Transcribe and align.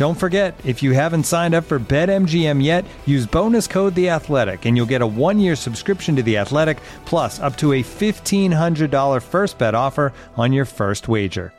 Don't 0.00 0.14
forget, 0.14 0.58
if 0.64 0.82
you 0.82 0.92
haven't 0.92 1.24
signed 1.24 1.54
up 1.54 1.64
for 1.64 1.78
BetMGM 1.78 2.64
yet, 2.64 2.86
use 3.04 3.26
bonus 3.26 3.66
code 3.66 3.94
The 3.94 4.08
Athletic, 4.08 4.64
and 4.64 4.74
you'll 4.74 4.86
get 4.86 5.02
a 5.02 5.06
one-year 5.06 5.54
subscription 5.54 6.16
to 6.16 6.22
The 6.22 6.38
Athletic, 6.38 6.78
plus 7.04 7.38
up 7.38 7.54
to 7.58 7.74
a 7.74 7.82
fifteen 7.82 8.50
hundred 8.50 8.90
dollar 8.90 9.20
first 9.20 9.58
bet 9.58 9.74
offer 9.74 10.14
on 10.38 10.54
your 10.54 10.64
first 10.64 11.06
wager. 11.06 11.52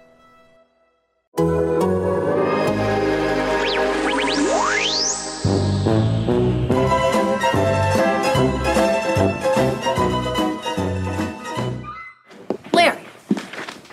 Larry, 12.73 13.05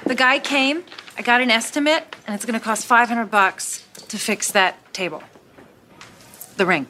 the 0.07 0.15
guy 0.17 0.39
came. 0.39 0.85
I 1.19 1.23
got 1.23 1.43
an 1.43 1.51
estimate, 1.51 2.17
and 2.27 2.35
it's 2.35 2.47
going 2.47 2.59
to 2.59 2.65
cost 2.65 2.87
500 2.87 3.27
bucks 3.27 3.85
to 4.09 4.19
fix 4.19 4.51
that 4.53 4.93
table. 4.93 5.23
The 6.57 6.67
ring. 6.67 6.87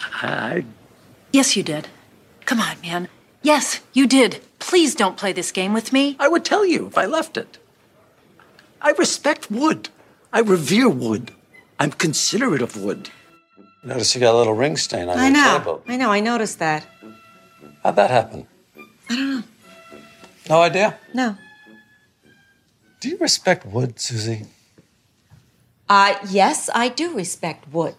I 0.00 0.64
Yes, 1.32 1.56
you 1.56 1.62
did. 1.62 1.88
Come 2.44 2.60
on, 2.60 2.80
man. 2.80 3.08
Yes, 3.42 3.80
you 3.92 4.06
did. 4.06 4.40
Please 4.58 4.94
don't 4.94 5.16
play 5.16 5.32
this 5.32 5.52
game 5.52 5.72
with 5.72 5.92
me. 5.92 6.16
I 6.18 6.28
would 6.28 6.44
tell 6.44 6.64
you 6.64 6.86
if 6.86 6.96
I 6.98 7.06
left 7.06 7.36
it. 7.36 7.58
I 8.80 8.90
respect 8.92 9.50
wood. 9.50 9.88
I 10.32 10.40
revere 10.40 10.88
wood. 10.88 11.32
I'm 11.78 11.90
considerate 11.92 12.62
of 12.62 12.76
wood. 12.82 13.10
Notice 13.84 14.14
you 14.14 14.20
got 14.20 14.34
a 14.34 14.38
little 14.38 14.54
ring 14.54 14.76
stain 14.76 15.08
on 15.08 15.18
I 15.18 15.24
your 15.28 15.32
know. 15.32 15.58
table. 15.58 15.82
I 15.86 15.96
know. 15.96 16.10
I 16.10 16.20
noticed 16.20 16.58
that. 16.58 16.86
How'd 17.82 17.96
that 17.96 18.10
happen? 18.10 18.46
I 19.08 19.14
don't 19.14 19.30
know. 19.30 19.42
No 20.48 20.62
idea. 20.62 20.98
No. 21.14 21.36
Do 23.00 23.08
you 23.08 23.18
respect 23.18 23.66
wood, 23.66 24.00
Susie? 24.00 24.46
Uh, 25.88 26.14
yes, 26.28 26.68
I 26.74 26.88
do 26.88 27.14
respect 27.14 27.72
wood. 27.72 27.94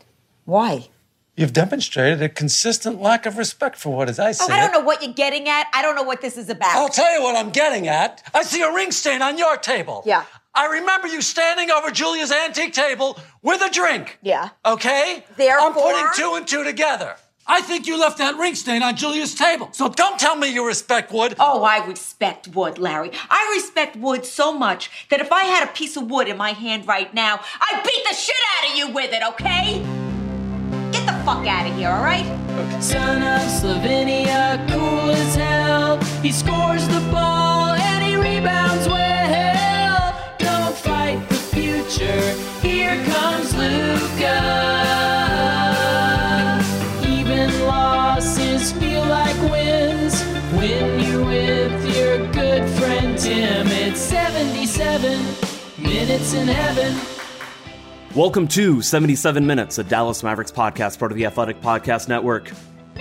Why? 0.45 0.89
You've 1.35 1.53
demonstrated 1.53 2.21
a 2.21 2.29
consistent 2.29 2.99
lack 2.99 3.25
of 3.27 3.37
respect 3.37 3.77
for 3.77 3.95
wood, 3.95 4.09
as 4.09 4.17
I 4.19 4.31
see 4.31 4.45
Oh, 4.49 4.53
I 4.53 4.59
don't 4.59 4.71
know 4.71 4.79
what 4.79 5.03
you're 5.03 5.13
getting 5.13 5.47
at. 5.47 5.67
I 5.73 5.83
don't 5.83 5.95
know 5.95 6.03
what 6.03 6.19
this 6.21 6.35
is 6.35 6.49
about. 6.49 6.75
Oh, 6.75 6.83
I'll 6.83 6.89
tell 6.89 7.13
you 7.13 7.21
what 7.21 7.35
I'm 7.35 7.51
getting 7.51 7.87
at. 7.87 8.23
I 8.33 8.41
see 8.43 8.61
a 8.61 8.73
ring 8.73 8.91
stain 8.91 9.21
on 9.21 9.37
your 9.37 9.55
table. 9.57 10.01
Yeah. 10.05 10.25
I 10.55 10.65
remember 10.65 11.07
you 11.07 11.21
standing 11.21 11.69
over 11.69 11.91
Julia's 11.91 12.31
antique 12.31 12.73
table 12.73 13.19
with 13.43 13.61
a 13.61 13.69
drink. 13.69 14.17
Yeah. 14.23 14.49
Okay? 14.65 15.23
Therefore. 15.37 15.67
I'm 15.67 15.73
putting 15.73 16.07
two 16.15 16.33
and 16.35 16.47
two 16.47 16.63
together. 16.63 17.15
I 17.49 17.61
think 17.61 17.87
you 17.87 17.97
left 17.97 18.17
that 18.17 18.37
ring 18.37 18.55
stain 18.55 18.83
on 18.83 18.95
Julia's 18.95 19.33
table. 19.33 19.69
So 19.71 19.87
don't 19.87 20.19
tell 20.19 20.35
me 20.35 20.49
you 20.53 20.67
respect 20.67 21.11
wood. 21.13 21.35
Oh, 21.39 21.63
I 21.63 21.85
respect 21.85 22.49
wood, 22.49 22.77
Larry. 22.77 23.11
I 23.29 23.53
respect 23.55 23.95
wood 23.95 24.25
so 24.25 24.51
much 24.51 25.07
that 25.09 25.21
if 25.21 25.31
I 25.31 25.45
had 25.45 25.67
a 25.67 25.71
piece 25.71 25.95
of 25.95 26.11
wood 26.11 26.27
in 26.27 26.35
my 26.35 26.51
hand 26.51 26.87
right 26.87 27.13
now, 27.13 27.39
I'd 27.61 27.83
beat 27.83 28.03
the 28.03 28.13
shit 28.15 28.35
out 28.57 28.69
of 28.69 28.77
you 28.77 28.93
with 28.93 29.13
it, 29.13 29.23
okay? 29.29 29.79
Get 30.91 31.05
the 31.05 31.13
fuck 31.23 31.47
out 31.47 31.69
of 31.69 31.75
here, 31.77 31.89
all 31.89 32.03
right? 32.03 32.25
Son 32.81 33.21
of 33.23 33.41
Slovenia, 33.49 34.67
cool 34.69 35.11
as 35.11 35.35
hell. 35.35 35.97
He 36.21 36.31
scores 36.31 36.85
the 36.89 36.99
ball 37.11 37.69
and 37.69 38.03
he 38.03 38.15
rebounds 38.15 38.87
well. 38.87 40.35
Don't 40.37 40.75
fight 40.75 41.27
the 41.29 41.35
future. 41.35 42.33
Here 42.61 43.01
comes 43.05 43.53
Luka. 43.55 44.06
When 50.57 50.99
you're 50.99 51.23
with 51.23 51.95
your 51.95 52.17
good 52.31 52.67
friend 52.79 53.15
Tim. 53.15 53.67
It's 53.67 53.99
77 53.99 55.11
minutes 55.77 56.33
in 56.33 56.47
heaven. 56.47 56.99
Welcome 58.15 58.47
to 58.49 58.81
77 58.81 59.45
Minutes, 59.45 59.77
a 59.77 59.83
Dallas 59.83 60.23
Mavericks 60.23 60.51
podcast, 60.51 60.97
part 60.97 61.11
of 61.11 61.17
the 61.17 61.27
Athletic 61.27 61.61
Podcast 61.61 62.07
Network. 62.07 62.51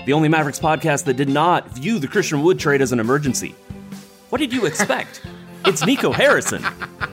The 0.05 0.13
only 0.13 0.29
Mavericks 0.29 0.59
podcast 0.59 1.05
that 1.05 1.15
did 1.15 1.31
not 1.31 1.71
view 1.71 1.99
the 1.99 2.07
Christian 2.07 2.43
Wood 2.43 2.59
trade 2.59 2.83
as 2.83 2.93
an 2.93 3.01
emergency. 3.01 3.55
What 4.29 4.39
did 4.39 4.53
you 4.53 4.67
expect? 4.67 5.23
it's 5.65 5.87
Nico 5.87 6.13
Harrison. 6.13 6.63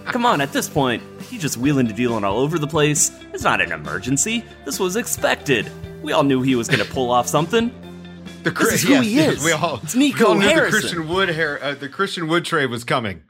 Come 0.07 0.25
on, 0.25 0.41
at 0.41 0.51
this 0.51 0.67
point, 0.67 1.01
he's 1.21 1.41
just 1.41 1.55
wheeling 1.55 1.87
and 1.87 1.95
dealing 1.95 2.25
all 2.25 2.39
over 2.39 2.59
the 2.59 2.67
place. 2.67 3.17
It's 3.31 3.43
not 3.43 3.61
an 3.61 3.71
emergency. 3.71 4.43
This 4.65 4.77
was 4.77 4.97
expected. 4.97 5.71
We 6.01 6.11
all 6.11 6.23
knew 6.23 6.41
he 6.41 6.55
was 6.55 6.67
going 6.67 6.85
to 6.85 6.91
pull 6.91 7.11
off 7.11 7.27
something. 7.27 7.73
The 8.43 8.51
This 8.51 8.73
is 8.73 8.83
who 8.83 8.93
yes, 8.93 9.03
he 9.05 9.19
is. 9.19 9.43
We 9.43 9.51
all, 9.51 9.79
It's 9.83 9.95
Nico 9.95 10.19
we 10.19 10.25
all 10.25 10.35
knew 10.35 10.47
Harrison. 10.47 10.71
the 10.73 10.79
Christian 10.81 11.07
Wood 11.07 11.29
hair, 11.29 11.63
uh, 11.63 11.73
the 11.75 11.89
Christian 11.89 12.27
Wood 12.27 12.45
trade 12.45 12.69
was 12.69 12.83
coming. 12.83 13.23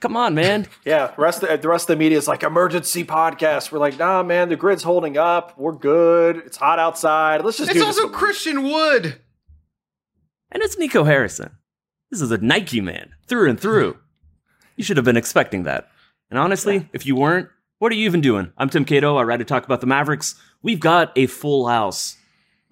Come 0.00 0.16
on, 0.16 0.34
man. 0.34 0.66
Yeah, 0.84 1.12
the 1.16 1.22
rest 1.22 1.42
of, 1.42 1.62
the 1.62 1.68
rest 1.68 1.84
of 1.88 1.96
the 1.96 1.98
media 1.98 2.18
is 2.18 2.28
like 2.28 2.42
emergency 2.42 3.04
podcast. 3.04 3.72
We're 3.72 3.78
like, 3.78 3.98
nah, 3.98 4.22
man, 4.22 4.50
the 4.50 4.56
grid's 4.56 4.82
holding 4.82 5.16
up. 5.16 5.58
We're 5.58 5.72
good. 5.72 6.36
It's 6.38 6.58
hot 6.58 6.78
outside. 6.78 7.42
Let's 7.42 7.56
just 7.56 7.70
It's 7.70 7.78
do 7.80 7.86
also 7.86 8.08
this. 8.08 8.16
Christian 8.16 8.62
Wood. 8.64 9.18
And 10.50 10.62
it's 10.62 10.78
Nico 10.78 11.04
Harrison. 11.04 11.50
This 12.10 12.20
is 12.20 12.30
a 12.30 12.38
Nike 12.38 12.80
man, 12.80 13.14
through 13.26 13.48
and 13.50 13.58
through. 13.58 13.96
You 14.76 14.84
should 14.84 14.96
have 14.98 15.04
been 15.06 15.16
expecting 15.16 15.62
that. 15.62 15.88
And 16.30 16.38
honestly, 16.38 16.88
if 16.92 17.06
you 17.06 17.16
weren't, 17.16 17.48
what 17.78 17.90
are 17.90 17.94
you 17.94 18.04
even 18.04 18.20
doing? 18.20 18.52
I'm 18.58 18.68
Tim 18.68 18.84
Cato. 18.84 19.16
I 19.16 19.22
write 19.22 19.38
to 19.38 19.44
talk 19.44 19.64
about 19.64 19.80
the 19.80 19.86
Mavericks. 19.86 20.34
We've 20.62 20.80
got 20.80 21.12
a 21.16 21.26
full 21.26 21.66
house. 21.66 22.16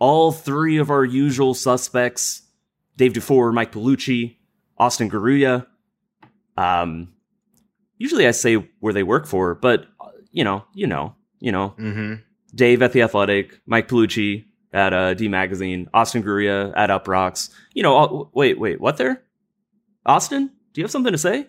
All 0.03 0.33
three 0.33 0.79
of 0.79 0.91
our 0.91 1.05
usual 1.05 1.55
suspects 1.55 2.43
Dave 2.97 3.13
Dufour, 3.13 3.53
Mike 3.53 3.71
Piellucci, 3.71 4.37
Austin 4.77 5.09
Garuya. 5.09 5.65
Um, 6.57 7.13
usually 7.99 8.27
I 8.27 8.33
say 8.33 8.57
where 8.81 8.93
they 8.93 9.05
work 9.05 9.29
for, 9.29 9.55
but, 9.55 9.87
uh, 10.01 10.09
you 10.33 10.43
know, 10.43 10.65
you 10.75 10.89
know, 10.89 11.15
you 11.39 11.53
know, 11.53 11.75
Mm-hmm. 11.79 12.15
Dave 12.53 12.83
at 12.83 12.93
the 12.93 13.03
Athletic, 13.03 13.61
Mike 13.65 13.87
Piellucci 13.87 14.47
at 14.73 14.93
uh, 14.93 15.15
D 15.15 15.29
Magazine, 15.29 15.89
Austin 15.95 16.25
Gruya 16.25 16.73
at 16.77 16.91
Uproxx. 16.91 17.51
You 17.73 17.85
know, 17.85 17.95
all, 17.95 18.31
wait, 18.35 18.59
wait, 18.59 18.81
what 18.81 18.97
there? 18.97 19.23
Austin, 20.05 20.51
do 20.73 20.81
you 20.81 20.85
have 20.85 20.91
something 20.91 21.13
to 21.13 21.19
say? 21.19 21.47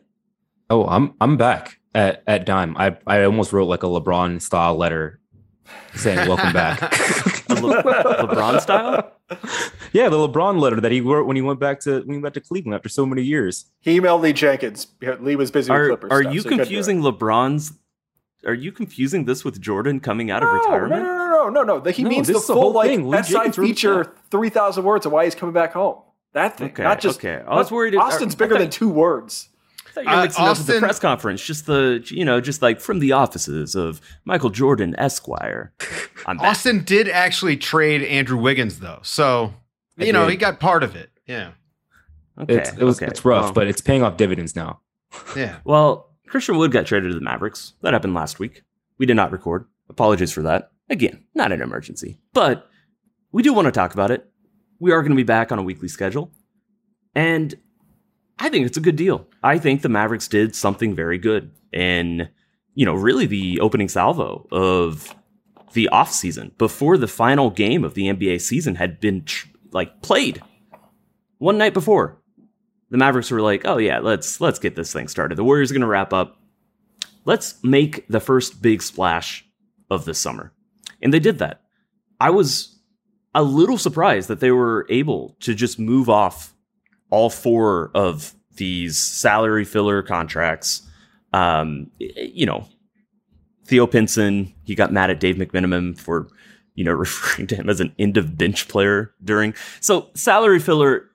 Oh, 0.70 0.86
I'm 0.86 1.16
I'm 1.20 1.38
back 1.38 1.80
at, 1.96 2.22
at 2.28 2.46
Dime. 2.46 2.78
I 2.78 2.98
I 3.08 3.24
almost 3.24 3.52
wrote 3.52 3.68
like 3.68 3.82
a 3.82 3.88
LeBron 3.88 4.44
style 4.44 4.76
letter 4.76 5.20
saying 5.96 6.28
welcome 6.28 6.54
back. 6.54 6.80
A 7.64 7.68
Le- 7.68 8.28
LeBron 8.28 8.62
style? 8.62 9.12
yeah, 9.94 10.10
the 10.10 10.18
LeBron 10.18 10.60
letter 10.60 10.80
that 10.82 10.92
he 10.92 11.02
wrote 11.02 11.26
when 11.28 11.36
he 11.36 11.42
went 11.42 11.60
back 11.60 11.80
to 11.82 12.02
when 12.02 12.16
he 12.18 12.22
went 12.22 12.34
to 12.36 12.42
Cleveland 12.42 12.76
after 12.76 12.90
so 12.90 13.06
many 13.06 13.22
years. 13.24 13.66
He 13.82 14.00
emailed 14.00 14.22
Lee 14.22 14.34
Jenkins. 14.34 14.88
Lee 15.20 15.36
was 15.36 15.52
busy 15.52 15.72
with 15.72 15.80
Are 15.80 15.88
Clippers. 15.88 16.12
are 16.12 16.22
stuff, 16.24 16.34
you 16.34 16.42
so 16.42 16.50
he 16.50 16.56
couldn't 16.56 16.58
do 16.58 16.62
it. 16.62 16.66
confusing 16.66 17.02
LeBron's? 17.02 17.74
Are 18.46 18.54
you 18.54 18.72
confusing 18.74 19.24
this 19.26 19.46
with 19.46 19.62
Jordan 19.62 20.00
coming 20.02 20.30
out 20.30 20.44
of 20.44 20.50
retirement? 20.54 21.02
No, 21.04 21.08
no, 21.08 21.28
no, 21.28 21.50
no, 21.50 21.64
no. 21.64 21.80
no. 21.80 21.92
He 21.92 22.04
No, 22.04 22.10
means 22.10 22.28
the 22.28 22.36
is 22.36 22.46
the 22.46 22.54
full 22.54 22.62
whole 22.62 22.72
like 22.74 22.90
thing. 22.90 23.08
Lee 23.10 23.24
SI 23.24 23.34
Jenkins 23.34 23.56
feature, 23.56 24.14
three 24.32 24.50
thousand 24.50 24.84
words 24.84 25.06
of 25.06 25.12
why 25.14 25.24
he's 25.24 25.36
coming 25.36 25.54
back 25.54 25.74
home. 25.74 26.00
That 26.34 26.58
thing, 26.58 26.72
Okay, 26.72 26.84
not 26.84 27.00
just 27.00 27.20
okay. 27.20 27.42
I 27.48 27.56
was 27.56 27.72
worried 27.72 27.96
uh, 27.96 28.00
Austin's 28.00 28.34
I- 28.34 28.38
I 28.38 28.40
bigger 28.40 28.56
thought- 28.56 28.60
than 28.62 28.70
two 28.72 28.90
words. 28.90 29.50
I 29.96 29.96
thought 29.96 30.04
you 30.06 30.10
were 30.10 30.16
Uh, 30.16 30.22
mixing 30.24 30.44
up 30.46 30.50
with 30.58 30.68
the 30.68 30.74
Austin- 30.74 30.80
press 30.82 31.00
conference. 31.00 31.44
Just 31.46 31.66
the 31.68 32.04
you 32.08 32.26
know, 32.26 32.42
just 32.42 32.62
like 32.62 32.80
from 32.82 33.00
the 33.00 33.12
offices 33.12 33.76
of 33.76 34.02
Michael 34.26 34.50
Jordan 34.50 34.96
Esquire. 34.98 35.72
I'm 36.26 36.38
back. 36.38 36.48
Austin 36.48 36.84
did 36.84 37.08
actually 37.10 37.58
trade 37.58 38.02
Andrew 38.04 38.38
Wiggins 38.38 38.80
though, 38.80 39.00
so 39.04 39.54
I 40.00 40.06
you 40.06 40.14
know 40.14 40.28
he 40.28 40.36
got 40.36 40.60
part 40.60 40.84
of 40.84 40.96
it. 40.96 41.12
Yeah, 41.28 41.52
Okay, 42.40 42.56
it's 42.56 42.70
it 42.72 42.84
was 42.84 42.98
okay. 42.98 43.06
it's 43.08 43.24
rough, 43.24 43.44
Well- 43.46 43.54
but 43.54 43.68
it's 43.68 43.82
paying 43.82 44.02
off 44.04 44.18
dividends 44.18 44.56
now. 44.56 44.82
yeah. 45.36 45.58
Well, 45.64 46.10
Christian 46.28 46.58
Wood 46.58 46.72
got 46.72 46.86
traded 46.88 47.12
to 47.12 47.16
the 47.16 47.24
Mavericks. 47.24 47.74
That 47.82 47.94
happened 47.94 48.14
last 48.16 48.40
week. 48.40 48.64
we 48.98 49.06
did 49.06 49.16
not 49.16 49.32
record. 49.32 49.66
Apologies 49.90 50.32
for 50.32 50.42
that. 50.44 50.72
Again, 50.90 51.24
not 51.36 51.52
an 51.52 51.62
emergency, 51.62 52.20
but 52.34 52.68
we 53.32 53.42
do 53.44 53.54
want 53.54 53.66
to 53.66 53.72
talk 53.72 53.94
about 53.94 54.12
it. 54.12 54.30
We 54.80 54.92
are 54.92 55.02
going 55.02 55.12
to 55.12 55.16
be 55.16 55.24
back 55.24 55.52
on 55.52 55.60
a 55.60 55.64
weekly 55.64 55.88
schedule. 55.88 56.32
And 57.16 57.54
I 58.40 58.50
think 58.50 58.66
it's 58.66 58.78
a 58.78 58.82
good 58.82 58.96
deal. 58.96 59.28
I 59.42 59.58
think 59.58 59.82
the 59.82 59.90
Mavericks 59.90 60.28
did 60.28 60.56
something 60.56 60.96
very 60.96 61.18
good. 61.18 61.52
And, 61.72 62.30
you 62.76 62.86
know, 62.86 62.94
really 62.94 63.26
the 63.26 63.60
opening 63.60 63.90
salvo 63.90 64.48
of 64.52 65.16
the 65.74 65.90
offseason 65.92 66.58
before 66.58 66.98
the 66.98 67.08
final 67.08 67.50
game 67.50 67.84
of 67.84 67.94
the 67.94 68.08
NBA 68.08 68.42
season 68.42 68.76
had 68.76 69.00
been 69.00 69.26
like 69.72 70.02
played 70.02 70.42
one 71.40 71.58
night 71.58 71.74
before. 71.74 72.18
The 72.90 72.98
Mavericks 72.98 73.32
were 73.32 73.42
like, 73.42 73.64
"Oh 73.66 73.78
yeah, 73.78 74.00
let's 74.00 74.40
let's 74.40 74.60
get 74.60 74.76
this 74.76 74.94
thing 74.94 75.08
started. 75.08 75.36
The 75.36 75.44
Warriors 75.44 75.72
are 75.72 75.74
going 75.74 75.82
to 75.82 75.88
wrap 75.88 76.14
up. 76.14 76.40
Let's 77.26 77.62
make 77.64 78.08
the 78.08 78.20
first 78.20 78.62
big 78.62 78.84
splash 78.84 79.46
of 79.90 80.06
the 80.06 80.14
summer." 80.14 80.54
And 81.02 81.12
they 81.12 81.20
did 81.20 81.40
that. 81.40 81.62
I 82.20 82.30
was 82.30 82.80
a 83.34 83.42
little 83.42 83.80
surprised 83.80 84.28
that 84.28 84.40
they 84.40 84.52
were 84.52 84.86
able 84.90 85.36
to 85.40 85.56
just 85.56 85.80
move 85.80 86.08
off 86.08 86.53
all 87.14 87.30
four 87.30 87.92
of 87.94 88.34
these 88.56 88.98
salary 88.98 89.64
filler 89.64 90.02
contracts. 90.02 90.82
Um, 91.32 91.92
you 92.00 92.48
know, 92.48 92.66
Theo 93.66 93.86
Pinson, 93.86 94.52
he 94.64 94.74
got 94.74 94.92
mad 94.92 95.12
at 95.12 95.20
Dave 95.20 95.36
McMenamin 95.36 95.98
for, 95.98 96.28
you 96.74 96.84
know, 96.84 96.92
referring 97.06 97.46
to 97.48 97.56
him 97.56 97.70
as 97.70 97.80
an 97.80 97.94
end 98.00 98.18
of 98.18 98.36
bench 98.36 98.68
player 98.68 99.14
during. 99.24 99.54
So 99.80 100.10
salary 100.16 100.58
filler, 100.58 101.08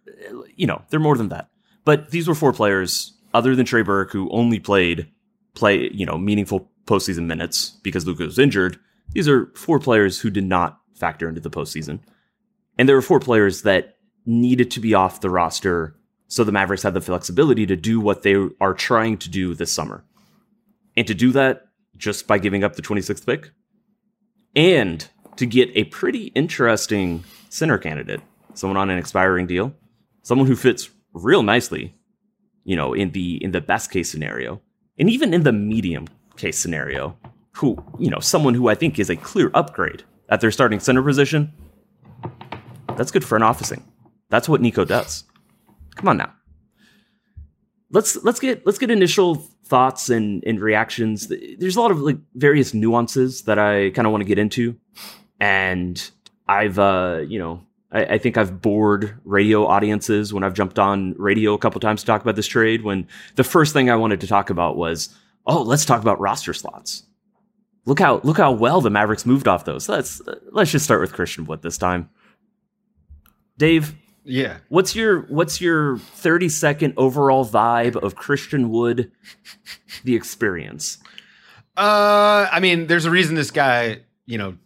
you 0.55 0.69
know, 0.69 0.81
they're 0.89 1.01
more 1.01 1.17
than 1.17 1.31
that. 1.31 1.51
But 1.85 2.13
these 2.13 2.29
were 2.29 2.35
four 2.37 2.53
players 2.53 3.19
other 3.35 3.57
than 3.57 3.67
Trey 3.67 3.83
Burke 3.83 4.13
who 4.13 4.31
only 4.31 4.61
played 4.61 5.09
play, 5.55 5.91
you 5.93 6.07
know, 6.07 6.17
meaningful 6.17 6.71
postseason 6.87 7.27
minutes 7.27 7.77
because 7.83 8.07
Luka 8.07 8.23
was 8.23 8.39
injured. 8.39 8.79
These 9.15 9.29
are 9.29 9.51
four 9.57 9.81
players 9.81 10.21
who 10.21 10.31
did 10.31 10.45
not 10.45 10.79
factor 10.95 11.29
into 11.29 11.41
the 11.41 11.51
postseason. 11.51 11.99
And 12.79 12.89
there 12.89 12.95
were 12.95 13.03
four 13.03 13.19
players 13.19 13.63
that 13.63 13.98
needed 14.29 14.71
to 14.71 14.81
be 14.81 14.95
off 14.95 15.21
the 15.21 15.31
roster 15.31 15.97
so 16.29 16.45
the 16.45 16.53
Mavericks 16.53 16.83
had 16.83 16.95
the 16.95 17.01
flexibility 17.01 17.65
to 17.67 17.75
do 17.75 17.99
what 17.99 18.23
they 18.23 18.37
are 18.61 18.75
trying 18.75 19.17
to 19.17 19.31
do 19.31 19.55
this 19.55 19.73
summer. 19.73 20.05
And 20.97 21.07
to 21.07 21.15
do 21.15 21.33
that, 21.33 21.69
just 21.97 22.27
by 22.27 22.39
giving 22.39 22.63
up 22.63 22.77
the 22.77 22.83
26th 22.83 23.27
pick 23.27 23.51
and 24.55 25.09
to 25.37 25.47
get 25.47 25.71
a 25.75 25.85
pretty 25.85 26.27
interesting 26.35 27.25
center 27.49 27.79
candidate, 27.79 28.21
someone 28.55 28.77
on 28.77 28.91
an 28.91 28.99
expiring 28.99 29.47
deal, 29.47 29.75
someone 30.23 30.47
who 30.47 30.55
fits 30.55 30.91
real 31.15 31.43
nicely, 31.43 31.95
you 32.65 32.77
know, 32.77 32.93
in 32.93 33.13
the 33.13 33.43
in 33.43 33.53
the 33.53 33.61
best 33.61 33.91
case 33.91 34.11
scenario, 34.11 34.61
and 34.99 35.09
even 35.09 35.33
in 35.33 35.43
the 35.45 35.53
medium 35.53 36.07
case 36.37 36.59
scenario, 36.59 37.17
who, 37.53 37.83
you 37.99 38.11
know, 38.11 38.21
someone 38.21 38.55
who 38.55 38.69
I 38.69 38.75
think 38.75 38.99
is 38.99 39.11
a 39.11 39.17
clear 39.17 39.51
upgrade 39.55 40.05
at 40.29 40.41
their 40.41 40.51
starting 40.51 40.81
center 40.81 41.03
position. 41.03 41.53
That's 42.97 43.11
good 43.11 43.25
front 43.25 43.45
officing. 43.45 43.85
That's 44.31 44.49
what 44.49 44.61
Nico 44.61 44.85
does. 44.85 45.25
Come 45.97 46.09
on 46.09 46.17
now. 46.19 46.33
Let's 47.91 48.23
let's 48.23 48.41
get 48.41 48.67
let's 48.67 48.79
get 48.79 48.91
initial 48.91 49.37
thoughts 49.69 50.09
and, 50.11 50.43
and 50.47 50.61
reactions. 50.61 51.29
There's 51.59 51.77
a 51.77 51.81
lot 51.81 51.91
of 51.91 52.01
like 52.01 52.17
various 52.35 52.75
nuances 52.75 53.43
that 53.43 53.59
I 53.59 53.91
kind 53.91 54.07
of 54.07 54.13
want 54.13 54.23
to 54.23 54.27
get 54.27 54.39
into. 54.39 54.77
And 55.41 56.11
I've, 56.49 56.79
uh, 56.79 57.21
you 57.27 57.39
know, 57.39 57.63
I, 57.93 58.05
I, 58.05 58.19
think 58.19 58.37
I've 58.37 58.61
bored 58.61 59.19
radio 59.25 59.67
audiences 59.67 60.33
when 60.33 60.43
I've 60.43 60.55
jumped 60.55 60.79
on 60.79 61.15
radio 61.19 61.53
a 61.53 61.59
couple 61.59 61.81
times 61.81 62.01
to 62.01 62.07
talk 62.07 62.23
about 62.23 62.35
this 62.35 62.47
trade. 62.47 62.83
When 62.83 63.07
the 63.37 63.45
first 63.45 63.73
thing 63.73 63.91
I 63.91 63.97
wanted 63.97 64.21
to 64.23 64.27
talk 64.27 64.51
about 64.51 64.77
was, 64.77 65.15
oh, 65.47 65.63
let's 65.63 65.85
talk 65.85 66.01
about 66.01 66.19
roster 66.19 66.55
slots. 66.55 67.05
Look 67.85 68.01
how 68.01 68.21
look 68.25 68.37
how 68.37 68.53
well 68.53 68.81
the 68.81 68.91
Mavericks 68.91 69.25
moved 69.25 69.49
off 69.49 69.65
those. 69.65 69.89
Let's 69.89 70.21
let's 70.51 70.71
just 70.71 70.85
start 70.85 71.01
with 71.01 71.13
Christian 71.13 71.47
Wood 71.47 71.63
this 71.63 71.79
time. 71.79 72.11
Dave, 73.57 73.95
yeah. 74.29 74.59
What's 74.69 74.95
your 74.95 75.23
what's 75.23 75.61
your 75.61 75.99
30 75.99 76.49
second 76.51 76.95
overall 76.97 77.47
vibe 77.47 77.97
of 77.97 78.15
Christian 78.15 78.69
Wood 78.71 79.11
the 80.05 80.15
experience? 80.15 80.99
Uh 81.77 82.47
I 82.53 82.61
mean, 82.61 82.87
there's 82.87 83.07
a 83.07 83.11
reason 83.11 83.35
this 83.35 83.51
guy, 83.51 84.01
you 84.27 84.37
know, 84.39 84.57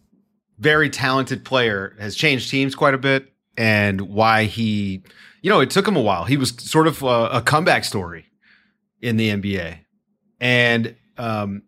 very 0.59 0.91
talented 0.91 1.45
player 1.45 1.95
has 2.01 2.17
changed 2.17 2.51
teams 2.51 2.75
quite 2.75 2.95
a 2.95 2.99
bit 2.99 3.33
and 3.57 4.01
why 4.01 4.45
he 4.45 5.03
you 5.43 5.51
know, 5.51 5.61
it 5.61 5.71
took 5.71 5.87
him 5.87 5.97
a 5.97 6.01
while. 6.01 6.25
He 6.25 6.37
was 6.37 6.51
sort 6.59 6.87
of 6.87 7.03
a, 7.03 7.29
a 7.29 7.43
comeback 7.43 7.85
story 7.85 8.27
in 9.01 9.17
the 9.17 9.31
NBA. 9.31 9.79
And 10.41 10.97
um 11.19 11.63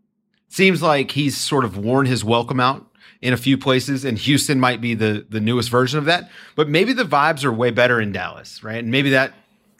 seems 0.48 0.82
like 0.82 1.12
he's 1.12 1.36
sort 1.36 1.64
of 1.64 1.76
worn 1.76 2.06
his 2.06 2.24
welcome 2.24 2.60
out 2.60 2.88
in 3.20 3.32
a 3.32 3.36
few 3.36 3.56
places, 3.56 4.04
and 4.04 4.18
Houston 4.18 4.60
might 4.60 4.80
be 4.80 4.94
the 4.94 5.26
the 5.28 5.40
newest 5.40 5.70
version 5.70 5.98
of 5.98 6.04
that. 6.06 6.30
But 6.54 6.68
maybe 6.68 6.92
the 6.92 7.04
vibes 7.04 7.44
are 7.44 7.52
way 7.52 7.70
better 7.70 8.00
in 8.00 8.12
Dallas, 8.12 8.62
right? 8.62 8.78
And 8.78 8.90
maybe 8.90 9.10
that 9.10 9.32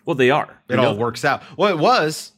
well, 0.04 0.16
they 0.16 0.30
are. 0.30 0.60
It 0.68 0.78
all 0.78 0.96
works 0.96 1.24
out. 1.24 1.42
Well, 1.56 1.70
it 1.70 1.78
was, 1.78 2.32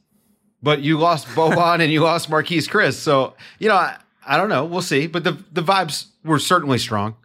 but 0.63 0.83
you 0.83 0.99
lost 0.99 1.27
Boban 1.35 1.81
and 1.81 1.93
you 1.93 2.01
lost 2.01 2.31
Marquese 2.31 2.69
Chriss. 2.69 2.95
so 2.95 3.35
you 3.59 3.69
know 3.69 3.75
I, 3.75 3.99
I 4.27 4.37
don't 4.37 4.49
know. 4.49 4.65
We'll 4.65 4.83
see. 4.83 5.07
But 5.07 5.25
the 5.25 5.33
the 5.53 5.63
vibes 5.63 6.07
were 6.25 6.39
certainly 6.39 6.79
strong. 6.79 7.17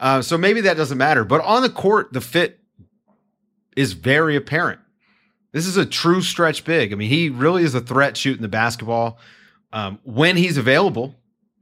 Uh, 0.00 0.22
so 0.22 0.38
maybe 0.38 0.60
that 0.62 0.76
doesn't 0.76 0.98
matter. 0.98 1.24
But 1.24 1.40
on 1.40 1.62
the 1.62 1.70
court, 1.70 2.12
the 2.12 2.20
fit 2.20 2.60
is 3.76 3.92
very 3.92 4.36
apparent. 4.36 4.80
This 5.52 5.66
is 5.66 5.76
a 5.76 5.86
true 5.86 6.20
stretch 6.20 6.64
big. 6.64 6.92
I 6.92 6.96
mean, 6.96 7.08
he 7.08 7.30
really 7.30 7.62
is 7.62 7.74
a 7.74 7.80
threat 7.80 8.16
shooting 8.16 8.42
the 8.42 8.48
basketball. 8.48 9.18
Um, 9.72 9.98
when 10.04 10.36
he's 10.36 10.56
available, 10.56 11.14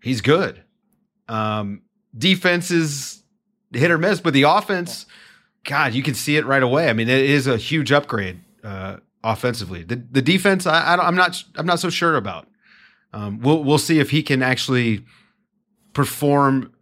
he's 0.02 0.20
good. 0.20 0.62
Um, 1.28 1.82
defense 2.16 2.70
is 2.70 3.22
hit 3.72 3.90
or 3.90 3.98
miss, 3.98 4.20
but 4.20 4.32
the 4.32 4.44
offense, 4.44 5.06
God, 5.64 5.94
you 5.94 6.02
can 6.02 6.14
see 6.14 6.36
it 6.36 6.46
right 6.46 6.62
away. 6.62 6.88
I 6.88 6.92
mean, 6.92 7.08
it 7.08 7.24
is 7.24 7.46
a 7.46 7.56
huge 7.56 7.92
upgrade 7.92 8.40
uh, 8.62 8.98
offensively. 9.22 9.82
The 9.82 9.96
the 10.10 10.22
defense, 10.22 10.66
I, 10.66 10.94
I 10.94 11.08
am 11.08 11.14
not 11.14 11.42
I'm 11.56 11.66
not 11.66 11.80
so 11.80 11.90
sure 11.90 12.16
about. 12.16 12.46
Um, 13.12 13.40
we'll 13.40 13.62
we'll 13.62 13.78
see 13.78 13.98
if 13.98 14.10
he 14.10 14.22
can 14.22 14.42
actually 14.42 15.04
perform. 15.92 16.72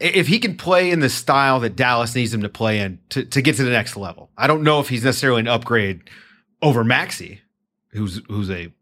If 0.00 0.26
he 0.26 0.40
can 0.40 0.56
play 0.56 0.90
in 0.90 0.98
the 0.98 1.08
style 1.08 1.60
that 1.60 1.76
Dallas 1.76 2.16
needs 2.16 2.34
him 2.34 2.42
to 2.42 2.48
play 2.48 2.80
in 2.80 2.98
to, 3.10 3.24
to 3.24 3.40
get 3.40 3.54
to 3.56 3.64
the 3.64 3.70
next 3.70 3.96
level, 3.96 4.30
I 4.36 4.48
don't 4.48 4.64
know 4.64 4.80
if 4.80 4.88
he's 4.88 5.04
necessarily 5.04 5.40
an 5.40 5.48
upgrade 5.48 6.10
over 6.60 6.82
Maxi, 6.82 7.38
who's 7.92 8.20
who's 8.26 8.50
a 8.50 8.72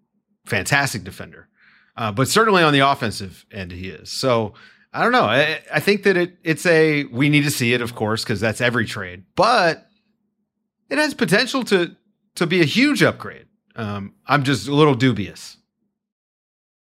fantastic 0.46 1.04
defender, 1.04 1.48
uh, 1.96 2.12
but 2.12 2.28
certainly 2.28 2.62
on 2.62 2.72
the 2.72 2.80
offensive 2.80 3.44
end 3.52 3.72
he 3.72 3.88
is. 3.88 4.10
So 4.10 4.54
I 4.92 5.02
don't 5.02 5.12
know. 5.12 5.24
I, 5.24 5.60
I 5.72 5.80
think 5.80 6.02
that 6.02 6.16
it 6.16 6.36
it's 6.44 6.66
a 6.66 7.04
we 7.04 7.28
need 7.28 7.44
to 7.44 7.50
see 7.50 7.72
it, 7.72 7.80
of 7.80 7.94
course, 7.94 8.24
because 8.24 8.40
that's 8.40 8.60
every 8.60 8.84
trade, 8.84 9.24
but 9.34 9.86
it 10.90 10.98
has 10.98 11.14
potential 11.14 11.62
to 11.64 11.96
to 12.34 12.46
be 12.46 12.60
a 12.60 12.64
huge 12.64 13.02
upgrade. 13.02 13.46
Um, 13.74 14.14
I'm 14.26 14.42
just 14.42 14.68
a 14.68 14.74
little 14.74 14.94
dubious, 14.94 15.56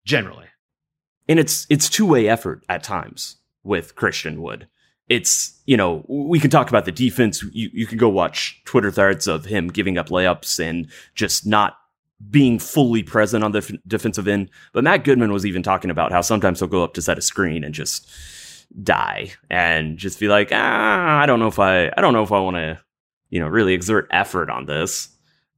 generally. 0.06 0.46
And 1.28 1.40
it's 1.40 1.66
it's 1.70 1.90
two 1.90 2.06
way 2.06 2.28
effort 2.28 2.64
at 2.70 2.84
times 2.84 3.38
with 3.64 3.96
Christian 3.96 4.42
Wood. 4.42 4.68
It's 5.10 5.60
you 5.66 5.76
know 5.76 6.06
we 6.08 6.40
can 6.40 6.52
talk 6.52 6.70
about 6.70 6.86
the 6.86 6.92
defense. 6.92 7.44
You 7.52 7.70
you 7.74 7.88
can 7.88 7.98
go 7.98 8.10
watch 8.10 8.62
Twitter 8.66 8.92
threads 8.92 9.28
of 9.28 9.46
him 9.46 9.70
giving 9.70 9.98
up 9.98 10.10
layups 10.10 10.60
and 10.60 10.88
just 11.16 11.48
not 11.48 11.78
being 12.30 12.60
fully 12.60 13.04
present 13.04 13.44
on 13.44 13.52
the 13.52 13.60
f- 13.60 13.72
defensive 13.88 14.28
end. 14.28 14.50
But 14.74 14.84
Matt 14.84 15.04
Goodman 15.04 15.34
was 15.34 15.46
even 15.46 15.64
talking 15.64 15.92
about 15.92 16.12
how 16.12 16.22
sometimes 16.22 16.60
he'll 16.60 16.70
go 16.70 16.84
up 16.84 16.94
to 16.96 17.02
set 17.02 17.18
a 17.18 17.22
screen 17.22 17.64
and 17.64 17.74
just 17.74 18.10
die 18.84 19.32
and 19.50 19.98
just 19.98 20.20
be 20.20 20.28
like, 20.28 20.50
ah, 20.52 21.20
I 21.20 21.26
don't 21.26 21.40
know 21.40 21.48
if 21.48 21.60
I, 21.60 21.88
I 21.96 22.02
don't 22.02 22.14
know 22.14 22.24
if 22.24 22.32
I 22.32 22.40
want 22.40 22.56
to, 22.56 22.80
you 23.30 23.40
know, 23.40 23.48
really 23.48 23.74
exert 23.74 24.08
effort 24.12 24.50
on 24.50 24.66
this. 24.66 25.10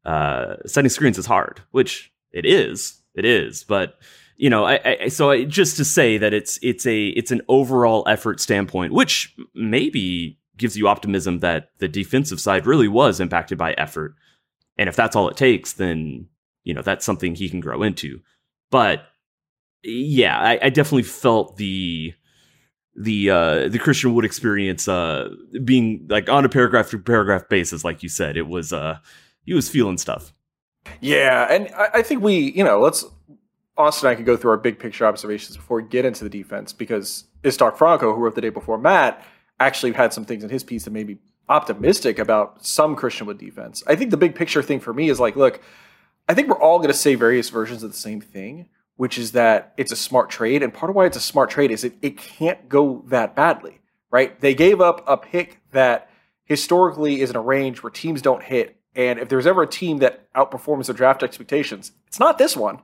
Uh, 0.05 0.55
setting 0.65 0.89
screens 0.89 1.17
is 1.17 1.25
hard, 1.25 1.61
which 1.71 2.11
it 2.31 2.45
is, 2.45 3.01
it 3.13 3.25
is, 3.25 3.63
but 3.63 3.99
you 4.37 4.51
know, 4.51 4.65
I, 4.65 4.97
I 5.03 5.07
so 5.07 5.31
I, 5.31 5.43
just 5.45 5.77
to 5.77 5.85
say 5.85 6.17
that 6.19 6.33
it's 6.33 6.59
it's 6.61 6.85
a 6.85 7.07
it's 7.07 7.31
an 7.31 7.41
overall 7.49 8.03
effort 8.07 8.39
standpoint, 8.39 8.93
which 8.93 9.35
maybe 9.55 10.37
gives 10.55 10.77
you 10.77 10.87
optimism 10.87 11.39
that 11.39 11.71
the 11.79 11.87
defensive 11.87 12.39
side 12.39 12.65
really 12.65 12.87
was 12.87 13.19
impacted 13.19 13.57
by 13.57 13.73
effort. 13.73 14.15
And 14.77 14.87
if 14.87 14.95
that's 14.95 15.15
all 15.15 15.27
it 15.27 15.37
takes, 15.37 15.73
then 15.73 16.27
you 16.67 16.73
know 16.73 16.81
that's 16.81 17.05
something 17.05 17.33
he 17.33 17.47
can 17.47 17.61
grow 17.61 17.81
into. 17.81 18.19
But 18.69 19.05
yeah, 19.83 20.37
I, 20.37 20.59
I 20.63 20.69
definitely 20.69 21.03
felt 21.03 21.55
the 21.55 22.13
the 22.93 23.29
uh 23.29 23.67
the 23.69 23.79
Christian 23.79 24.13
Wood 24.13 24.25
experience 24.25 24.85
uh 24.89 25.29
being 25.63 26.05
like 26.09 26.27
on 26.27 26.43
a 26.43 26.49
paragraph 26.49 26.89
to 26.89 26.99
paragraph 26.99 27.47
basis, 27.47 27.85
like 27.85 28.03
you 28.03 28.09
said, 28.09 28.35
it 28.35 28.47
was 28.47 28.73
uh 28.73 28.97
he 29.45 29.53
was 29.53 29.69
feeling 29.69 29.97
stuff. 29.97 30.33
Yeah, 30.99 31.47
and 31.49 31.69
I, 31.73 31.89
I 31.95 32.01
think 32.01 32.21
we, 32.21 32.51
you 32.51 32.65
know, 32.65 32.81
let's 32.81 33.05
Austin 33.77 34.09
and 34.09 34.11
I 34.11 34.15
could 34.15 34.25
go 34.25 34.35
through 34.35 34.51
our 34.51 34.57
big 34.57 34.77
picture 34.77 35.05
observations 35.05 35.55
before 35.55 35.77
we 35.81 35.87
get 35.87 36.03
into 36.03 36.25
the 36.25 36.29
defense 36.29 36.73
because 36.73 37.23
Iztok 37.43 37.77
Franko, 37.77 38.13
who 38.13 38.19
wrote 38.19 38.35
the 38.35 38.41
day 38.41 38.49
before 38.49 38.77
Matt, 38.77 39.23
actually 39.61 39.93
had 39.93 40.11
some 40.11 40.25
things 40.25 40.43
in 40.43 40.49
his 40.49 40.65
piece 40.65 40.83
that 40.83 40.91
made 40.91 41.07
me 41.07 41.17
optimistic 41.47 42.19
about 42.19 42.65
some 42.65 42.93
Christian 42.93 43.25
Wood 43.25 43.37
defense. 43.37 43.83
I 43.87 43.95
think 43.95 44.11
the 44.11 44.17
big 44.17 44.35
picture 44.35 44.61
thing 44.61 44.81
for 44.81 44.93
me 44.93 45.09
is 45.09 45.17
like, 45.17 45.37
look, 45.37 45.61
I 46.27 46.33
think 46.33 46.49
we're 46.49 46.61
all 46.61 46.79
going 46.79 46.89
to 46.89 46.93
say 46.93 47.15
various 47.15 47.49
versions 47.49 47.83
of 47.83 47.91
the 47.91 47.97
same 47.97 48.19
thing, 48.19 48.67
which 48.97 49.17
is 49.17 49.31
that 49.31 49.73
it's 49.77 49.91
a 49.91 49.95
smart 49.95 50.29
trade. 50.29 50.61
And 50.61 50.73
part 50.73 50.89
of 50.89 50.95
why 50.95 51.05
it's 51.05 51.17
a 51.17 51.21
smart 51.21 51.49
trade 51.49 51.71
is 51.71 51.83
it, 51.83 51.95
it 52.01 52.17
can't 52.17 52.67
go 52.67 53.03
that 53.07 53.35
badly, 53.35 53.79
right? 54.11 54.39
They 54.39 54.53
gave 54.53 54.81
up 54.81 55.03
a 55.07 55.15
pick 55.15 55.61
that 55.71 56.09
historically 56.43 57.21
is 57.21 57.29
in 57.29 57.35
a 57.35 57.41
range 57.41 57.81
where 57.81 57.91
teams 57.91 58.21
don't 58.21 58.43
hit. 58.43 58.77
And 58.95 59.19
if 59.19 59.29
there's 59.29 59.47
ever 59.47 59.61
a 59.61 59.67
team 59.67 59.99
that 59.99 60.31
outperforms 60.33 60.87
their 60.87 60.95
draft 60.95 61.23
expectations, 61.23 61.91
it's 62.07 62.19
not 62.19 62.37
this 62.37 62.57
one. 62.57 62.81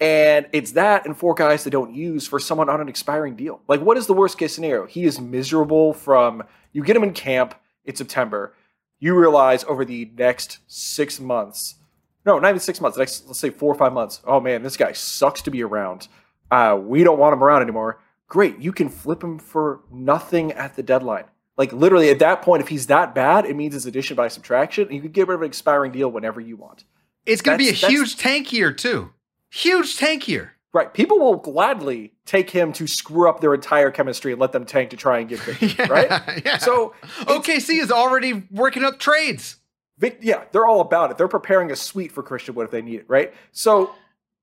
And 0.00 0.48
it's 0.52 0.72
that 0.72 1.06
and 1.06 1.16
four 1.16 1.34
guys 1.34 1.62
they 1.62 1.70
don't 1.70 1.94
use 1.94 2.26
for 2.26 2.40
someone 2.40 2.68
on 2.68 2.80
an 2.80 2.88
expiring 2.88 3.36
deal. 3.36 3.60
Like, 3.68 3.80
what 3.80 3.96
is 3.96 4.08
the 4.08 4.14
worst 4.14 4.36
case 4.36 4.52
scenario? 4.52 4.86
He 4.86 5.04
is 5.04 5.20
miserable 5.20 5.92
from 5.94 6.42
you 6.72 6.82
get 6.82 6.96
him 6.96 7.04
in 7.04 7.12
camp, 7.12 7.54
it's 7.84 7.98
September. 7.98 8.54
You 8.98 9.16
realize 9.16 9.62
over 9.64 9.84
the 9.84 10.10
next 10.16 10.58
six 10.66 11.20
months, 11.20 11.76
no, 12.24 12.38
not 12.38 12.48
even 12.48 12.60
six 12.60 12.80
months, 12.80 12.96
next, 12.96 13.26
let's 13.26 13.38
say 13.38 13.50
four 13.50 13.72
or 13.72 13.76
five 13.76 13.92
months, 13.92 14.20
oh 14.24 14.40
man, 14.40 14.62
this 14.62 14.76
guy 14.76 14.92
sucks 14.92 15.42
to 15.42 15.50
be 15.50 15.62
around. 15.62 16.08
Uh, 16.50 16.78
we 16.80 17.02
don't 17.02 17.18
want 17.18 17.32
him 17.32 17.42
around 17.42 17.62
anymore. 17.62 18.00
Great. 18.28 18.58
You 18.58 18.72
can 18.72 18.88
flip 18.88 19.22
him 19.22 19.38
for 19.38 19.80
nothing 19.90 20.52
at 20.52 20.76
the 20.76 20.82
deadline. 20.82 21.24
Like 21.56 21.72
literally 21.72 22.10
at 22.10 22.18
that 22.20 22.42
point, 22.42 22.62
if 22.62 22.68
he's 22.68 22.86
that 22.86 23.14
bad, 23.14 23.44
it 23.44 23.56
means 23.56 23.74
it's 23.74 23.84
addition 23.84 24.16
by 24.16 24.28
subtraction. 24.28 24.84
And 24.84 24.94
you 24.94 25.00
can 25.02 25.12
get 25.12 25.28
rid 25.28 25.34
of 25.34 25.42
an 25.42 25.46
expiring 25.46 25.92
deal 25.92 26.10
whenever 26.10 26.40
you 26.40 26.56
want. 26.56 26.84
It's 27.26 27.42
going 27.42 27.58
to 27.58 27.62
be 27.62 27.70
a 27.70 27.72
huge 27.72 28.16
tank 28.16 28.52
year 28.52 28.72
too. 28.72 29.12
Huge 29.50 29.96
tank 29.98 30.28
year. 30.28 30.54
Right. 30.72 30.92
People 30.92 31.18
will 31.18 31.36
gladly 31.36 32.14
take 32.24 32.48
him 32.48 32.72
to 32.72 32.86
screw 32.86 33.28
up 33.28 33.40
their 33.40 33.52
entire 33.52 33.90
chemistry 33.90 34.32
and 34.32 34.40
let 34.40 34.52
them 34.52 34.64
tank 34.64 34.90
to 34.90 34.96
try 34.96 35.18
and 35.18 35.28
get 35.28 35.40
big. 35.60 35.78
Right? 35.90 36.42
yeah. 36.44 36.56
So 36.56 36.94
OKC 37.02 37.80
is 37.80 37.92
already 37.92 38.44
working 38.50 38.82
up 38.82 38.98
trades. 38.98 39.56
Vic, 39.98 40.18
yeah, 40.20 40.44
they're 40.52 40.66
all 40.66 40.80
about 40.80 41.10
it. 41.10 41.18
They're 41.18 41.28
preparing 41.28 41.70
a 41.70 41.76
suite 41.76 42.12
for 42.12 42.22
Christian 42.22 42.54
Wood 42.54 42.64
if 42.64 42.70
they 42.70 42.82
need 42.82 43.00
it, 43.00 43.04
right? 43.08 43.32
So, 43.52 43.94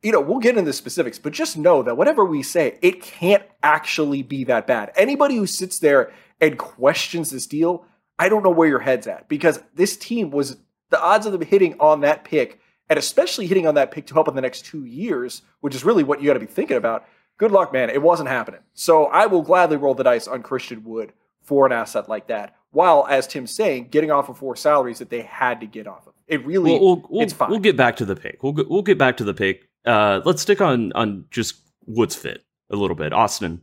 you 0.02 0.12
know, 0.12 0.22
we'll 0.22 0.40
get 0.40 0.58
into 0.58 0.70
the 0.70 0.74
specifics, 0.74 1.20
but 1.20 1.34
just 1.34 1.58
know 1.58 1.84
that 1.84 1.98
whatever 1.98 2.24
we 2.24 2.44
say, 2.44 2.78
it 2.82 3.02
can't 3.02 3.44
actually 3.62 4.24
be 4.24 4.46
that 4.46 4.68
bad. 4.68 4.92
Anybody 4.96 5.36
who 5.36 5.46
sits 5.46 5.80
there 5.80 6.12
and 6.40 6.58
questions 6.58 7.32
this 7.32 7.48
deal, 7.48 7.86
I 8.18 8.30
don't 8.30 8.44
know 8.44 8.50
where 8.50 8.68
your 8.68 8.80
head's 8.80 9.08
at 9.08 9.28
because 9.28 9.62
this 9.76 9.98
team 9.98 10.32
was 10.32 10.58
the 10.90 11.02
odds 11.02 11.26
of 11.26 11.32
them 11.32 11.42
hitting 11.42 11.76
on 11.80 12.02
that 12.02 12.24
pick 12.24 12.60
and 12.90 12.98
especially 12.98 13.48
hitting 13.48 13.68
on 13.68 13.76
that 13.76 13.92
pick 13.92 14.08
to 14.08 14.14
help 14.14 14.28
in 14.28 14.36
the 14.36 14.42
next 14.42 14.66
two 14.66 14.86
years, 14.86 15.42
which 15.62 15.76
is 15.76 15.84
really 15.86 16.04
what 16.04 16.22
you 16.22 16.28
got 16.28 16.34
to 16.34 16.40
be 16.40 16.46
thinking 16.46 16.78
about. 16.78 17.06
Good 17.38 17.52
luck, 17.52 17.72
man. 17.72 17.90
It 17.90 18.02
wasn't 18.02 18.30
happening. 18.30 18.62
So 18.74 19.06
I 19.06 19.28
will 19.28 19.42
gladly 19.42 19.78
roll 19.78 19.94
the 19.94 20.04
dice 20.04 20.28
on 20.28 20.44
Christian 20.44 20.84
Wood 20.84 21.14
for 21.42 21.66
an 21.66 21.72
asset 21.72 22.10
like 22.10 22.28
that. 22.28 22.56
While, 22.72 23.08
as 23.10 23.26
Tim's 23.28 23.52
saying, 23.52 23.88
getting 23.90 24.12
off 24.12 24.30
of 24.30 24.38
four 24.38 24.56
salaries 24.56 25.00
that 25.00 25.10
they 25.10 25.22
had 25.22 25.60
to 25.62 25.66
get 25.66 25.88
off 25.88 26.06
of. 26.08 26.14
It 26.28 26.46
really, 26.46 26.72
We'll, 26.72 26.80
we'll, 26.80 27.08
we'll, 27.10 27.24
it's 27.24 27.34
fine. 27.34 27.50
we'll 27.50 27.60
get 27.60 27.76
back 27.76 27.96
to 27.98 28.06
the 28.06 28.16
pick. 28.16 28.44
We'll 28.44 28.54
get, 28.54 28.70
we'll 28.70 28.84
get 28.84 28.98
back 29.00 29.18
to 29.18 29.24
the 29.24 29.34
pick. 29.34 29.68
Uh, 29.86 30.22
let's 30.26 30.42
stick 30.42 30.62
on 30.62 30.92
on 30.94 31.26
just 31.32 31.56
Wood's 31.88 32.16
fit 32.16 32.44
a 32.70 32.76
little 32.76 32.96
bit. 32.96 33.12
Austin, 33.14 33.62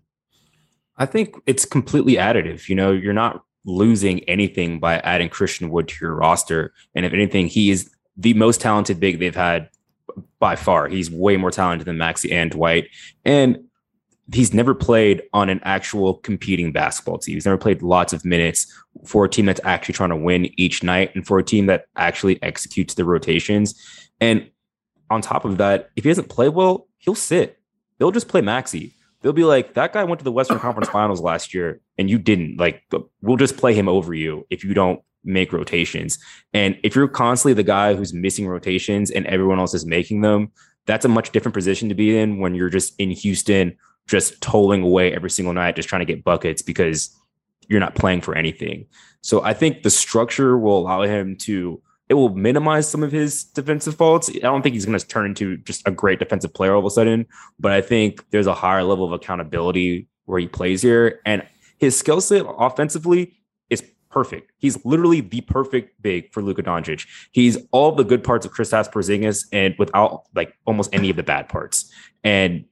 I 0.97 1.07
think 1.07 1.37
it's 1.47 1.65
completely 1.65 2.15
additive. 2.15 2.69
You 2.69 2.75
know, 2.75 2.91
you're 2.91 3.13
not 3.13 3.45
losing 3.65 4.21
anything 4.25 4.81
by 4.81 4.99
adding 4.99 5.29
Christian 5.29 5.71
Wood 5.71 5.87
to 5.89 5.97
your 6.01 6.15
roster. 6.15 6.73
And 6.95 7.07
if 7.07 7.13
anything, 7.13 7.47
he 7.47 7.71
is 7.71 7.91
the 8.17 8.35
most 8.35 8.61
talented 8.61 8.99
big 8.99 9.19
they've 9.21 9.35
had 9.37 9.69
by 10.41 10.57
far. 10.57 10.89
He's 10.89 11.11
way 11.11 11.37
more 11.37 11.51
talented 11.51 11.87
than 11.87 11.97
Maxi 11.97 12.33
and 12.33 12.51
Dwight. 12.51 12.89
And 13.25 13.66
he's 14.33 14.53
never 14.53 14.75
played 14.75 15.23
on 15.33 15.49
an 15.49 15.61
actual 15.63 16.15
competing 16.15 16.73
basketball 16.73 17.19
team. 17.19 17.35
He's 17.35 17.45
never 17.45 17.59
played 17.59 17.83
lots 17.83 18.13
of 18.13 18.25
minutes 18.25 18.67
for 19.05 19.25
a 19.25 19.29
team 19.29 19.47
that's 19.47 19.61
actually 19.65 19.95
trying 19.95 20.11
to 20.11 20.17
win 20.17 20.51
each 20.59 20.83
night 20.83 21.15
and 21.15 21.27
for 21.27 21.39
a 21.39 21.45
team 21.45 21.67
that 21.67 21.87
actually 21.97 22.43
executes 22.43 22.95
the 22.95 23.05
rotations. 23.05 23.75
And 24.21 24.51
on 25.11 25.21
top 25.21 25.45
of 25.45 25.59
that, 25.59 25.91
if 25.95 26.05
he 26.05 26.11
doesn't 26.11 26.29
play 26.29 26.49
well, 26.49 26.89
he'll 26.99 27.15
sit. 27.15 27.59
They'll 27.99 28.11
just 28.11 28.29
play 28.29 28.41
Maxi. 28.41 28.93
They'll 29.23 29.33
be 29.33 29.45
like, 29.45 29.75
that 29.75 29.93
guy 29.93 30.05
went 30.05 30.19
to 30.21 30.25
the 30.25 30.33
Western 30.33 30.59
Conference 30.59 30.89
Finals 30.89 31.21
last 31.21 31.55
year 31.55 31.81
and 31.97 32.11
you 32.11 32.19
didn't. 32.19 32.59
Like, 32.59 32.83
we'll 33.23 33.37
just 33.37 33.57
play 33.57 33.75
him 33.75 33.89
over 33.89 34.13
you 34.13 34.47
if 34.51 34.65
you 34.65 34.75
don't 34.75 35.01
make 35.25 35.53
rotations. 35.53 36.19
And 36.53 36.79
if 36.83 36.95
you're 36.95 37.09
constantly 37.09 37.55
the 37.55 37.63
guy 37.63 37.95
who's 37.95 38.13
missing 38.13 38.47
rotations 38.47 39.11
and 39.11 39.27
everyone 39.27 39.59
else 39.59 39.75
is 39.75 39.87
making 39.87 40.21
them, 40.21 40.53
that's 40.87 41.05
a 41.05 41.09
much 41.09 41.33
different 41.33 41.55
position 41.55 41.89
to 41.89 41.95
be 41.95 42.17
in 42.17 42.39
when 42.39 42.55
you're 42.55 42.71
just 42.71 42.95
in 43.01 43.11
Houston, 43.11 43.77
just 44.07 44.41
tolling 44.41 44.83
away 44.83 45.13
every 45.13 45.31
single 45.31 45.55
night, 45.55 45.77
just 45.77 45.89
trying 45.89 46.01
to 46.01 46.07
get 46.07 46.25
buckets 46.25 46.63
because 46.63 47.15
you're 47.69 47.81
not 47.81 47.95
playing 47.95 48.21
for 48.21 48.35
anything. 48.35 48.87
So 49.23 49.43
I 49.43 49.53
think 49.55 49.83
the 49.83 49.91
structure 49.91 50.57
will 50.57 50.79
allow 50.79 51.03
him 51.03 51.37
to 51.41 51.83
it 52.09 52.15
will 52.15 52.35
minimize 52.35 52.89
some 52.89 53.03
of 53.03 53.11
his 53.11 53.45
defensive 53.45 53.97
faults. 53.97 54.31
I 54.31 54.39
don't 54.39 54.63
think 54.63 54.75
he's 54.75 54.87
going 54.87 54.99
to 54.99 55.07
turn 55.07 55.27
into 55.27 55.57
just 55.59 55.87
a 55.89 55.91
great 55.91 56.21
defensive 56.21 56.55
player 56.55 56.73
all 56.73 56.79
of 56.79 56.85
a 56.85 56.91
sudden, 56.91 57.27
but 57.59 57.73
I 57.73 57.81
think 57.81 58.25
there's 58.31 58.47
a 58.47 58.55
higher 58.55 58.85
level 58.85 59.05
of 59.05 59.13
accountability 59.13 60.07
where 60.27 60.39
he 60.39 60.47
plays 60.47 60.83
here. 60.83 61.21
And 61.27 61.45
his 61.79 61.99
skill 61.99 62.21
set 62.21 62.47
offensively 62.47 63.35
is 63.71 63.83
perfect. 64.09 64.53
He's 64.59 64.85
literally 64.85 65.21
the 65.21 65.41
perfect 65.41 66.01
big 66.01 66.33
for 66.33 66.43
Luka 66.43 66.63
Doncic. 66.63 67.07
He's 67.33 67.59
all 67.73 67.93
the 67.93 68.05
good 68.05 68.23
parts 68.23 68.47
of 68.47 68.53
Kristaps 68.53 68.93
Porzingis 68.93 69.47
and 69.53 69.75
without 69.77 70.23
like 70.35 70.55
almost 70.65 70.95
any 70.95 71.11
of 71.11 71.17
the 71.17 71.25
bad 71.25 71.49
parts. 71.49 71.91
And 72.23 72.67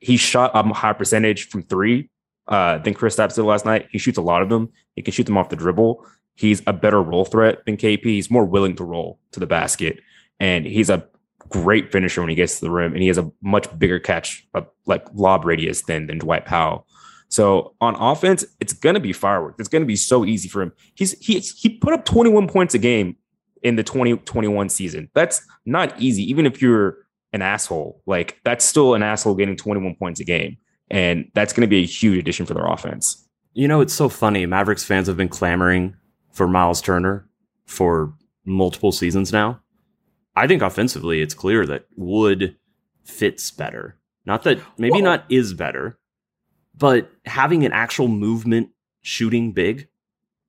he 0.00 0.16
shot 0.16 0.50
a 0.54 0.62
higher 0.72 0.94
percentage 0.94 1.48
from 1.48 1.62
three 1.62 2.10
uh, 2.48 2.78
than 2.78 2.94
Kristaps 2.94 3.34
did 3.34 3.42
last 3.42 3.64
night. 3.64 3.88
He 3.90 3.98
shoots 3.98 4.18
a 4.18 4.22
lot 4.22 4.42
of 4.42 4.48
them. 4.48 4.70
He 4.96 5.02
can 5.02 5.12
shoot 5.12 5.24
them 5.24 5.38
off 5.38 5.50
the 5.50 5.56
dribble. 5.56 6.04
He's 6.34 6.62
a 6.66 6.72
better 6.72 7.02
roll 7.02 7.24
threat 7.24 7.64
than 7.66 7.76
KP. 7.76 8.04
He's 8.04 8.30
more 8.30 8.44
willing 8.44 8.76
to 8.76 8.84
roll 8.84 9.18
to 9.32 9.40
the 9.40 9.46
basket, 9.46 10.00
and 10.38 10.64
he's 10.64 10.90
a 10.90 11.06
great 11.48 11.92
finisher 11.92 12.20
when 12.22 12.30
he 12.30 12.36
gets 12.36 12.58
to 12.58 12.64
the 12.64 12.70
rim. 12.70 12.92
And 12.92 13.02
he 13.02 13.08
has 13.08 13.18
a 13.18 13.30
much 13.42 13.78
bigger 13.78 13.98
catch, 13.98 14.46
uh, 14.54 14.62
like 14.86 15.06
lob 15.12 15.44
radius 15.44 15.82
than 15.82 16.06
than 16.06 16.18
Dwight 16.18 16.46
Powell. 16.46 16.86
So 17.28 17.74
on 17.80 17.94
offense, 17.94 18.44
it's 18.58 18.72
gonna 18.72 19.00
be 19.00 19.12
fireworks. 19.12 19.56
It's 19.58 19.68
gonna 19.68 19.84
be 19.84 19.96
so 19.96 20.24
easy 20.24 20.48
for 20.48 20.62
him. 20.62 20.72
He's 20.94 21.18
he 21.18 21.38
he 21.40 21.68
put 21.68 21.92
up 21.92 22.04
21 22.04 22.48
points 22.48 22.74
a 22.74 22.78
game 22.78 23.16
in 23.62 23.76
the 23.76 23.82
2021 23.82 24.70
season. 24.70 25.10
That's 25.14 25.42
not 25.66 26.00
easy, 26.00 26.22
even 26.30 26.46
if 26.46 26.62
you're 26.62 26.98
an 27.32 27.42
asshole. 27.42 28.02
Like 28.06 28.40
that's 28.44 28.64
still 28.64 28.94
an 28.94 29.02
asshole 29.02 29.34
getting 29.34 29.56
21 29.56 29.96
points 29.96 30.20
a 30.20 30.24
game, 30.24 30.56
and 30.90 31.30
that's 31.34 31.52
gonna 31.52 31.66
be 31.66 31.82
a 31.82 31.86
huge 31.86 32.18
addition 32.18 32.46
for 32.46 32.54
their 32.54 32.66
offense. 32.66 33.26
you 33.52 33.66
know 33.68 33.80
it's 33.80 33.94
so 33.94 34.08
funny. 34.08 34.46
Mavericks 34.46 34.84
fans 34.84 35.06
have 35.08 35.16
been 35.16 35.28
clamoring 35.28 35.94
for 36.32 36.46
Miles 36.46 36.80
Turner 36.80 37.28
for 37.66 38.14
multiple 38.44 38.92
seasons 38.92 39.32
now. 39.32 39.60
I 40.36 40.46
think 40.46 40.62
offensively, 40.62 41.20
it's 41.20 41.34
clear 41.34 41.66
that 41.66 41.86
Wood 41.96 42.56
fits 43.04 43.50
better. 43.50 43.96
Not 44.24 44.44
that 44.44 44.60
maybe 44.78 45.02
not 45.02 45.24
is 45.28 45.54
better, 45.54 45.98
but 46.76 47.10
having 47.24 47.64
an 47.64 47.72
actual 47.72 48.08
movement 48.08 48.70
shooting 49.02 49.52
big, 49.52 49.88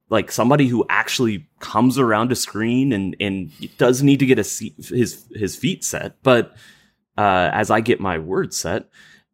like 0.09 0.31
somebody 0.31 0.67
who 0.67 0.85
actually 0.89 1.47
comes 1.61 1.97
around 1.97 2.31
a 2.31 2.35
screen 2.35 2.91
and 2.91 3.15
and 3.19 3.51
does 3.77 4.03
need 4.03 4.19
to 4.19 4.25
get 4.25 4.39
a 4.39 4.43
seat, 4.43 4.75
his 4.77 5.25
his 5.33 5.55
feet 5.55 5.83
set, 5.83 6.21
but 6.23 6.55
uh, 7.17 7.49
as 7.53 7.69
I 7.69 7.81
get 7.81 7.99
my 7.99 8.17
words 8.17 8.57
set, 8.57 8.89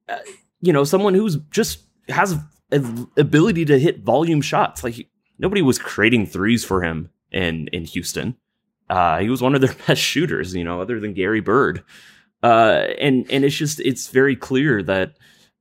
uh, 0.09 0.17
you 0.61 0.73
know, 0.73 0.83
someone 0.83 1.13
who's 1.13 1.37
just 1.51 1.83
has 2.09 2.37
ability 2.71 3.65
to 3.65 3.79
hit 3.79 4.01
volume 4.01 4.41
shots. 4.41 4.83
Like 4.83 5.07
nobody 5.39 5.61
was 5.61 5.79
creating 5.79 6.25
threes 6.25 6.63
for 6.65 6.83
him 6.83 7.09
in 7.31 7.67
in 7.69 7.85
Houston. 7.85 8.35
Uh, 8.89 9.19
he 9.19 9.29
was 9.29 9.41
one 9.41 9.55
of 9.55 9.61
their 9.61 9.73
best 9.87 10.01
shooters, 10.01 10.53
you 10.55 10.63
know, 10.63 10.81
other 10.81 10.99
than 10.99 11.13
Gary 11.13 11.41
Bird. 11.41 11.83
Uh, 12.43 12.87
and 12.99 13.29
and 13.31 13.43
it's 13.43 13.55
just 13.55 13.79
it's 13.79 14.09
very 14.09 14.35
clear 14.35 14.83
that 14.83 15.17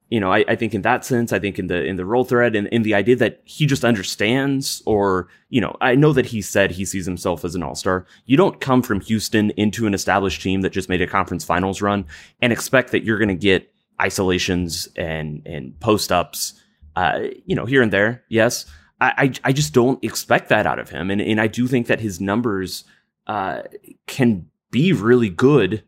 you 0.08 0.20
know 0.20 0.32
I, 0.32 0.44
I 0.48 0.56
think 0.56 0.74
in 0.74 0.82
that 0.82 1.04
sense 1.04 1.32
I 1.32 1.38
think 1.38 1.58
in 1.58 1.66
the 1.66 1.84
in 1.84 1.96
the 1.96 2.04
roll 2.04 2.24
threat 2.24 2.54
and 2.54 2.68
in 2.68 2.82
the 2.82 2.94
idea 2.94 3.16
that 3.16 3.40
he 3.44 3.66
just 3.66 3.84
understands 3.84 4.82
or 4.86 5.28
you 5.48 5.60
know 5.60 5.76
I 5.80 5.94
know 5.94 6.12
that 6.12 6.26
he 6.26 6.42
said 6.42 6.70
he 6.70 6.84
sees 6.84 7.06
himself 7.06 7.44
as 7.44 7.54
an 7.54 7.62
all 7.62 7.74
star. 7.74 8.06
You 8.26 8.36
don't 8.36 8.60
come 8.60 8.82
from 8.82 9.00
Houston 9.00 9.50
into 9.52 9.86
an 9.86 9.94
established 9.94 10.42
team 10.42 10.60
that 10.62 10.72
just 10.72 10.88
made 10.88 11.02
a 11.02 11.06
conference 11.06 11.44
finals 11.44 11.82
run 11.82 12.06
and 12.40 12.52
expect 12.52 12.92
that 12.92 13.04
you're 13.04 13.18
going 13.18 13.28
to 13.28 13.34
get 13.34 13.72
isolations 14.00 14.88
and 14.96 15.42
and 15.46 15.78
post 15.80 16.12
ups, 16.12 16.60
uh, 16.96 17.20
you 17.44 17.56
know 17.56 17.66
here 17.66 17.82
and 17.82 17.92
there. 17.92 18.24
Yes, 18.28 18.66
I, 19.00 19.12
I 19.44 19.50
I 19.50 19.52
just 19.52 19.72
don't 19.72 20.02
expect 20.04 20.48
that 20.48 20.66
out 20.66 20.78
of 20.78 20.90
him, 20.90 21.10
and 21.10 21.20
and 21.20 21.40
I 21.40 21.46
do 21.46 21.66
think 21.66 21.86
that 21.86 22.00
his 22.00 22.20
numbers 22.20 22.84
uh, 23.26 23.62
can 24.06 24.48
be 24.70 24.92
really 24.92 25.30
good 25.30 25.82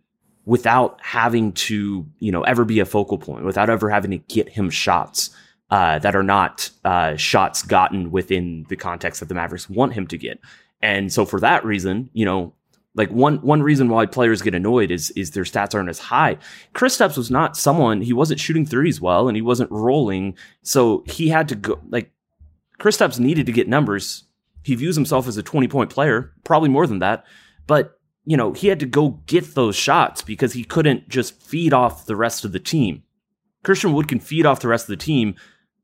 without 0.49 0.99
having 1.02 1.52
to, 1.52 2.07
you 2.21 2.33
know, 2.33 2.40
ever 2.40 2.64
be 2.64 2.81
a 2.81 2.87
focal 2.87 3.19
point, 3.19 3.45
without 3.45 3.69
ever 3.69 3.90
having 3.90 4.11
to 4.11 4.17
get 4.17 4.49
him 4.49 4.71
shots 4.71 5.28
uh, 5.71 5.99
that 5.99 6.17
are 6.17 6.23
not 6.23 6.71
uh, 6.87 7.14
shots 7.17 7.62
gotten 7.62 8.11
within 8.11 8.64
the 8.71 8.76
context 8.76 9.21
that 9.21 9.28
the 9.28 9.35
Mavericks 9.35 9.69
want 9.69 9.93
him 9.93 10.07
to 10.07 10.17
get. 10.17 10.40
And 10.81 11.12
so 11.12 11.26
for 11.26 11.38
that 11.40 11.67
reason, 11.67 12.09
you 12.14 12.25
know, 12.25 12.55
like 12.95 13.11
one 13.11 13.37
one 13.43 13.62
reason 13.62 13.90
why 13.90 14.07
players 14.07 14.40
get 14.40 14.55
annoyed 14.55 14.90
is 14.90 15.11
is 15.11 15.33
their 15.33 15.45
stats 15.45 15.75
aren't 15.75 15.90
as 15.90 15.99
high. 15.99 16.38
Kristaps 16.75 17.19
was 17.19 17.31
not 17.31 17.55
someone 17.55 18.00
he 18.00 18.14
wasn't 18.14 18.40
shooting 18.40 18.64
threes 18.64 19.02
well 19.02 19.28
and 19.28 19.37
he 19.37 19.43
wasn't 19.43 19.71
rolling, 19.71 20.35
so 20.62 21.05
he 21.07 21.28
had 21.28 21.47
to 21.49 21.57
go 21.57 21.78
like 21.90 22.11
Kristaps 22.81 23.21
needed 23.21 23.45
to 23.45 23.52
get 23.52 23.69
numbers. 23.69 24.25
He 24.62 24.75
views 24.75 24.97
himself 24.97 25.28
as 25.28 25.37
a 25.37 25.43
20 25.43 25.69
point 25.69 25.90
player, 25.90 26.33
probably 26.45 26.71
more 26.71 26.87
than 26.87 27.00
that. 27.00 27.26
But 27.67 27.98
you 28.28 28.37
know, 28.37 28.52
he 28.52 28.68
had 28.68 28.78
to 28.80 28.85
go 28.85 29.20
get 29.25 29.54
those 29.54 29.75
shots 29.75 30.20
because 30.20 30.52
he 30.52 30.62
couldn't 30.62 31.08
just 31.08 31.40
feed 31.40 31.73
off 31.73 32.04
the 32.04 32.14
rest 32.14 32.44
of 32.44 32.52
the 32.52 32.61
team. 32.61 33.02
Christian 33.64 33.94
Wood 33.94 34.06
can 34.06 34.20
feed 34.20 34.44
off 34.44 34.61
the 34.61 34.68
rest 34.68 34.85
of 34.85 34.90
the 34.90 35.02
team 35.02 35.35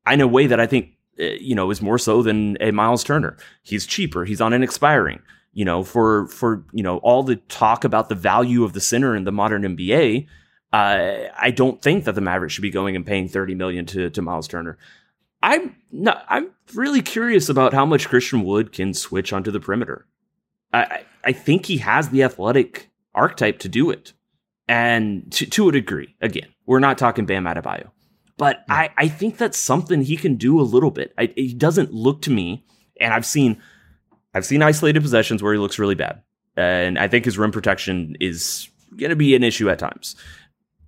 in 0.06 0.20
a 0.20 0.28
way 0.28 0.46
that 0.46 0.60
I 0.60 0.66
think, 0.66 0.90
uh, 1.18 1.24
you 1.40 1.54
know, 1.54 1.70
is 1.70 1.80
more 1.80 1.96
so 1.96 2.22
than 2.22 2.58
a 2.60 2.70
Miles 2.70 3.02
Turner. 3.02 3.38
He's 3.62 3.86
cheaper. 3.86 4.26
He's 4.26 4.42
on 4.42 4.52
an 4.52 4.62
expiring. 4.62 5.22
You 5.54 5.64
know, 5.64 5.84
for 5.84 6.26
for 6.26 6.66
you 6.72 6.82
know 6.82 6.98
all 6.98 7.22
the 7.22 7.36
talk 7.36 7.82
about 7.82 8.10
the 8.10 8.14
value 8.14 8.62
of 8.62 8.74
the 8.74 8.80
center 8.80 9.16
in 9.16 9.24
the 9.24 9.32
modern 9.32 9.62
NBA, 9.62 10.26
uh, 10.70 11.12
I 11.40 11.50
don't 11.50 11.80
think 11.80 12.04
that 12.04 12.14
the 12.14 12.20
Mavericks 12.20 12.52
should 12.52 12.62
be 12.62 12.70
going 12.70 12.94
and 12.94 13.06
paying 13.06 13.26
thirty 13.26 13.54
million 13.54 13.86
to 13.86 14.10
to 14.10 14.20
Miles 14.20 14.48
Turner. 14.48 14.76
I'm 15.42 15.76
not, 15.92 16.26
I'm 16.28 16.50
really 16.74 17.00
curious 17.00 17.48
about 17.48 17.72
how 17.72 17.86
much 17.86 18.08
Christian 18.08 18.44
Wood 18.44 18.72
can 18.72 18.92
switch 18.92 19.32
onto 19.32 19.50
the 19.50 19.60
perimeter. 19.60 20.06
I 20.75 21.04
I 21.25 21.33
think 21.33 21.66
he 21.66 21.78
has 21.78 22.11
the 22.11 22.23
athletic 22.23 22.90
archetype 23.14 23.61
to 23.61 23.69
do 23.69 23.90
it, 23.90 24.12
and 24.69 25.31
to 25.33 25.47
to 25.47 25.69
a 25.69 25.73
degree. 25.73 26.14
Again, 26.21 26.49
we're 26.66 26.81
not 26.81 26.99
talking 26.99 27.26
Bam 27.26 27.45
Adebayo, 27.45 27.90
but 28.37 28.64
I 28.69 28.90
I 28.97 29.09
think 29.09 29.38
that's 29.38 29.59
something 29.59 30.02
he 30.02 30.16
can 30.16 30.37
do 30.37 30.61
a 30.61 30.62
little 30.62 30.90
bit. 30.90 31.14
I, 31.16 31.33
he 31.35 31.54
doesn't 31.54 31.93
look 31.93 32.23
to 32.23 32.31
me, 32.31 32.64
and 33.00 33.14
I've 33.14 33.26
seen 33.26 33.62
I've 34.35 34.45
seen 34.45 34.62
isolated 34.62 35.02
possessions 35.02 35.43
where 35.43 35.52
he 35.52 35.59
looks 35.59 35.78
really 35.78 35.95
bad, 35.95 36.23
and 36.57 36.99
I 36.99 37.09
think 37.09 37.25
his 37.25 37.38
rim 37.38 37.52
protection 37.52 38.16
is 38.21 38.69
going 38.97 39.11
to 39.11 39.16
be 39.16 39.35
an 39.35 39.45
issue 39.45 39.71
at 39.71 39.78
times. 39.78 40.16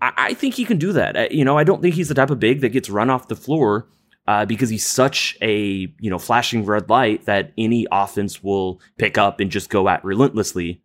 I, 0.00 0.12
I 0.16 0.35
think 0.35 0.55
he 0.55 0.64
can 0.64 0.78
do 0.78 0.93
that. 0.93 1.16
I, 1.16 1.28
you 1.28 1.45
know, 1.45 1.57
I 1.57 1.64
don't 1.64 1.81
think 1.81 1.95
he's 1.95 2.09
the 2.09 2.14
type 2.14 2.31
of 2.31 2.40
big 2.40 2.61
that 2.61 2.71
gets 2.71 2.90
run 2.90 3.11
off 3.11 3.28
the 3.28 3.37
floor 3.37 3.88
uh, 4.26 4.45
because 4.45 4.68
he's 4.68 4.87
such 4.87 5.37
a 5.40 5.92
you 6.00 6.11
know 6.11 6.18
flashing 6.18 6.64
red 6.64 6.88
light 6.88 7.25
that 7.26 7.52
any 7.56 7.87
offense 7.90 8.42
will 8.42 8.80
pick 8.99 9.18
up 9.18 9.40
and 9.40 9.50
just 9.50 9.71
go 9.71 9.88
at 9.88 10.04
relentlessly 10.04 10.83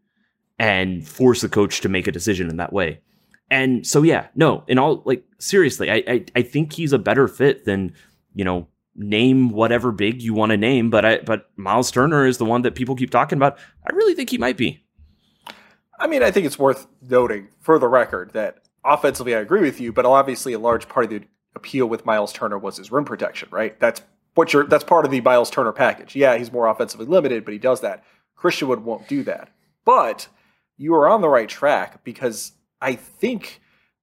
and 0.60 1.07
force 1.07 1.41
the 1.41 1.50
coach 1.50 1.81
to 1.81 1.89
make 1.89 2.07
a 2.07 2.12
decision 2.12 2.50
in 2.50 2.57
that 2.57 2.71
way. 2.71 3.01
And 3.50 3.86
so 3.86 4.03
yeah, 4.03 4.27
no, 4.36 4.63
in 4.67 4.77
all 4.77 5.01
like 5.05 5.24
seriously, 5.39 5.89
I 5.89 6.03
I, 6.07 6.25
I 6.36 6.41
think 6.41 6.74
he's 6.74 6.93
a 6.93 7.00
better 7.00 7.27
fit 7.27 7.65
than 7.65 7.93
you 8.33 8.45
know 8.45 8.67
name 8.95 9.50
whatever 9.50 9.91
big 9.91 10.21
you 10.21 10.33
want 10.33 10.51
to 10.51 10.57
name, 10.57 10.89
but 10.89 11.05
I 11.05 11.17
but 11.19 11.50
Miles 11.55 11.91
Turner 11.91 12.25
is 12.25 12.38
the 12.38 12.45
one 12.45 12.62
that 12.62 12.75
people 12.75 12.95
keep 12.95 13.10
talking 13.10 13.38
about. 13.38 13.57
I 13.86 13.95
really 13.95 14.13
think 14.13 14.29
he 14.29 14.38
might 14.38 14.57
be. 14.57 14.83
I 16.00 16.07
mean, 16.07 16.24
I 16.24 16.31
think 16.31 16.45
it's 16.45 16.57
worth 16.57 16.88
noting 17.01 17.50
for 17.60 17.77
the 17.77 17.88
record 17.88 18.33
that 18.33 18.60
offensively, 18.83 19.36
I 19.36 19.39
agree 19.39 19.62
with 19.62 19.79
you, 19.79 19.93
but 19.93 20.05
obviously 20.05 20.53
a 20.53 20.60
large 20.60 20.88
part 20.88 21.05
of 21.05 21.10
the 21.12 21.21
appeal 21.55 21.88
with 21.88 22.05
Miles 22.05 22.34
Turner 22.34 22.58
was 22.58 22.77
his 22.77 22.91
rim 22.91 23.05
protection, 23.05 23.50
right? 23.51 23.79
That's 23.79 24.01
what 24.36 24.53
you're 24.53 24.65
that's 24.65 24.84
part 24.84 25.05
of 25.05 25.12
the 25.12 25.22
Miles 25.22 25.50
Turner 25.50 25.72
package. 25.72 26.15
Yeah, 26.15 26.38
he's 26.38 26.51
more 26.51 26.67
offensively 26.67 27.05
limited, 27.05 27.46
but 27.46 27.53
he 27.53 27.60
does 27.60 27.81
that. 27.81 28.03
Christian 28.36 28.67
Wood 28.67 28.84
won't 28.84 29.08
do 29.08 29.24
that. 29.24 29.50
But 29.86 30.27
you 30.77 30.93
are 30.96 31.08
on 31.08 31.22
the 31.22 31.29
right 31.29 31.50
track 31.50 32.03
because 32.03 32.53
I 32.81 32.96
think 32.96 33.62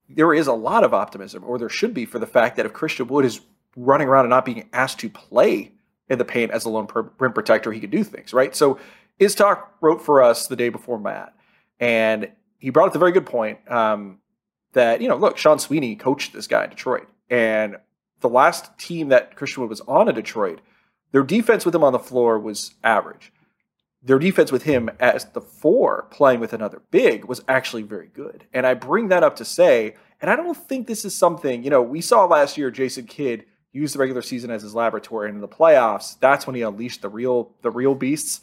there 0.08 0.32
is 0.32 0.46
a 0.46 0.52
lot 0.52 0.84
of 0.84 0.94
optimism, 0.94 1.44
or 1.44 1.58
there 1.58 1.68
should 1.68 1.92
be, 1.92 2.04
for 2.04 2.18
the 2.18 2.26
fact 2.26 2.56
that 2.56 2.66
if 2.66 2.72
Christian 2.72 3.08
Wood 3.08 3.24
is 3.24 3.40
running 3.76 4.08
around 4.08 4.24
and 4.24 4.30
not 4.30 4.44
being 4.44 4.68
asked 4.72 4.98
to 5.00 5.08
play 5.08 5.72
in 6.08 6.18
the 6.18 6.24
paint 6.24 6.50
as 6.50 6.64
a 6.64 6.70
lone 6.70 6.88
rim 7.18 7.32
protector, 7.32 7.72
he 7.72 7.80
could 7.80 7.90
do 7.90 8.02
things, 8.02 8.32
right? 8.32 8.54
So 8.54 8.78
Iztok 9.20 9.64
wrote 9.80 10.00
for 10.00 10.22
us 10.22 10.46
the 10.46 10.56
day 10.56 10.68
before 10.68 10.98
Matt, 10.98 11.34
and 11.78 12.30
he 12.58 12.70
brought 12.70 12.88
up 12.88 12.94
a 12.94 12.98
very 12.98 13.12
good 13.12 13.26
point 13.26 13.58
um, 13.70 14.18
that, 14.72 15.00
you 15.00 15.08
know, 15.08 15.16
look, 15.16 15.36
Sean 15.36 15.58
Sweeney 15.58 15.96
coached 15.96 16.32
this 16.32 16.46
guy 16.46 16.64
in 16.64 16.70
Detroit. 16.70 17.08
And 17.30 17.76
the 18.20 18.28
last 18.28 18.78
team 18.78 19.08
that 19.08 19.36
Christian 19.36 19.62
Wood 19.62 19.70
was 19.70 19.80
on 19.82 20.08
in 20.08 20.14
Detroit, 20.14 20.60
their 21.12 21.22
defense 21.22 21.64
with 21.64 21.74
him 21.74 21.84
on 21.84 21.92
the 21.92 21.98
floor 21.98 22.38
was 22.38 22.74
average. 22.82 23.32
Their 24.02 24.18
defense 24.18 24.52
with 24.52 24.62
him 24.62 24.90
as 25.00 25.24
the 25.26 25.40
four 25.40 26.06
playing 26.10 26.40
with 26.40 26.52
another 26.52 26.82
big 26.90 27.24
was 27.24 27.42
actually 27.48 27.82
very 27.82 28.08
good. 28.08 28.44
And 28.52 28.66
I 28.66 28.74
bring 28.74 29.08
that 29.08 29.24
up 29.24 29.36
to 29.36 29.44
say, 29.44 29.96
and 30.20 30.30
I 30.30 30.36
don't 30.36 30.56
think 30.56 30.86
this 30.86 31.04
is 31.04 31.14
something, 31.14 31.62
you 31.62 31.70
know, 31.70 31.82
we 31.82 32.00
saw 32.00 32.24
last 32.24 32.56
year 32.56 32.70
Jason 32.70 33.06
Kidd 33.06 33.44
use 33.72 33.92
the 33.92 33.98
regular 33.98 34.22
season 34.22 34.50
as 34.50 34.62
his 34.62 34.74
laboratory 34.74 35.28
and 35.28 35.36
in 35.36 35.40
the 35.40 35.48
playoffs, 35.48 36.18
that's 36.20 36.46
when 36.46 36.56
he 36.56 36.62
unleashed 36.62 37.02
the 37.02 37.08
real 37.08 37.52
the 37.62 37.70
real 37.70 37.94
beasts. 37.94 38.40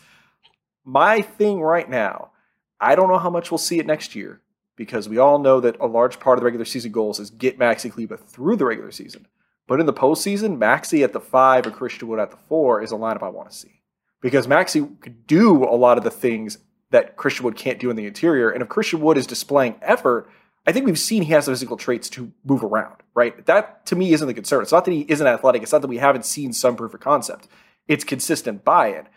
My 0.84 1.22
thing 1.22 1.62
right 1.62 1.90
now, 1.90 2.32
I 2.80 2.96
don't 2.96 3.10
know 3.10 3.18
how 3.18 3.30
much 3.30 3.50
we'll 3.50 3.58
see 3.58 3.80
it 3.80 3.86
next 3.86 4.16
year 4.16 4.42
because 4.76 5.08
we 5.08 5.18
all 5.18 5.40
know 5.40 5.60
that 5.60 5.80
a 5.80 5.88
large 5.88 6.20
part 6.20 6.38
of 6.38 6.42
the 6.42 6.46
regular 6.46 6.66
season 6.66 6.92
goals 6.92 7.20
is 7.20 7.30
get 7.30 7.60
Maxi 7.60 7.92
Kleber 7.92 8.18
through 8.18 8.56
the 8.58 8.66
regular 8.66 8.92
season. 8.92 9.28
But 9.68 9.80
in 9.80 9.86
the 9.86 9.94
postseason, 9.94 10.58
Maxi 10.58 11.04
at 11.04 11.14
the 11.14 11.20
five 11.20 11.66
and 11.66 11.76
Christian 11.76 12.08
Wood 12.08 12.20
at 12.20 12.32
the 12.32 12.38
four 12.38 12.82
is 12.82 12.92
a 12.92 12.96
lineup 12.96 13.24
I 13.24 13.30
want 13.30 13.50
to 13.50 13.56
see 13.56 13.82
because 14.22 14.48
Maxi 14.48 15.00
could 15.02 15.26
do 15.28 15.64
a 15.64 15.76
lot 15.76 15.98
of 15.98 16.04
the 16.04 16.12
things 16.12 16.60
that 16.92 17.18
Christian 17.18 17.46
Wood 17.46 17.56
can't 17.56 17.80
do 17.80 17.90
in 17.90 17.96
the 17.96 18.06
interior. 18.06 18.50
And 18.50 18.62
if 18.62 18.70
Christian 18.70 19.02
Wood 19.02 19.18
is 19.18 19.28
displaying 19.28 19.76
effort, 19.82 20.30
I 20.68 20.72
think 20.72 20.86
we've 20.86 21.00
seen 21.00 21.24
he 21.24 21.34
has 21.34 21.46
the 21.46 21.52
physical 21.52 21.78
traits 21.78 22.10
to 22.12 22.32
move 22.44 22.64
around, 22.64 22.96
right? 23.14 23.46
That 23.46 23.86
to 23.88 23.96
me 23.96 24.14
isn't 24.14 24.28
the 24.28 24.34
concern. 24.34 24.62
It's 24.62 24.72
not 24.72 24.86
that 24.86 24.92
he 24.92 25.06
isn't 25.08 25.28
athletic. 25.28 25.64
It's 25.64 25.72
not 25.72 25.82
that 25.82 25.88
we 25.88 25.98
haven't 25.98 26.26
seen 26.26 26.54
some 26.54 26.76
proof 26.76 26.94
of 26.94 27.00
concept. 27.00 27.48
It's 27.88 28.04
consistent 28.04 28.64
buy-in. 28.64 29.08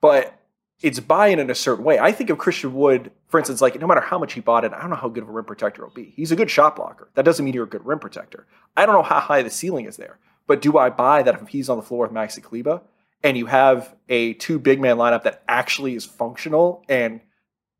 But 0.00 0.38
it's 0.82 1.00
buy-in 1.00 1.38
in 1.38 1.48
a 1.50 1.54
certain 1.54 1.84
way. 1.84 1.98
I 1.98 2.12
think 2.12 2.30
of 2.30 2.38
Christian 2.38 2.74
Wood, 2.74 3.10
for 3.28 3.38
instance, 3.38 3.60
like 3.60 3.80
no 3.80 3.86
matter 3.86 4.00
how 4.00 4.18
much 4.18 4.32
he 4.32 4.40
bought 4.40 4.64
it, 4.64 4.72
I 4.72 4.80
don't 4.80 4.90
know 4.90 4.96
how 4.96 5.08
good 5.08 5.22
of 5.22 5.28
a 5.28 5.32
rim 5.32 5.44
protector 5.44 5.82
he'll 5.82 5.94
be. 5.94 6.12
He's 6.16 6.32
a 6.32 6.36
good 6.36 6.50
shot 6.50 6.76
blocker. 6.76 7.08
That 7.14 7.24
doesn't 7.24 7.44
mean 7.44 7.54
you're 7.54 7.64
a 7.64 7.68
good 7.68 7.86
rim 7.86 8.00
protector. 8.00 8.46
I 8.76 8.84
don't 8.84 8.94
know 8.94 9.02
how 9.02 9.20
high 9.20 9.42
the 9.42 9.50
ceiling 9.50 9.86
is 9.86 9.96
there. 9.96 10.18
But 10.46 10.60
do 10.60 10.76
I 10.76 10.90
buy 10.90 11.22
that 11.22 11.40
if 11.40 11.48
he's 11.48 11.68
on 11.68 11.76
the 11.76 11.82
floor 11.82 12.06
with 12.06 12.14
Maxi 12.14 12.42
Kleber 12.42 12.82
and 13.22 13.36
you 13.36 13.46
have 13.46 13.94
a 14.08 14.34
two 14.34 14.58
big 14.58 14.80
man 14.80 14.96
lineup 14.96 15.22
that 15.22 15.42
actually 15.48 15.94
is 15.94 16.04
functional 16.04 16.84
and 16.88 17.20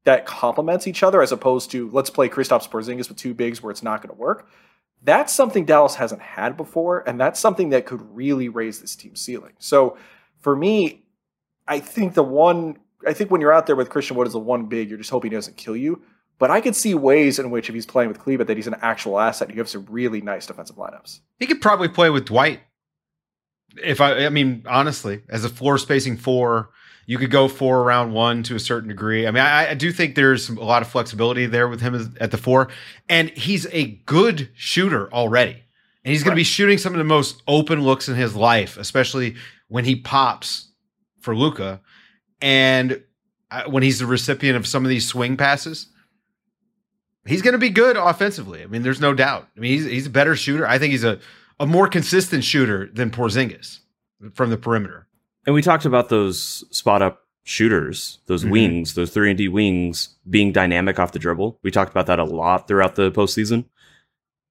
that 0.04 0.26
complements 0.26 0.86
each 0.86 1.02
other 1.02 1.22
as 1.22 1.32
opposed 1.32 1.70
to 1.72 1.90
let's 1.90 2.10
play 2.10 2.28
Kristaps 2.28 2.68
Porzingis 2.68 3.08
with 3.08 3.18
two 3.18 3.34
bigs 3.34 3.62
where 3.62 3.70
it's 3.70 3.82
not 3.82 4.02
going 4.02 4.14
to 4.14 4.20
work. 4.20 4.48
That's 5.04 5.32
something 5.32 5.64
Dallas 5.64 5.96
hasn't 5.96 6.22
had 6.22 6.56
before, 6.56 7.06
and 7.08 7.20
that's 7.20 7.40
something 7.40 7.70
that 7.70 7.86
could 7.86 8.00
really 8.14 8.48
raise 8.48 8.80
this 8.80 8.94
team's 8.94 9.20
ceiling. 9.20 9.52
So 9.58 9.96
for 10.40 10.54
me, 10.54 11.02
I 11.66 11.80
think 11.80 12.14
the 12.14 12.22
one 12.22 12.78
I 13.06 13.12
think 13.12 13.30
when 13.30 13.40
you're 13.40 13.52
out 13.52 13.66
there 13.66 13.76
with 13.76 13.90
Christian 13.90 14.16
Wood 14.16 14.26
as 14.26 14.32
the 14.32 14.38
one 14.38 14.66
big, 14.66 14.88
you're 14.88 14.98
just 14.98 15.10
hoping 15.10 15.30
he 15.30 15.36
doesn't 15.36 15.56
kill 15.56 15.76
you. 15.76 16.02
But 16.38 16.50
I 16.50 16.60
could 16.60 16.74
see 16.74 16.94
ways 16.94 17.38
in 17.38 17.50
which 17.50 17.68
if 17.68 17.74
he's 17.74 17.86
playing 17.86 18.08
with 18.08 18.18
Kleber 18.18 18.44
that 18.44 18.56
he's 18.56 18.66
an 18.66 18.76
actual 18.82 19.20
asset. 19.20 19.50
You 19.50 19.58
have 19.58 19.68
some 19.68 19.86
really 19.88 20.20
nice 20.20 20.46
defensive 20.46 20.76
lineups. 20.76 21.20
He 21.38 21.46
could 21.46 21.60
probably 21.60 21.88
play 21.88 22.10
with 22.10 22.24
Dwight. 22.24 22.60
If 23.82 24.00
I, 24.00 24.26
I 24.26 24.28
mean, 24.28 24.64
honestly, 24.66 25.22
as 25.28 25.44
a 25.44 25.48
floor 25.48 25.78
spacing 25.78 26.16
four, 26.16 26.70
you 27.06 27.18
could 27.18 27.30
go 27.30 27.48
four 27.48 27.80
around 27.80 28.12
one 28.12 28.42
to 28.44 28.54
a 28.54 28.60
certain 28.60 28.88
degree. 28.88 29.26
I 29.26 29.30
mean, 29.30 29.42
I, 29.42 29.70
I 29.70 29.74
do 29.74 29.92
think 29.92 30.14
there's 30.14 30.48
a 30.48 30.54
lot 30.54 30.82
of 30.82 30.88
flexibility 30.88 31.46
there 31.46 31.68
with 31.68 31.80
him 31.80 31.94
as, 31.94 32.08
at 32.20 32.30
the 32.30 32.38
four, 32.38 32.68
and 33.08 33.30
he's 33.30 33.66
a 33.72 33.92
good 34.06 34.50
shooter 34.54 35.12
already. 35.12 35.62
And 36.04 36.12
he's 36.12 36.22
going 36.22 36.30
right. 36.30 36.36
to 36.36 36.40
be 36.40 36.44
shooting 36.44 36.78
some 36.78 36.92
of 36.92 36.98
the 36.98 37.04
most 37.04 37.42
open 37.46 37.82
looks 37.82 38.08
in 38.08 38.16
his 38.16 38.34
life, 38.34 38.76
especially 38.76 39.36
when 39.68 39.84
he 39.84 39.96
pops 39.96 40.68
for 41.20 41.36
Luka. 41.36 41.80
And 42.42 43.02
when 43.66 43.82
he's 43.82 43.98
the 43.98 44.06
recipient 44.06 44.56
of 44.56 44.66
some 44.66 44.84
of 44.84 44.88
these 44.88 45.06
swing 45.06 45.36
passes, 45.36 45.86
he's 47.26 47.42
going 47.42 47.52
to 47.52 47.58
be 47.58 47.70
good 47.70 47.96
offensively. 47.96 48.62
I 48.62 48.66
mean, 48.66 48.82
there's 48.82 49.00
no 49.00 49.14
doubt. 49.14 49.48
I 49.56 49.60
mean, 49.60 49.72
he's, 49.72 49.84
he's 49.84 50.06
a 50.06 50.10
better 50.10 50.36
shooter. 50.36 50.66
I 50.66 50.78
think 50.78 50.90
he's 50.90 51.04
a, 51.04 51.20
a 51.60 51.66
more 51.66 51.88
consistent 51.88 52.44
shooter 52.44 52.90
than 52.92 53.10
Porzingis 53.10 53.78
from 54.34 54.50
the 54.50 54.56
perimeter. 54.56 55.06
And 55.46 55.54
we 55.54 55.62
talked 55.62 55.84
about 55.84 56.08
those 56.08 56.64
spot 56.76 57.02
up 57.02 57.22
shooters, 57.44 58.18
those 58.26 58.42
mm-hmm. 58.42 58.52
wings, 58.52 58.94
those 58.94 59.10
three 59.10 59.30
and 59.30 59.38
D 59.38 59.48
wings 59.48 60.16
being 60.28 60.52
dynamic 60.52 60.98
off 60.98 61.12
the 61.12 61.18
dribble. 61.18 61.58
We 61.62 61.70
talked 61.70 61.90
about 61.90 62.06
that 62.06 62.18
a 62.18 62.24
lot 62.24 62.68
throughout 62.68 62.94
the 62.94 63.10
postseason. 63.10 63.64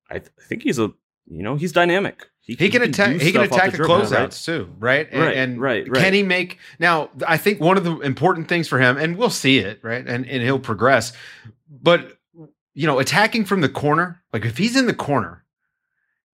I, 0.10 0.19
th- 0.19 0.32
I 0.39 0.43
think 0.43 0.63
he's 0.63 0.80
a 0.80 0.91
you 1.27 1.43
know 1.43 1.56
he's 1.56 1.71
dynamic. 1.71 2.27
He, 2.43 2.56
he 2.56 2.69
can, 2.69 2.82
attack. 2.82 3.21
He 3.21 3.32
can 3.32 3.41
attack 3.41 3.71
the, 3.71 3.77
the 3.77 3.84
closeouts 3.84 4.12
right? 4.12 4.32
too, 4.32 4.75
right? 4.80 5.08
And, 5.12 5.21
right, 5.21 5.38
and 5.38 5.62
right, 5.62 5.88
right. 5.88 6.01
Can 6.01 6.13
he 6.13 6.23
make 6.23 6.58
now? 6.80 7.12
I 7.27 7.38
think 7.38 7.62
one 7.62 7.77
of 7.77 7.84
the 7.84 7.99
important 7.99 8.47
things 8.47 8.67
for 8.67 8.80
him, 8.80 8.97
and 8.97 9.15
we'll 9.15 9.30
see 9.30 9.60
it, 9.60 9.80
right? 9.84 10.06
And 10.06 10.25
and 10.25 10.41
he'll 10.41 10.60
progress. 10.60 11.13
But 11.69 12.17
you 12.73 12.88
know, 12.88 12.99
attacking 12.99 13.45
from 13.45 13.62
the 13.62 13.69
corner, 13.69 14.23
like 14.34 14.45
if 14.45 14.58
he's 14.58 14.75
in 14.75 14.88
the 14.88 14.93
corner 14.93 15.43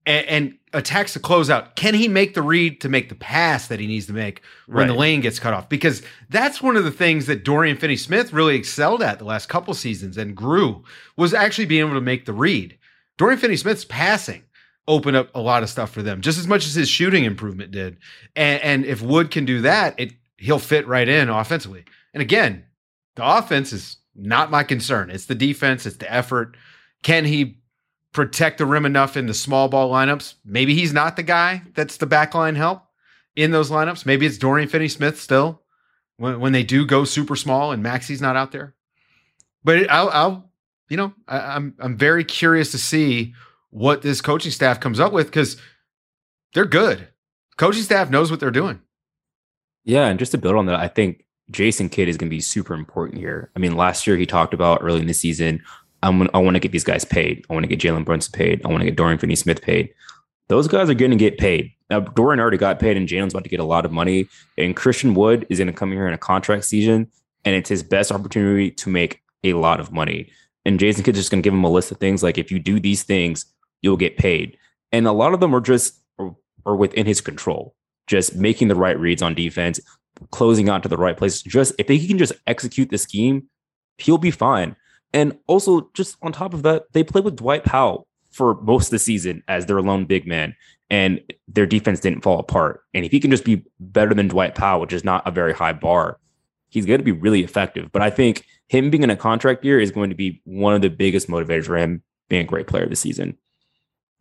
and, 0.05 0.25
and 0.27 0.57
attacks 0.73 1.13
the 1.13 1.19
closeout, 1.19 1.75
can 1.75 1.93
he 1.93 2.07
make 2.07 2.35
the 2.35 2.41
read 2.41 2.79
to 2.81 2.89
make 2.89 3.09
the 3.09 3.15
pass 3.15 3.67
that 3.67 3.79
he 3.79 3.87
needs 3.87 4.05
to 4.05 4.13
make 4.13 4.41
when 4.67 4.77
right. 4.77 4.87
the 4.87 4.93
lane 4.93 5.21
gets 5.21 5.39
cut 5.39 5.53
off? 5.53 5.67
Because 5.67 6.03
that's 6.29 6.61
one 6.61 6.77
of 6.77 6.83
the 6.83 6.91
things 6.91 7.25
that 7.25 7.43
Dorian 7.43 7.77
Finney-Smith 7.77 8.31
really 8.31 8.55
excelled 8.55 9.01
at 9.01 9.19
the 9.19 9.25
last 9.25 9.49
couple 9.49 9.73
seasons 9.73 10.17
and 10.17 10.35
grew 10.35 10.83
was 11.15 11.33
actually 11.33 11.65
being 11.65 11.85
able 11.85 11.95
to 11.95 12.01
make 12.01 12.25
the 12.25 12.33
read. 12.33 12.77
Dorian 13.17 13.39
Finney-Smith's 13.39 13.85
passing 13.85 14.43
open 14.87 15.15
up 15.15 15.29
a 15.35 15.41
lot 15.41 15.63
of 15.63 15.69
stuff 15.69 15.91
for 15.91 16.01
them, 16.01 16.21
just 16.21 16.39
as 16.39 16.47
much 16.47 16.65
as 16.65 16.75
his 16.75 16.89
shooting 16.89 17.25
improvement 17.25 17.71
did. 17.71 17.97
And, 18.35 18.61
and 18.61 18.85
if 18.85 19.01
Wood 19.01 19.31
can 19.31 19.45
do 19.45 19.61
that, 19.61 19.99
it 19.99 20.13
he'll 20.37 20.59
fit 20.59 20.87
right 20.87 21.07
in 21.07 21.29
offensively. 21.29 21.83
And 22.13 22.21
again, 22.21 22.65
the 23.15 23.27
offense 23.27 23.73
is 23.73 23.97
not 24.15 24.51
my 24.51 24.63
concern. 24.63 25.09
It's 25.09 25.25
the 25.25 25.35
defense, 25.35 25.85
it's 25.85 25.97
the 25.97 26.11
effort. 26.11 26.55
Can 27.03 27.25
he 27.25 27.59
protect 28.13 28.57
the 28.57 28.65
rim 28.65 28.85
enough 28.85 29.17
in 29.17 29.25
the 29.25 29.33
small 29.33 29.67
ball 29.67 29.91
lineups? 29.91 30.35
Maybe 30.45 30.73
he's 30.73 30.93
not 30.93 31.15
the 31.15 31.23
guy 31.23 31.63
that's 31.73 31.97
the 31.97 32.07
backline 32.07 32.55
help 32.55 32.83
in 33.35 33.51
those 33.51 33.69
lineups. 33.69 34.05
Maybe 34.05 34.25
it's 34.25 34.37
Dorian 34.37 34.69
Finney 34.69 34.87
Smith 34.87 35.19
still 35.19 35.61
when, 36.17 36.39
when 36.39 36.53
they 36.53 36.63
do 36.63 36.85
go 36.85 37.03
super 37.03 37.35
small 37.35 37.71
and 37.71 37.83
Maxi's 37.83 38.21
not 38.21 38.35
out 38.35 38.51
there. 38.51 38.73
But 39.63 39.89
I'll, 39.91 40.09
I'll 40.09 40.51
you 40.89 40.97
know, 40.97 41.13
I, 41.27 41.39
I'm 41.39 41.75
I'm 41.79 41.97
very 41.97 42.23
curious 42.23 42.71
to 42.71 42.77
see 42.77 43.33
what 43.69 44.01
this 44.01 44.21
coaching 44.21 44.51
staff 44.51 44.79
comes 44.79 44.99
up 44.99 45.13
with 45.13 45.27
because 45.27 45.57
they're 46.53 46.65
good. 46.65 47.07
Coaching 47.57 47.83
staff 47.83 48.09
knows 48.09 48.31
what 48.31 48.39
they're 48.39 48.51
doing. 48.51 48.81
Yeah, 49.83 50.07
and 50.07 50.19
just 50.19 50.31
to 50.31 50.37
build 50.37 50.55
on 50.55 50.65
that, 50.67 50.79
I 50.79 50.87
think 50.87 51.25
Jason 51.49 51.89
Kidd 51.89 52.09
is 52.09 52.17
going 52.17 52.29
to 52.29 52.35
be 52.35 52.41
super 52.41 52.73
important 52.73 53.19
here. 53.19 53.51
I 53.55 53.59
mean, 53.59 53.75
last 53.75 54.05
year 54.05 54.17
he 54.17 54.25
talked 54.25 54.53
about 54.53 54.79
early 54.81 54.99
in 54.99 55.07
the 55.07 55.13
season, 55.13 55.61
I'm 56.03 56.29
I 56.33 56.39
want 56.39 56.55
to 56.55 56.59
get 56.59 56.71
these 56.71 56.83
guys 56.83 57.05
paid. 57.05 57.45
I 57.49 57.53
want 57.53 57.63
to 57.63 57.67
get 57.67 57.79
Jalen 57.79 58.05
Brunson 58.05 58.31
paid. 58.31 58.63
I 58.63 58.67
want 58.67 58.81
to 58.81 58.85
get 58.85 58.95
Dorian 58.95 59.17
Finney-Smith 59.17 59.61
paid. 59.61 59.89
Those 60.47 60.67
guys 60.67 60.89
are 60.89 60.93
going 60.93 61.11
to 61.11 61.17
get 61.17 61.37
paid. 61.37 61.71
Now, 61.89 62.01
Dorian 62.01 62.39
already 62.39 62.57
got 62.57 62.79
paid, 62.79 62.97
and 62.97 63.07
Jalen's 63.07 63.33
about 63.33 63.43
to 63.43 63.49
get 63.49 63.59
a 63.59 63.65
lot 63.65 63.85
of 63.85 63.91
money. 63.91 64.27
And 64.57 64.75
Christian 64.75 65.13
Wood 65.13 65.47
is 65.49 65.57
going 65.57 65.67
to 65.67 65.73
come 65.73 65.91
here 65.91 66.07
in 66.07 66.13
a 66.13 66.17
contract 66.17 66.65
season, 66.65 67.09
and 67.45 67.55
it's 67.55 67.69
his 67.69 67.83
best 67.83 68.11
opportunity 68.11 68.71
to 68.71 68.89
make 68.89 69.21
a 69.43 69.53
lot 69.53 69.79
of 69.79 69.91
money. 69.91 70.29
And 70.65 70.79
Jason 70.79 71.03
Kidd's 71.03 71.17
just 71.17 71.31
going 71.31 71.41
to 71.41 71.47
give 71.47 71.53
him 71.53 71.63
a 71.63 71.69
list 71.69 71.91
of 71.91 71.97
things 71.97 72.23
like 72.23 72.37
if 72.37 72.51
you 72.51 72.59
do 72.59 72.79
these 72.79 73.03
things, 73.03 73.45
you'll 73.81 73.97
get 73.97 74.17
paid. 74.17 74.57
And 74.91 75.07
a 75.07 75.11
lot 75.11 75.33
of 75.33 75.39
them 75.39 75.53
are 75.55 75.61
just 75.61 76.01
are 76.65 76.75
within 76.75 77.05
his 77.05 77.21
control. 77.21 77.75
Just 78.07 78.35
making 78.35 78.67
the 78.67 78.75
right 78.75 78.97
reads 78.99 79.21
on 79.21 79.33
defense, 79.33 79.79
closing 80.31 80.69
out 80.69 80.83
to 80.83 80.89
the 80.89 80.97
right 80.97 81.17
place. 81.17 81.41
Just 81.41 81.73
if 81.77 81.87
he 81.87 82.07
can 82.07 82.17
just 82.17 82.33
execute 82.45 82.89
the 82.89 82.97
scheme, 82.97 83.49
he'll 83.97 84.17
be 84.17 84.31
fine. 84.31 84.75
And 85.13 85.37
also, 85.47 85.89
just 85.93 86.17
on 86.21 86.31
top 86.31 86.53
of 86.53 86.63
that, 86.63 86.91
they 86.93 87.03
played 87.03 87.25
with 87.25 87.37
Dwight 87.37 87.63
Powell 87.63 88.07
for 88.31 88.55
most 88.61 88.87
of 88.87 88.91
the 88.91 88.99
season 88.99 89.43
as 89.47 89.65
their 89.65 89.81
lone 89.81 90.05
big 90.05 90.27
man, 90.27 90.55
and 90.89 91.21
their 91.47 91.65
defense 91.65 91.99
didn't 91.99 92.21
fall 92.21 92.39
apart. 92.39 92.81
And 92.93 93.05
if 93.05 93.11
he 93.11 93.19
can 93.19 93.31
just 93.31 93.45
be 93.45 93.63
better 93.79 94.13
than 94.13 94.27
Dwight 94.27 94.55
Powell, 94.55 94.81
which 94.81 94.93
is 94.93 95.03
not 95.03 95.27
a 95.27 95.31
very 95.31 95.53
high 95.53 95.73
bar, 95.73 96.19
he's 96.69 96.85
going 96.85 96.99
to 96.99 97.05
be 97.05 97.11
really 97.11 97.43
effective. 97.43 97.91
But 97.91 98.01
I 98.01 98.09
think 98.09 98.45
him 98.67 98.89
being 98.89 99.03
in 99.03 99.09
a 99.09 99.15
contract 99.15 99.63
year 99.63 99.79
is 99.79 99.91
going 99.91 100.09
to 100.09 100.15
be 100.15 100.41
one 100.43 100.73
of 100.73 100.81
the 100.81 100.89
biggest 100.89 101.29
motivators 101.29 101.65
for 101.65 101.77
him 101.77 102.03
being 102.29 102.43
a 102.43 102.47
great 102.47 102.67
player 102.67 102.85
this 102.85 102.99
season. 102.99 103.37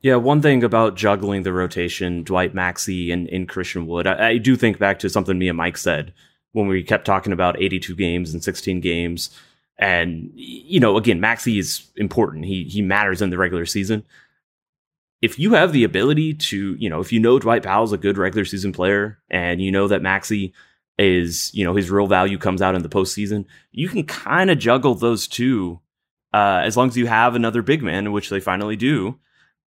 Yeah, 0.07 0.15
one 0.15 0.41
thing 0.41 0.63
about 0.63 0.95
juggling 0.95 1.43
the 1.43 1.53
rotation, 1.53 2.23
Dwight 2.23 2.55
Maxi 2.55 3.13
and, 3.13 3.29
and 3.29 3.49
Christian 3.49 3.89
Wood, 3.89 4.07
I, 4.07 4.29
I, 4.29 4.39
do 4.39 4.55
think 4.55 4.79
back 4.79 5.01
to 5.01 5.11
something 5.11 5.37
me 5.37 5.49
and 5.49 5.57
Mike 5.57 5.77
said 5.77 6.15
when 6.53 6.69
we 6.69 6.85
kept 6.85 7.05
talking 7.05 7.33
about 7.33 7.61
82 7.61 7.97
games 7.97 8.33
and 8.33 8.41
16 8.41 8.81
games. 8.81 9.37
And, 9.79 10.31
you 10.37 10.79
know, 10.79 10.97
again, 10.97 11.19
Maxi 11.19 11.59
is 11.59 11.91
important. 11.97 12.45
He, 12.45 12.63
he 12.67 12.83
matters 12.83 13.21
in 13.21 13.31
the 13.31 13.37
regular 13.37 13.67
season. 13.67 14.05
If 15.23 15.41
you 15.41 15.55
have 15.55 15.73
the 15.73 15.83
ability 15.83 16.35
to, 16.35 16.77
you 16.77 16.89
know, 16.89 17.01
if 17.01 17.13
you 17.13 17.19
know 17.19 17.41
Dwight 17.41 17.65
Powell's 17.65 17.93
a 17.93 17.99
good 17.99 18.17
regular 18.17 18.45
season 18.45 18.73
player 18.73 19.19
and 19.29 19.61
you 19.61 19.73
know 19.73 19.89
that 19.89 20.03
Maxi 20.03 20.53
is, 21.01 21.51
you 21.53 21.65
know, 21.65 21.75
his 21.75 21.91
real 21.91 22.07
value 22.07 22.39
comes 22.39 22.63
out 22.63 22.77
in 22.77 22.85
the 22.85 22.89
postseason, 22.89 23.45
you 23.73 23.89
can 23.89 24.05
kind 24.05 24.53
of 24.53 24.59
juggle 24.61 24.95
those 24.95 25.27
two 25.27 25.81
uh, 26.33 26.61
as 26.63 26.77
long 26.77 26.87
as 26.87 26.97
you 26.97 27.09
have 27.09 27.35
another 27.35 27.61
big 27.61 27.83
man, 27.83 28.13
which 28.13 28.31
they 28.31 28.39
finally 28.39 28.77
do 28.77 29.19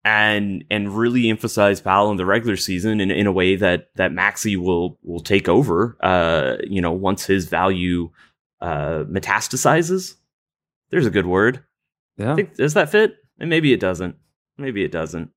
and 0.03 0.63
and 0.69 0.95
really 0.97 1.29
emphasize 1.29 1.81
Powell 1.81 2.11
in 2.11 2.17
the 2.17 2.25
regular 2.25 2.55
season 2.55 3.01
in, 3.01 3.11
in 3.11 3.27
a 3.27 3.31
way 3.31 3.55
that 3.55 3.89
that 3.95 4.11
Maxi 4.11 4.57
will 4.57 4.97
will 5.03 5.19
take 5.19 5.49
over. 5.49 5.97
Uh, 6.01 6.57
you 6.63 6.81
know, 6.81 6.91
once 6.91 7.25
his 7.25 7.47
value 7.47 8.09
uh, 8.61 9.05
metastasizes. 9.09 10.15
There's 10.89 11.05
a 11.05 11.11
good 11.11 11.25
word. 11.25 11.63
Yeah. 12.17 12.35
Think, 12.35 12.55
does 12.55 12.73
that 12.73 12.89
fit? 12.89 13.17
And 13.39 13.49
maybe 13.49 13.73
it 13.73 13.79
doesn't. 13.79 14.15
Maybe 14.57 14.83
it 14.83 14.91
doesn't. 14.91 15.31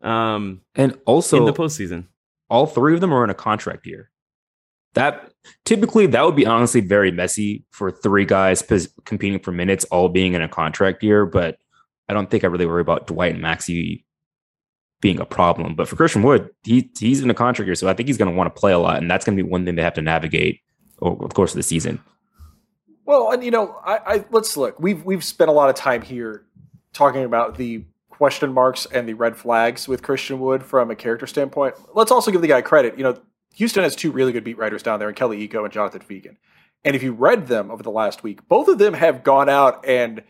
Um, 0.00 0.62
and 0.74 0.98
also 1.06 1.38
in 1.38 1.44
the 1.44 1.52
postseason, 1.52 2.06
all 2.50 2.66
three 2.66 2.94
of 2.94 3.00
them 3.00 3.12
are 3.12 3.24
in 3.24 3.30
a 3.30 3.34
contract 3.34 3.86
year. 3.86 4.10
That 4.94 5.32
typically 5.64 6.06
that 6.06 6.24
would 6.24 6.36
be 6.36 6.46
honestly 6.46 6.80
very 6.80 7.12
messy 7.12 7.64
for 7.70 7.90
three 7.90 8.24
guys 8.24 8.62
competing 9.04 9.38
for 9.38 9.52
minutes, 9.52 9.84
all 9.86 10.08
being 10.08 10.34
in 10.34 10.42
a 10.42 10.48
contract 10.48 11.02
year. 11.02 11.26
But 11.26 11.58
I 12.08 12.14
don't 12.14 12.30
think 12.30 12.44
I 12.44 12.46
really 12.48 12.66
worry 12.66 12.80
about 12.80 13.06
Dwight 13.06 13.34
and 13.34 13.44
Maxi 13.44 14.04
being 15.00 15.20
a 15.20 15.26
problem. 15.26 15.74
But 15.74 15.88
for 15.88 15.96
Christian 15.96 16.22
Wood, 16.22 16.50
he 16.62 16.90
he's 16.98 17.22
in 17.22 17.30
a 17.30 17.34
contract 17.34 17.66
here, 17.66 17.74
so 17.74 17.88
I 17.88 17.94
think 17.94 18.08
he's 18.08 18.18
going 18.18 18.30
to 18.30 18.36
want 18.36 18.54
to 18.54 18.60
play 18.60 18.72
a 18.72 18.78
lot, 18.78 18.98
and 18.98 19.10
that's 19.10 19.24
going 19.24 19.36
to 19.36 19.42
be 19.42 19.48
one 19.48 19.64
thing 19.64 19.76
they 19.76 19.82
have 19.82 19.94
to 19.94 20.02
navigate 20.02 20.60
over 21.00 21.28
the 21.28 21.34
course 21.34 21.52
of 21.52 21.56
the 21.56 21.62
season. 21.62 22.00
Well, 23.04 23.30
and 23.30 23.44
you 23.44 23.50
know, 23.50 23.76
I, 23.84 23.98
I 24.06 24.24
let's 24.30 24.56
look. 24.56 24.78
We've 24.80 25.04
we've 25.04 25.24
spent 25.24 25.50
a 25.50 25.52
lot 25.52 25.70
of 25.70 25.76
time 25.76 26.02
here 26.02 26.44
talking 26.92 27.24
about 27.24 27.56
the 27.56 27.84
question 28.10 28.52
marks 28.52 28.86
and 28.86 29.08
the 29.08 29.14
red 29.14 29.36
flags 29.36 29.86
with 29.86 30.02
Christian 30.02 30.40
Wood 30.40 30.64
from 30.64 30.90
a 30.90 30.96
character 30.96 31.26
standpoint. 31.26 31.76
Let's 31.94 32.10
also 32.10 32.30
give 32.30 32.40
the 32.40 32.48
guy 32.48 32.62
credit. 32.62 32.98
You 32.98 33.04
know, 33.04 33.20
Houston 33.54 33.84
has 33.84 33.94
two 33.94 34.10
really 34.10 34.32
good 34.32 34.44
beat 34.44 34.58
writers 34.58 34.82
down 34.82 34.98
there, 34.98 35.08
and 35.08 35.16
Kelly 35.16 35.46
Iko 35.46 35.64
and 35.64 35.72
Jonathan 35.72 36.02
Feigen. 36.02 36.36
And 36.84 36.94
if 36.94 37.02
you 37.02 37.12
read 37.12 37.48
them 37.48 37.70
over 37.70 37.82
the 37.82 37.90
last 37.90 38.22
week, 38.22 38.48
both 38.48 38.68
of 38.68 38.78
them 38.78 38.94
have 38.94 39.24
gone 39.24 39.48
out 39.48 39.84
and 39.86 40.22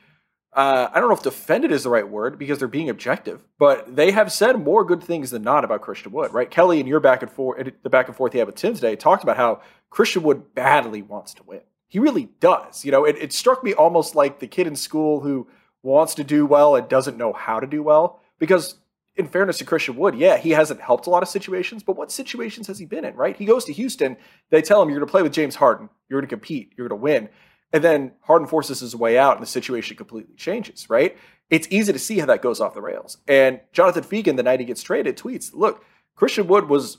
uh, 0.59 0.91
I 0.93 0.99
don't 0.99 1.09
know 1.09 1.15
if 1.15 1.23
defended 1.23 1.71
is 1.71 1.85
the 1.85 1.89
right 1.89 2.09
word 2.09 2.37
because 2.37 2.59
they're 2.59 2.67
being 2.67 2.91
objective, 2.91 3.47
but 3.61 3.95
they 3.95 4.11
have 4.11 4.33
said 4.33 4.59
more 4.59 4.85
good 4.85 5.01
things 5.01 5.31
than 5.31 5.43
not 5.43 5.63
about 5.65 5.83
Christian 5.83 6.11
Wood, 6.11 6.35
right? 6.35 6.51
Kelly 6.51 6.81
and 6.81 6.89
your 6.89 6.99
back 6.99 7.23
and 7.23 7.31
forth, 7.31 7.65
the 7.85 7.89
back 7.89 8.09
and 8.09 8.17
forth 8.17 8.35
you 8.35 8.41
had 8.41 8.49
with 8.49 8.57
Tim 8.57 8.75
today, 8.75 8.97
talked 8.97 9.23
about 9.23 9.37
how 9.37 9.61
Christian 9.89 10.25
Wood 10.25 10.57
badly 10.57 11.01
wants 11.01 11.33
to 11.35 11.45
win. 11.45 11.61
He 11.87 12.01
really 12.01 12.31
does. 12.41 12.85
You 12.85 12.91
know, 12.91 13.05
it, 13.05 13.15
it 13.21 13.33
struck 13.33 13.63
me 13.63 13.73
almost 13.73 14.17
like 14.17 14.41
the 14.41 14.49
kid 14.49 14.67
in 14.67 14.75
school 14.75 15.21
who 15.21 15.47
wants 15.85 16.17
to 16.17 16.25
do 16.25 16.45
well 16.45 16.75
and 16.75 16.89
doesn't 16.89 17.17
know 17.17 17.33
how 17.33 17.61
to 17.61 17.67
do 17.69 17.81
well. 17.81 18.21
Because, 18.41 18.81
in 19.15 19.29
fairness 19.29 19.59
to 19.59 19.65
Christian 19.65 19.95
Wood, 19.95 20.17
yeah, 20.17 20.39
he 20.39 20.51
hasn't 20.51 20.81
helped 20.81 21.07
a 21.07 21.11
lot 21.11 21.23
of 21.23 21.29
situations, 21.29 21.85
but 21.85 21.97
what 21.97 22.11
situations 22.11 22.67
has 22.67 22.81
he 22.81 22.85
been 22.85 23.05
in, 23.05 23.15
right? 23.15 23.37
He 23.37 23.45
goes 23.45 23.65
to 23.67 23.73
Houston, 23.73 24.17
they 24.51 24.63
tell 24.63 24.83
him, 24.83 24.89
you're 24.89 24.99
going 24.99 25.07
to 25.07 25.13
play 25.13 25.23
with 25.23 25.33
James 25.33 25.55
Harden, 25.55 25.89
you're 26.09 26.21
going 26.21 26.29
to 26.29 26.35
compete, 26.35 26.73
you're 26.77 26.89
going 26.89 26.99
to 26.99 27.03
win. 27.03 27.29
And 27.73 27.85
then 27.85 28.13
Harden 28.23 28.49
forces 28.49 28.81
his 28.81 28.97
way 28.97 29.19
out 29.19 29.37
and 29.37 29.43
the 29.43 29.51
situation 29.51 29.97
completely 29.97 30.35
changes, 30.37 30.89
right? 30.89 31.17
It's 31.51 31.69
easy 31.71 31.93
to 31.93 31.99
see 31.99 32.19
how 32.19 32.27
that 32.27 32.43
goes 32.43 32.61
off 32.61 32.75
the 32.75 32.83
rails. 32.83 33.19
And 33.27 33.61
Jonathan 33.73 34.05
Feigen, 34.05 34.37
the 34.37 34.43
night 34.43 34.61
he 34.61 34.67
gets 34.67 34.83
traded, 34.83 35.17
tweets, 35.17 35.53
look, 35.53 35.85
Christian 36.15 36.47
Wood 36.47 36.69
was 36.69 36.99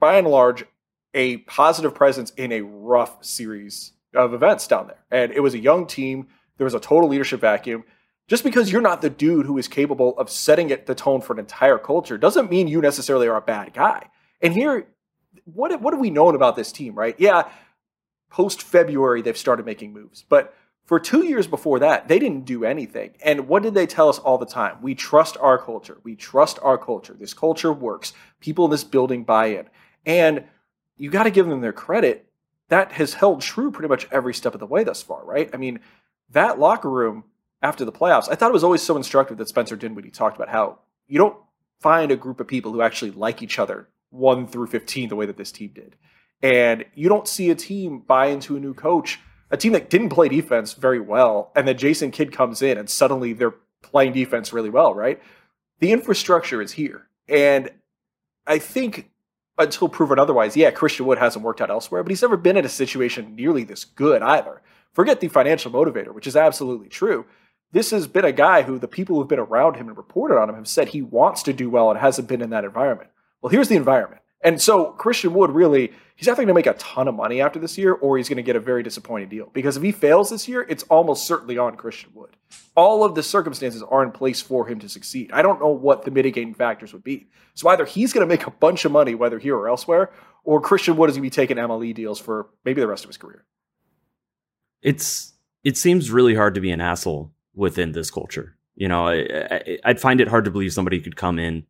by 0.00 0.16
and 0.16 0.26
large 0.26 0.64
a 1.14 1.38
positive 1.38 1.94
presence 1.94 2.30
in 2.30 2.52
a 2.52 2.60
rough 2.62 3.24
series 3.24 3.92
of 4.14 4.34
events 4.34 4.66
down 4.66 4.88
there. 4.88 5.04
And 5.10 5.32
it 5.32 5.40
was 5.40 5.54
a 5.54 5.58
young 5.58 5.86
team. 5.86 6.28
There 6.56 6.64
was 6.64 6.74
a 6.74 6.80
total 6.80 7.08
leadership 7.08 7.40
vacuum. 7.40 7.84
Just 8.26 8.42
because 8.42 8.72
you're 8.72 8.80
not 8.80 9.02
the 9.02 9.10
dude 9.10 9.46
who 9.46 9.58
is 9.58 9.68
capable 9.68 10.18
of 10.18 10.30
setting 10.30 10.70
it 10.70 10.86
the 10.86 10.94
tone 10.94 11.20
for 11.20 11.34
an 11.34 11.38
entire 11.38 11.78
culture 11.78 12.16
doesn't 12.16 12.50
mean 12.50 12.68
you 12.68 12.80
necessarily 12.80 13.28
are 13.28 13.36
a 13.36 13.42
bad 13.42 13.74
guy. 13.74 14.08
And 14.40 14.54
here, 14.54 14.86
what 15.44 15.78
what 15.80 15.92
have 15.92 16.00
we 16.00 16.10
known 16.10 16.34
about 16.34 16.56
this 16.56 16.72
team, 16.72 16.94
right? 16.94 17.14
Yeah, 17.18 17.48
post 18.34 18.62
February 18.62 19.22
they've 19.22 19.38
started 19.38 19.64
making 19.64 19.92
moves, 19.92 20.24
but 20.28 20.56
for 20.86 20.98
two 20.98 21.24
years 21.24 21.46
before 21.46 21.78
that, 21.78 22.08
they 22.08 22.18
didn't 22.18 22.44
do 22.44 22.64
anything. 22.64 23.12
And 23.24 23.46
what 23.46 23.62
did 23.62 23.74
they 23.74 23.86
tell 23.86 24.08
us 24.08 24.18
all 24.18 24.38
the 24.38 24.44
time? 24.44 24.78
We 24.82 24.96
trust 24.96 25.36
our 25.40 25.56
culture. 25.56 25.98
We 26.02 26.16
trust 26.16 26.58
our 26.60 26.76
culture. 26.76 27.14
This 27.16 27.32
culture 27.32 27.72
works. 27.72 28.12
People 28.40 28.64
in 28.64 28.72
this 28.72 28.82
building 28.82 29.22
buy 29.22 29.46
in. 29.46 29.70
And 30.04 30.44
you 30.96 31.10
got 31.10 31.22
to 31.22 31.30
give 31.30 31.46
them 31.46 31.60
their 31.60 31.72
credit 31.72 32.26
that 32.70 32.90
has 32.92 33.14
held 33.14 33.40
true 33.40 33.70
pretty 33.70 33.88
much 33.88 34.08
every 34.10 34.34
step 34.34 34.52
of 34.52 34.58
the 34.58 34.66
way 34.66 34.82
thus 34.82 35.00
far, 35.00 35.24
right? 35.24 35.48
I 35.54 35.56
mean, 35.56 35.78
that 36.30 36.58
locker 36.58 36.90
room 36.90 37.22
after 37.62 37.84
the 37.84 37.92
playoffs, 37.92 38.28
I 38.28 38.34
thought 38.34 38.50
it 38.50 38.52
was 38.52 38.64
always 38.64 38.82
so 38.82 38.96
instructive 38.96 39.38
that 39.38 39.48
Spencer 39.48 39.76
Dinwiddie 39.76 40.10
talked 40.10 40.36
about 40.36 40.48
how 40.48 40.80
you 41.06 41.18
don't 41.18 41.36
find 41.78 42.10
a 42.10 42.16
group 42.16 42.40
of 42.40 42.48
people 42.48 42.72
who 42.72 42.82
actually 42.82 43.12
like 43.12 43.42
each 43.42 43.60
other 43.60 43.88
1 44.10 44.48
through 44.48 44.66
15 44.66 45.08
the 45.08 45.16
way 45.16 45.24
that 45.24 45.36
this 45.36 45.52
team 45.52 45.70
did. 45.72 45.94
And 46.42 46.84
you 46.94 47.08
don't 47.08 47.28
see 47.28 47.50
a 47.50 47.54
team 47.54 48.00
buy 48.00 48.26
into 48.26 48.56
a 48.56 48.60
new 48.60 48.74
coach, 48.74 49.18
a 49.50 49.56
team 49.56 49.72
that 49.72 49.90
didn't 49.90 50.10
play 50.10 50.28
defense 50.28 50.74
very 50.74 51.00
well, 51.00 51.52
and 51.56 51.66
then 51.66 51.78
Jason 51.78 52.10
Kidd 52.10 52.32
comes 52.32 52.60
in 52.60 52.76
and 52.76 52.90
suddenly 52.90 53.32
they're 53.32 53.54
playing 53.82 54.12
defense 54.12 54.52
really 54.52 54.70
well, 54.70 54.94
right? 54.94 55.22
The 55.80 55.92
infrastructure 55.92 56.60
is 56.60 56.72
here. 56.72 57.08
And 57.28 57.70
I 58.46 58.58
think 58.58 59.10
until 59.58 59.88
proven 59.88 60.18
otherwise, 60.18 60.56
yeah, 60.56 60.70
Christian 60.70 61.06
Wood 61.06 61.18
hasn't 61.18 61.44
worked 61.44 61.60
out 61.60 61.70
elsewhere, 61.70 62.02
but 62.02 62.10
he's 62.10 62.22
never 62.22 62.36
been 62.36 62.56
in 62.56 62.64
a 62.64 62.68
situation 62.70 63.36
nearly 63.36 63.64
this 63.64 63.84
good 63.84 64.22
either. 64.22 64.60
Forget 64.92 65.20
the 65.20 65.28
financial 65.28 65.70
motivator, 65.70 66.12
which 66.12 66.26
is 66.26 66.36
absolutely 66.36 66.88
true. 66.88 67.24
This 67.72 67.90
has 67.90 68.06
been 68.06 68.24
a 68.24 68.32
guy 68.32 68.62
who 68.62 68.78
the 68.78 68.88
people 68.88 69.16
who've 69.16 69.28
been 69.28 69.38
around 69.38 69.76
him 69.76 69.88
and 69.88 69.96
reported 69.96 70.38
on 70.38 70.48
him 70.48 70.54
have 70.54 70.68
said 70.68 70.88
he 70.88 71.02
wants 71.02 71.42
to 71.44 71.52
do 71.52 71.68
well 71.68 71.90
and 71.90 71.98
hasn't 71.98 72.28
been 72.28 72.42
in 72.42 72.50
that 72.50 72.64
environment. 72.64 73.10
Well, 73.40 73.50
here's 73.50 73.68
the 73.68 73.76
environment. 73.76 74.22
And 74.44 74.60
so 74.60 74.92
Christian 74.92 75.32
Wood 75.32 75.50
really, 75.50 75.90
he's 76.16 76.28
either 76.28 76.36
going 76.36 76.48
to 76.48 76.54
make 76.54 76.66
a 76.66 76.74
ton 76.74 77.08
of 77.08 77.14
money 77.14 77.40
after 77.40 77.58
this 77.58 77.78
year 77.78 77.94
or 77.94 78.18
he's 78.18 78.28
going 78.28 78.36
to 78.36 78.42
get 78.42 78.56
a 78.56 78.60
very 78.60 78.82
disappointing 78.82 79.30
deal. 79.30 79.48
Because 79.54 79.78
if 79.78 79.82
he 79.82 79.90
fails 79.90 80.28
this 80.28 80.46
year, 80.46 80.66
it's 80.68 80.82
almost 80.84 81.26
certainly 81.26 81.56
on 81.56 81.76
Christian 81.76 82.10
Wood. 82.12 82.36
All 82.76 83.04
of 83.04 83.14
the 83.14 83.22
circumstances 83.22 83.82
are 83.82 84.02
in 84.02 84.12
place 84.12 84.42
for 84.42 84.68
him 84.68 84.78
to 84.80 84.88
succeed. 84.88 85.32
I 85.32 85.40
don't 85.40 85.60
know 85.60 85.68
what 85.68 86.04
the 86.04 86.10
mitigating 86.10 86.52
factors 86.52 86.92
would 86.92 87.02
be. 87.02 87.28
So 87.54 87.68
either 87.70 87.86
he's 87.86 88.12
going 88.12 88.28
to 88.28 88.32
make 88.32 88.46
a 88.46 88.50
bunch 88.50 88.84
of 88.84 88.92
money, 88.92 89.14
whether 89.14 89.38
here 89.38 89.56
or 89.56 89.66
elsewhere, 89.66 90.12
or 90.44 90.60
Christian 90.60 90.96
Wood 90.96 91.08
is 91.08 91.16
going 91.16 91.22
to 91.22 91.30
be 91.30 91.34
taking 91.34 91.56
MLE 91.56 91.94
deals 91.94 92.20
for 92.20 92.50
maybe 92.66 92.82
the 92.82 92.86
rest 92.86 93.04
of 93.04 93.08
his 93.08 93.16
career. 93.16 93.46
It's 94.82 95.32
it 95.62 95.78
seems 95.78 96.10
really 96.10 96.34
hard 96.34 96.54
to 96.56 96.60
be 96.60 96.70
an 96.70 96.82
asshole 96.82 97.32
within 97.54 97.92
this 97.92 98.10
culture. 98.10 98.58
You 98.74 98.88
know, 98.88 99.08
I, 99.08 99.78
would 99.86 100.00
find 100.00 100.20
it 100.20 100.28
hard 100.28 100.44
to 100.44 100.50
believe 100.50 100.74
somebody 100.74 101.00
could 101.00 101.16
come 101.16 101.38
in 101.38 101.64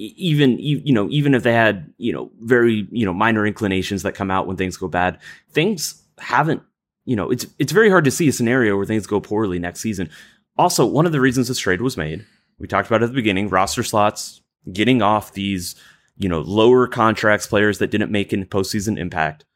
even 0.00 0.58
you 0.58 0.92
know 0.92 1.08
even 1.10 1.34
if 1.34 1.42
they 1.42 1.52
had 1.52 1.92
you 1.98 2.12
know 2.12 2.30
very 2.40 2.86
you 2.90 3.04
know 3.04 3.12
minor 3.12 3.46
inclinations 3.46 4.02
that 4.02 4.14
come 4.14 4.30
out 4.30 4.46
when 4.46 4.56
things 4.56 4.76
go 4.76 4.86
bad 4.86 5.18
things 5.50 6.02
haven't 6.18 6.62
you 7.08 7.16
know, 7.16 7.30
it's 7.30 7.46
it's 7.58 7.72
very 7.72 7.88
hard 7.88 8.04
to 8.04 8.10
see 8.10 8.28
a 8.28 8.32
scenario 8.32 8.76
where 8.76 8.84
things 8.84 9.06
go 9.06 9.18
poorly 9.18 9.58
next 9.58 9.80
season. 9.80 10.10
Also, 10.58 10.84
one 10.84 11.06
of 11.06 11.12
the 11.12 11.22
reasons 11.22 11.48
this 11.48 11.58
trade 11.58 11.80
was 11.80 11.96
made, 11.96 12.26
we 12.58 12.68
talked 12.68 12.86
about 12.86 13.02
at 13.02 13.08
the 13.08 13.14
beginning, 13.14 13.48
roster 13.48 13.82
slots, 13.82 14.42
getting 14.74 15.00
off 15.00 15.32
these, 15.32 15.74
you 16.18 16.28
know, 16.28 16.40
lower 16.40 16.86
contracts 16.86 17.46
players 17.46 17.78
that 17.78 17.90
didn't 17.90 18.12
make 18.12 18.34
any 18.34 18.44
postseason 18.44 18.98
impact. 18.98 19.46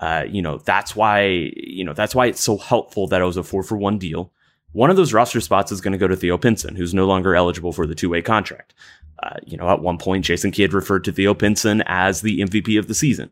Uh, 0.00 0.24
you 0.28 0.42
know, 0.42 0.58
that's 0.58 0.96
why, 0.96 1.52
you 1.54 1.84
know, 1.84 1.92
that's 1.92 2.12
why 2.12 2.26
it's 2.26 2.40
so 2.40 2.56
helpful 2.56 3.06
that 3.06 3.22
it 3.22 3.24
was 3.24 3.36
a 3.36 3.44
four 3.44 3.62
for 3.62 3.76
one 3.76 3.98
deal. 3.98 4.32
One 4.72 4.90
of 4.90 4.96
those 4.96 5.12
roster 5.12 5.40
spots 5.40 5.70
is 5.70 5.80
going 5.80 5.92
to 5.92 5.98
go 5.98 6.08
to 6.08 6.16
Theo 6.16 6.36
Pinson, 6.36 6.74
who's 6.74 6.92
no 6.92 7.06
longer 7.06 7.36
eligible 7.36 7.72
for 7.72 7.86
the 7.86 7.94
two 7.94 8.10
way 8.10 8.20
contract. 8.20 8.74
Uh, 9.22 9.36
you 9.46 9.56
know, 9.56 9.68
at 9.68 9.80
one 9.80 9.98
point, 9.98 10.24
Jason 10.24 10.50
Kidd 10.50 10.72
referred 10.72 11.04
to 11.04 11.12
Theo 11.12 11.34
Pinson 11.34 11.82
as 11.86 12.20
the 12.20 12.40
MVP 12.40 12.78
of 12.78 12.88
the 12.88 12.94
season. 12.94 13.30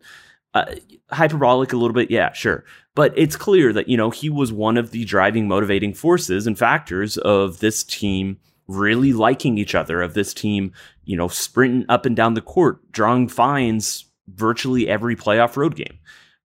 Uh, 0.55 0.75
hyperbolic 1.11 1.73
a 1.73 1.77
little 1.77 1.95
bit, 1.95 2.11
yeah, 2.11 2.33
sure. 2.33 2.65
But 2.95 3.13
it's 3.17 3.37
clear 3.37 3.73
that, 3.73 3.89
you 3.89 3.97
know, 3.97 4.11
he 4.11 4.31
was 4.31 4.53
one 4.53 4.77
of 4.77 4.93
the 4.93 5.05
driving, 5.05 5.49
motivating 5.49 5.95
forces 5.95 6.47
and 6.47 6.59
factors 6.59 7.19
of 7.19 7.59
this 7.59 7.83
team 7.83 8.39
really 8.67 9.13
liking 9.13 9.59
each 9.59 9.75
other, 9.75 10.01
of 10.01 10.15
this 10.15 10.33
team, 10.33 10.73
you 11.05 11.17
know, 11.17 11.29
sprinting 11.29 11.85
up 11.89 12.07
and 12.07 12.17
down 12.17 12.35
the 12.35 12.41
court, 12.41 12.91
drawing 12.93 13.29
fines 13.29 14.07
virtually 14.29 14.89
every 14.89 15.17
playoff 15.17 15.57
road 15.57 15.77
game. 15.77 15.99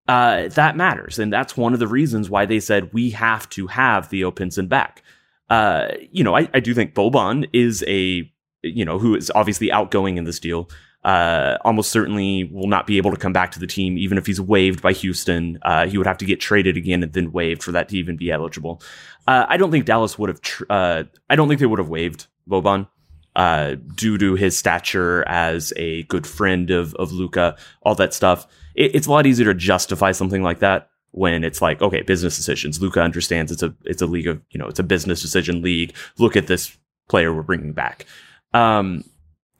Uh, 0.07 0.47
that 0.49 0.75
matters. 0.75 1.19
And 1.19 1.31
that's 1.31 1.55
one 1.55 1.73
of 1.73 1.79
the 1.79 1.87
reasons 1.87 2.29
why 2.29 2.45
they 2.45 2.59
said 2.59 2.91
we 2.93 3.11
have 3.11 3.47
to 3.49 3.67
have 3.67 4.07
Theo 4.07 4.31
Pinson 4.31 4.67
back. 4.67 5.03
Uh, 5.49 5.89
you 6.11 6.23
know, 6.23 6.35
I, 6.35 6.49
I 6.53 6.59
do 6.59 6.73
think 6.73 6.95
Boban 6.95 7.47
is 7.53 7.83
a, 7.87 8.29
you 8.61 8.85
know, 8.85 8.99
who 8.99 9.15
is 9.15 9.31
obviously 9.35 9.71
outgoing 9.71 10.17
in 10.17 10.23
this 10.23 10.39
deal 10.39 10.69
uh, 11.03 11.57
almost 11.63 11.91
certainly 11.91 12.45
will 12.45 12.67
not 12.67 12.85
be 12.85 12.97
able 12.97 13.11
to 13.11 13.17
come 13.17 13.31
back 13.31 13.51
to 13.51 13.59
the 13.59 13.67
team, 13.67 13.97
even 13.97 14.17
if 14.17 14.25
he's 14.25 14.41
waived 14.41 14.81
by 14.81 14.91
Houston. 14.91 15.57
Uh, 15.61 15.87
he 15.87 15.97
would 15.97 16.07
have 16.07 16.17
to 16.17 16.25
get 16.25 16.39
traded 16.39 16.75
again 16.75 17.03
and 17.03 17.13
then 17.13 17.31
waived 17.31 17.63
for 17.63 17.71
that 17.71 17.89
to 17.89 17.97
even 17.97 18.17
be 18.17 18.31
eligible. 18.31 18.81
Uh, 19.27 19.45
I 19.47 19.57
don't 19.57 19.71
think 19.71 19.85
Dallas 19.85 20.19
would 20.19 20.29
have. 20.29 20.41
Tr- 20.41 20.65
uh, 20.69 21.03
I 21.29 21.35
don't 21.35 21.47
think 21.47 21.59
they 21.59 21.65
would 21.65 21.79
have 21.79 21.89
waived 21.89 22.27
Boban 22.49 22.87
uh, 23.35 23.75
due 23.95 24.17
to 24.17 24.35
his 24.35 24.57
stature 24.57 25.25
as 25.27 25.71
a 25.77 26.03
good 26.03 26.27
friend 26.27 26.69
of 26.69 26.93
of 26.95 27.13
Luka, 27.13 27.55
all 27.81 27.95
that 27.95 28.13
stuff. 28.13 28.45
It, 28.75 28.95
it's 28.95 29.07
a 29.07 29.11
lot 29.11 29.25
easier 29.25 29.45
to 29.45 29.53
justify 29.53 30.11
something 30.11 30.43
like 30.43 30.59
that 30.59 30.89
when 31.11 31.43
it's 31.43 31.61
like, 31.61 31.81
okay, 31.81 32.01
business 32.01 32.35
decisions. 32.35 32.81
Luka 32.81 33.01
understands 33.01 33.53
it's 33.53 33.63
a 33.63 33.73
it's 33.85 34.01
a 34.01 34.07
league 34.07 34.27
of 34.27 34.41
you 34.51 34.59
know 34.59 34.67
it's 34.67 34.79
a 34.79 34.83
business 34.83 35.21
decision 35.21 35.61
league. 35.61 35.95
Look 36.17 36.35
at 36.35 36.47
this 36.47 36.77
player 37.07 37.33
we're 37.33 37.43
bringing 37.43 37.71
back. 37.71 38.05
Um, 38.53 39.03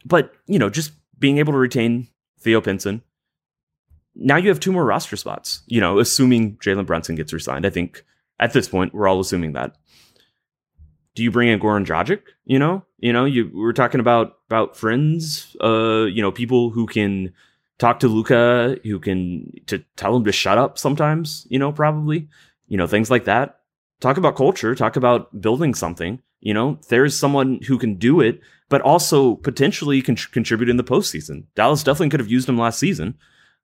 but 0.05 0.33
you 0.47 0.59
know, 0.59 0.69
just 0.69 0.91
being 1.17 1.37
able 1.37 1.53
to 1.53 1.59
retain 1.59 2.07
Theo 2.39 2.61
Pinson. 2.61 3.01
Now 4.15 4.37
you 4.37 4.49
have 4.49 4.59
two 4.59 4.71
more 4.71 4.85
roster 4.85 5.15
spots, 5.15 5.61
you 5.67 5.79
know, 5.79 5.99
assuming 5.99 6.57
Jalen 6.57 6.85
Brunson 6.85 7.15
gets 7.15 7.31
resigned. 7.31 7.65
I 7.65 7.69
think 7.69 8.03
at 8.39 8.53
this 8.53 8.67
point, 8.67 8.93
we're 8.93 9.07
all 9.07 9.19
assuming 9.19 9.53
that. 9.53 9.75
Do 11.15 11.23
you 11.23 11.31
bring 11.31 11.49
in 11.49 11.59
Goran 11.59 11.85
Dragic? 11.85 12.21
You 12.45 12.59
know, 12.59 12.85
you 12.97 13.13
know, 13.13 13.25
you 13.25 13.51
we're 13.53 13.73
talking 13.73 13.99
about 13.99 14.37
about 14.47 14.77
friends, 14.77 15.55
uh, 15.61 16.05
you 16.05 16.21
know, 16.21 16.31
people 16.31 16.69
who 16.69 16.85
can 16.85 17.33
talk 17.77 17.99
to 17.99 18.07
Luka, 18.07 18.77
who 18.83 18.99
can 18.99 19.51
to 19.67 19.79
tell 19.95 20.15
him 20.15 20.25
to 20.25 20.31
shut 20.31 20.57
up 20.57 20.77
sometimes, 20.77 21.47
you 21.49 21.59
know, 21.59 21.71
probably, 21.71 22.27
you 22.67 22.77
know, 22.77 22.87
things 22.87 23.09
like 23.09 23.25
that. 23.25 23.59
Talk 23.99 24.17
about 24.17 24.35
culture, 24.35 24.75
talk 24.75 24.95
about 24.95 25.41
building 25.41 25.73
something. 25.73 26.21
You 26.41 26.53
know, 26.53 26.79
there's 26.89 27.17
someone 27.17 27.59
who 27.67 27.77
can 27.77 27.95
do 27.95 28.21
it, 28.21 28.39
but 28.69 28.81
also 28.81 29.35
potentially 29.35 30.01
contribute 30.01 30.69
in 30.69 30.77
the 30.77 30.83
postseason. 30.83 31.43
Dallas 31.55 31.83
definitely 31.83 32.09
could 32.09 32.19
have 32.19 32.31
used 32.31 32.47
him 32.47 32.57
last 32.57 32.79
season. 32.79 33.17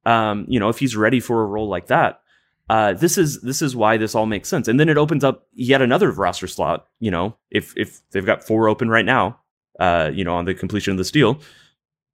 Um, 0.05 0.45
you 0.47 0.59
know, 0.59 0.69
if 0.69 0.79
he's 0.79 0.95
ready 0.95 1.19
for 1.19 1.41
a 1.41 1.47
role 1.47 1.69
like 1.69 1.87
that. 1.87 2.21
Uh, 2.67 2.93
this 2.93 3.17
is 3.17 3.41
this 3.41 3.61
is 3.61 3.75
why 3.75 3.95
this 3.95 4.15
all 4.15 4.25
makes 4.25 4.49
sense, 4.49 4.67
and 4.67 4.79
then 4.79 4.89
it 4.89 4.97
opens 4.97 5.23
up 5.23 5.47
yet 5.53 5.83
another 5.83 6.11
roster 6.11 6.47
slot. 6.47 6.87
You 6.99 7.11
know, 7.11 7.37
if 7.51 7.77
if 7.77 8.01
they've 8.09 8.25
got 8.25 8.43
four 8.43 8.67
open 8.67 8.89
right 8.89 9.05
now, 9.05 9.39
uh, 9.79 10.09
you 10.11 10.23
know, 10.23 10.35
on 10.35 10.45
the 10.45 10.55
completion 10.55 10.91
of 10.91 10.97
this 10.97 11.11
deal, 11.11 11.39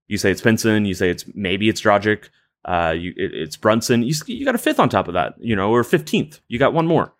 you 0.07 0.17
say 0.17 0.29
it's 0.29 0.41
Pinson, 0.41 0.83
you 0.83 0.93
say 0.93 1.09
it's 1.09 1.23
maybe 1.33 1.69
it's 1.69 1.81
Dragic, 1.81 2.29
uh, 2.65 2.93
you, 2.97 3.13
it, 3.15 3.33
it's 3.33 3.55
Brunson. 3.55 4.03
You 4.03 4.13
you 4.27 4.43
got 4.43 4.55
a 4.55 4.57
fifth 4.57 4.79
on 4.79 4.89
top 4.89 5.07
of 5.07 5.13
that, 5.13 5.35
you 5.39 5.55
know, 5.55 5.71
or 5.71 5.85
fifteenth. 5.85 6.41
You 6.49 6.59
got 6.59 6.73
one 6.73 6.85
more. 6.85 7.13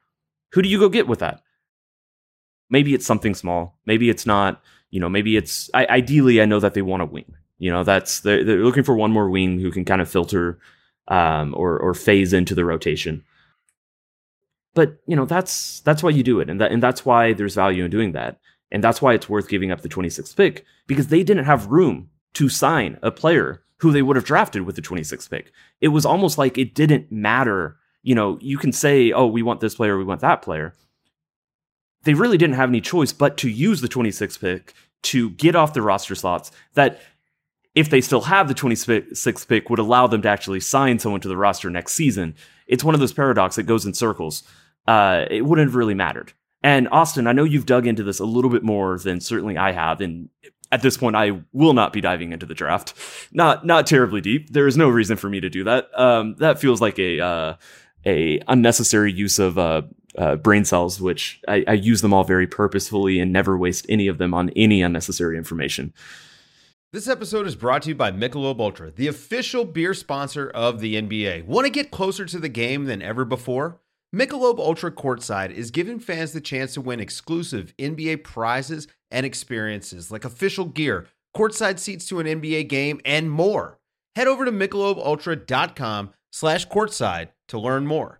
Who 0.51 0.61
do 0.61 0.67
you 0.67 0.77
go 0.77 0.89
get 0.89 1.07
with 1.07 1.19
that? 1.19 1.41
Maybe 2.71 2.95
it's 2.95 3.05
something 3.05 3.35
small. 3.35 3.77
Maybe 3.85 4.09
it's 4.09 4.25
not. 4.25 4.61
You 4.89 4.99
know, 4.99 5.09
maybe 5.09 5.37
it's 5.37 5.69
I, 5.73 5.85
ideally. 5.85 6.41
I 6.41 6.45
know 6.45 6.59
that 6.59 6.73
they 6.73 6.81
want 6.81 7.03
a 7.03 7.05
wing. 7.05 7.35
You 7.59 7.71
know, 7.71 7.83
that's 7.83 8.21
they're, 8.21 8.43
they're 8.43 8.63
looking 8.63 8.83
for 8.83 8.95
one 8.95 9.11
more 9.11 9.29
wing 9.29 9.59
who 9.59 9.71
can 9.71 9.85
kind 9.85 10.01
of 10.01 10.09
filter 10.09 10.57
um, 11.07 11.53
or 11.55 11.77
or 11.79 11.93
phase 11.93 12.33
into 12.33 12.55
the 12.55 12.65
rotation. 12.65 13.23
But 14.73 14.97
you 15.05 15.15
know, 15.15 15.25
that's 15.25 15.81
that's 15.81 16.01
why 16.01 16.09
you 16.09 16.23
do 16.23 16.39
it, 16.39 16.49
and 16.49 16.59
that 16.59 16.71
and 16.71 16.81
that's 16.81 17.05
why 17.05 17.33
there's 17.33 17.55
value 17.55 17.83
in 17.85 17.91
doing 17.91 18.13
that, 18.13 18.39
and 18.71 18.83
that's 18.83 19.01
why 19.01 19.13
it's 19.13 19.29
worth 19.29 19.49
giving 19.49 19.71
up 19.71 19.81
the 19.81 19.89
26th 19.89 20.35
pick 20.35 20.65
because 20.87 21.07
they 21.07 21.23
didn't 21.23 21.45
have 21.45 21.67
room 21.67 22.09
to 22.33 22.47
sign 22.47 22.97
a 23.01 23.11
player 23.11 23.61
who 23.77 23.91
they 23.91 24.01
would 24.01 24.15
have 24.15 24.25
drafted 24.25 24.61
with 24.61 24.75
the 24.75 24.81
26th 24.81 25.29
pick. 25.29 25.51
It 25.81 25.89
was 25.89 26.05
almost 26.05 26.37
like 26.37 26.57
it 26.57 26.73
didn't 26.73 27.11
matter. 27.11 27.77
You 28.03 28.15
know, 28.15 28.37
you 28.41 28.57
can 28.57 28.71
say, 28.71 29.11
"Oh, 29.11 29.27
we 29.27 29.43
want 29.43 29.59
this 29.59 29.75
player, 29.75 29.97
we 29.97 30.03
want 30.05 30.21
that 30.21 30.41
player," 30.41 30.73
they 32.03 32.13
really 32.13 32.37
didn't 32.37 32.55
have 32.55 32.69
any 32.69 32.81
choice 32.81 33.13
but 33.13 33.37
to 33.37 33.49
use 33.49 33.81
the 33.81 33.87
26th 33.87 34.39
pick 34.39 34.73
to 35.03 35.31
get 35.31 35.55
off 35.55 35.73
the 35.73 35.81
roster 35.81 36.15
slots 36.15 36.51
that 36.73 36.99
if 37.73 37.89
they 37.89 38.01
still 38.01 38.21
have 38.21 38.47
the 38.47 38.53
26th 38.53 39.47
pick 39.47 39.69
would 39.69 39.79
allow 39.79 40.07
them 40.07 40.21
to 40.21 40.29
actually 40.29 40.59
sign 40.59 40.99
someone 40.99 41.21
to 41.21 41.29
the 41.29 41.37
roster 41.37 41.69
next 41.69 41.93
season. 41.93 42.35
It's 42.67 42.83
one 42.83 42.93
of 42.93 42.99
those 42.99 43.13
paradoxes 43.13 43.55
that 43.57 43.63
goes 43.63 43.85
in 43.85 43.93
circles. 43.93 44.43
Uh, 44.87 45.25
it 45.29 45.45
wouldn't 45.45 45.69
have 45.69 45.75
really 45.75 45.93
mattered. 45.93 46.33
And 46.63 46.87
austin 46.89 47.25
i 47.25 47.31
know 47.31 47.43
you've 47.43 47.65
dug 47.65 47.87
into 47.87 48.03
this 48.03 48.19
a 48.19 48.25
little 48.25 48.51
bit 48.51 48.61
more 48.63 48.99
than 48.99 49.19
certainly 49.19 49.57
i 49.57 49.71
have 49.71 49.99
and 49.99 50.29
at 50.71 50.83
this 50.83 50.95
point 50.95 51.15
i 51.15 51.41
will 51.53 51.73
not 51.73 51.91
be 51.91 52.01
diving 52.01 52.33
into 52.33 52.45
the 52.45 52.53
draft. 52.53 52.93
Not 53.31 53.65
not 53.65 53.87
terribly 53.87 54.21
deep. 54.21 54.51
There 54.51 54.67
is 54.67 54.77
no 54.77 54.89
reason 54.89 55.17
for 55.17 55.29
me 55.29 55.39
to 55.39 55.49
do 55.49 55.63
that. 55.63 55.89
Um, 55.99 56.35
that 56.35 56.59
feels 56.59 56.81
like 56.81 56.99
a 56.99 57.19
uh, 57.19 57.55
a 58.05 58.41
unnecessary 58.47 59.11
use 59.11 59.39
of 59.39 59.57
uh, 59.57 59.83
uh, 60.17 60.35
brain 60.35 60.65
cells, 60.65 60.99
which 60.99 61.41
I, 61.47 61.63
I 61.67 61.73
use 61.73 62.01
them 62.01 62.13
all 62.13 62.23
very 62.23 62.47
purposefully 62.47 63.19
and 63.19 63.31
never 63.31 63.57
waste 63.57 63.85
any 63.89 64.07
of 64.07 64.17
them 64.17 64.33
on 64.33 64.49
any 64.51 64.81
unnecessary 64.81 65.37
information. 65.37 65.93
This 66.93 67.07
episode 67.07 67.47
is 67.47 67.55
brought 67.55 67.83
to 67.83 67.89
you 67.89 67.95
by 67.95 68.11
Michelob 68.11 68.59
Ultra, 68.59 68.91
the 68.91 69.07
official 69.07 69.63
beer 69.63 69.93
sponsor 69.93 70.49
of 70.49 70.81
the 70.81 70.95
NBA. 71.01 71.45
Want 71.45 71.65
to 71.65 71.71
get 71.71 71.89
closer 71.89 72.25
to 72.25 72.37
the 72.37 72.49
game 72.49 72.83
than 72.83 73.01
ever 73.01 73.23
before? 73.23 73.79
Michelob 74.13 74.59
Ultra 74.59 74.91
Courtside 74.91 75.51
is 75.51 75.71
giving 75.71 75.99
fans 75.99 76.33
the 76.33 76.41
chance 76.41 76.73
to 76.73 76.81
win 76.81 76.99
exclusive 76.99 77.73
NBA 77.77 78.25
prizes 78.25 78.89
and 79.09 79.25
experiences 79.25 80.11
like 80.11 80.25
official 80.25 80.65
gear, 80.65 81.07
courtside 81.33 81.79
seats 81.79 82.05
to 82.07 82.19
an 82.19 82.27
NBA 82.27 82.67
game, 82.67 82.99
and 83.05 83.31
more. 83.31 83.79
Head 84.17 84.27
over 84.27 84.43
to 84.43 84.51
michelobultra.com 84.51 86.09
slash 86.33 86.67
courtside 86.67 87.29
to 87.47 87.57
learn 87.57 87.87
more. 87.87 88.19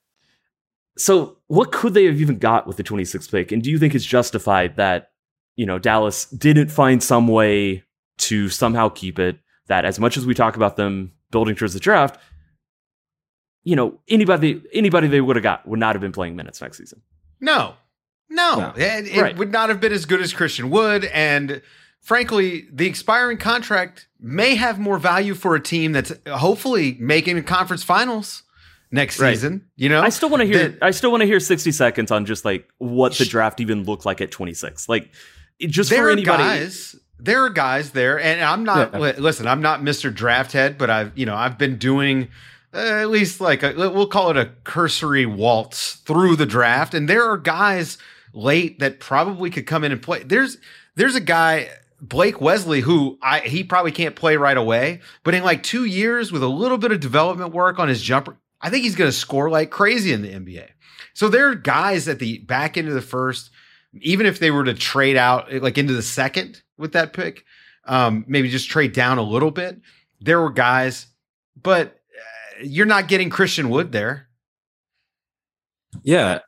So, 0.97 1.37
what 1.47 1.71
could 1.71 1.93
they 1.93 2.05
have 2.05 2.19
even 2.19 2.37
got 2.37 2.67
with 2.67 2.77
the 2.77 2.83
26th 2.83 3.31
pick? 3.31 3.51
And 3.51 3.63
do 3.63 3.69
you 3.71 3.79
think 3.79 3.95
it's 3.95 4.05
justified 4.05 4.75
that, 4.75 5.11
you 5.55 5.65
know, 5.65 5.79
Dallas 5.79 6.25
didn't 6.25 6.69
find 6.69 7.01
some 7.01 7.27
way 7.27 7.83
to 8.19 8.49
somehow 8.49 8.89
keep 8.89 9.17
it? 9.19 9.39
That 9.67 9.85
as 9.85 9.99
much 9.99 10.17
as 10.17 10.25
we 10.25 10.33
talk 10.33 10.55
about 10.55 10.75
them 10.75 11.13
building 11.31 11.55
towards 11.55 11.73
the 11.73 11.79
draft, 11.79 12.19
you 13.63 13.75
know, 13.75 13.99
anybody 14.09 14.61
anybody 14.73 15.07
they 15.07 15.21
would 15.21 15.35
have 15.35 15.43
got 15.43 15.67
would 15.67 15.79
not 15.79 15.95
have 15.95 16.01
been 16.01 16.11
playing 16.11 16.35
minutes 16.35 16.61
next 16.61 16.77
season. 16.77 17.01
No, 17.39 17.75
no, 18.29 18.59
No. 18.59 18.73
it, 18.75 19.07
it 19.07 19.21
Right. 19.21 19.37
would 19.37 19.51
not 19.51 19.69
have 19.69 19.79
been 19.79 19.93
as 19.93 20.05
good 20.05 20.19
as 20.19 20.33
Christian 20.33 20.69
Wood. 20.69 21.05
And 21.05 21.61
frankly, 22.01 22.67
the 22.71 22.85
expiring 22.87 23.37
contract 23.37 24.07
may 24.19 24.55
have 24.55 24.77
more 24.79 24.97
value 24.97 25.35
for 25.35 25.55
a 25.55 25.59
team 25.59 25.91
that's 25.93 26.11
hopefully 26.27 26.97
making 26.99 27.35
the 27.37 27.43
conference 27.43 27.83
finals 27.83 28.43
next 28.91 29.19
Right. 29.19 29.33
season. 29.33 29.65
You 29.75 29.89
know, 29.89 30.01
I 30.01 30.09
still 30.09 30.29
want 30.29 30.41
to 30.41 30.47
hear. 30.47 30.69
That- 30.69 30.79
I 30.83 30.91
still 30.91 31.11
want 31.11 31.21
to 31.21 31.27
hear 31.27 31.39
sixty 31.39 31.71
seconds 31.71 32.11
on 32.11 32.25
just 32.25 32.45
like 32.45 32.67
what 32.77 33.13
the 33.13 33.25
draft 33.25 33.59
even 33.61 33.83
looked 33.83 34.05
like 34.05 34.21
at 34.21 34.31
twenty 34.31 34.53
six. 34.53 34.87
Like 34.89 35.09
just 35.59 35.89
there 35.89 36.03
for 36.03 36.07
are 36.09 36.11
anybody. 36.11 36.43
guys. 36.43 36.95
There 37.19 37.43
are 37.45 37.49
guys 37.51 37.91
there, 37.91 38.19
and 38.19 38.41
I'm 38.41 38.63
not. 38.63 38.93
Yeah. 38.93 39.13
Listen, 39.19 39.47
I'm 39.47 39.61
not 39.61 39.81
Mr. 39.81 40.11
Draft 40.13 40.53
Head, 40.53 40.77
but 40.77 40.89
I've 40.89 41.11
you 41.15 41.25
know 41.25 41.35
I've 41.35 41.57
been 41.57 41.77
doing 41.77 42.29
uh, 42.73 42.77
at 42.77 43.09
least 43.09 43.39
like 43.39 43.61
a, 43.63 43.73
we'll 43.75 44.07
call 44.07 44.31
it 44.31 44.37
a 44.37 44.49
cursory 44.63 45.25
waltz 45.27 45.93
through 45.97 46.35
the 46.35 46.45
draft, 46.47 46.93
and 46.95 47.07
there 47.07 47.23
are 47.29 47.37
guys 47.37 47.97
late 48.33 48.79
that 48.79 48.99
probably 48.99 49.49
could 49.51 49.67
come 49.67 49.83
in 49.83 49.91
and 49.91 50.01
play. 50.01 50.23
There's 50.23 50.57
there's 50.95 51.13
a 51.15 51.19
guy 51.19 51.69
Blake 52.01 52.41
Wesley 52.41 52.79
who 52.81 53.19
I 53.21 53.41
he 53.41 53.63
probably 53.63 53.91
can't 53.91 54.15
play 54.15 54.35
right 54.35 54.57
away, 54.57 55.01
but 55.23 55.35
in 55.35 55.43
like 55.43 55.61
two 55.61 55.85
years 55.85 56.31
with 56.31 56.41
a 56.41 56.47
little 56.47 56.79
bit 56.79 56.91
of 56.91 56.99
development 57.01 57.53
work 57.53 57.77
on 57.77 57.87
his 57.87 58.01
jumper, 58.01 58.35
I 58.61 58.69
think 58.69 58.83
he's 58.83 58.95
going 58.95 59.09
to 59.09 59.15
score 59.15 59.49
like 59.49 59.69
crazy 59.71 60.13
in 60.13 60.21
the 60.21 60.29
NBA. 60.31 60.69
So 61.13 61.29
there 61.29 61.49
are 61.49 61.55
guys 61.55 62.07
at 62.07 62.19
the 62.19 62.39
back 62.39 62.77
end 62.77 62.87
of 62.87 62.93
the 62.93 63.01
first, 63.01 63.49
even 64.01 64.25
if 64.25 64.39
they 64.39 64.51
were 64.51 64.63
to 64.63 64.73
trade 64.73 65.17
out 65.17 65.51
like 65.53 65.77
into 65.77 65.93
the 65.93 66.01
second 66.01 66.61
with 66.77 66.93
that 66.93 67.13
pick, 67.13 67.43
um, 67.85 68.23
maybe 68.27 68.49
just 68.49 68.69
trade 68.69 68.93
down 68.93 69.17
a 69.17 69.23
little 69.23 69.51
bit. 69.51 69.81
There 70.19 70.39
were 70.39 70.51
guys, 70.51 71.07
but 71.61 71.87
uh, 71.87 72.63
you're 72.63 72.85
not 72.85 73.07
getting 73.07 73.29
Christian 73.29 73.69
Wood 73.69 73.91
there. 73.91 74.27
Yeah. 76.03 76.39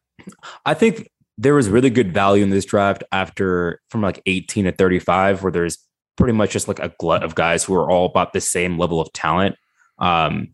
I 0.66 0.74
think 0.74 1.10
there 1.38 1.56
was 1.56 1.68
really 1.68 1.90
good 1.90 2.14
value 2.14 2.44
in 2.44 2.52
this 2.52 2.66
draft 2.66 3.04
after 3.12 3.82
from 3.90 4.02
like 4.02 4.22
18 4.26 4.66
to 4.66 4.72
35, 4.72 5.44
where 5.44 5.52
there's 5.52 5.78
pretty 6.16 6.34
much 6.34 6.52
just 6.52 6.68
like 6.68 6.80
a 6.80 6.94
glut 7.00 7.24
of 7.24 7.36
guys 7.36 7.64
who 7.64 7.74
are 7.74 7.90
all 7.90 8.06
about 8.06 8.34
the 8.34 8.42
same 8.42 8.78
level 8.78 9.02
of 9.02 9.12
talent. 9.14 9.56
Um, 9.98 10.50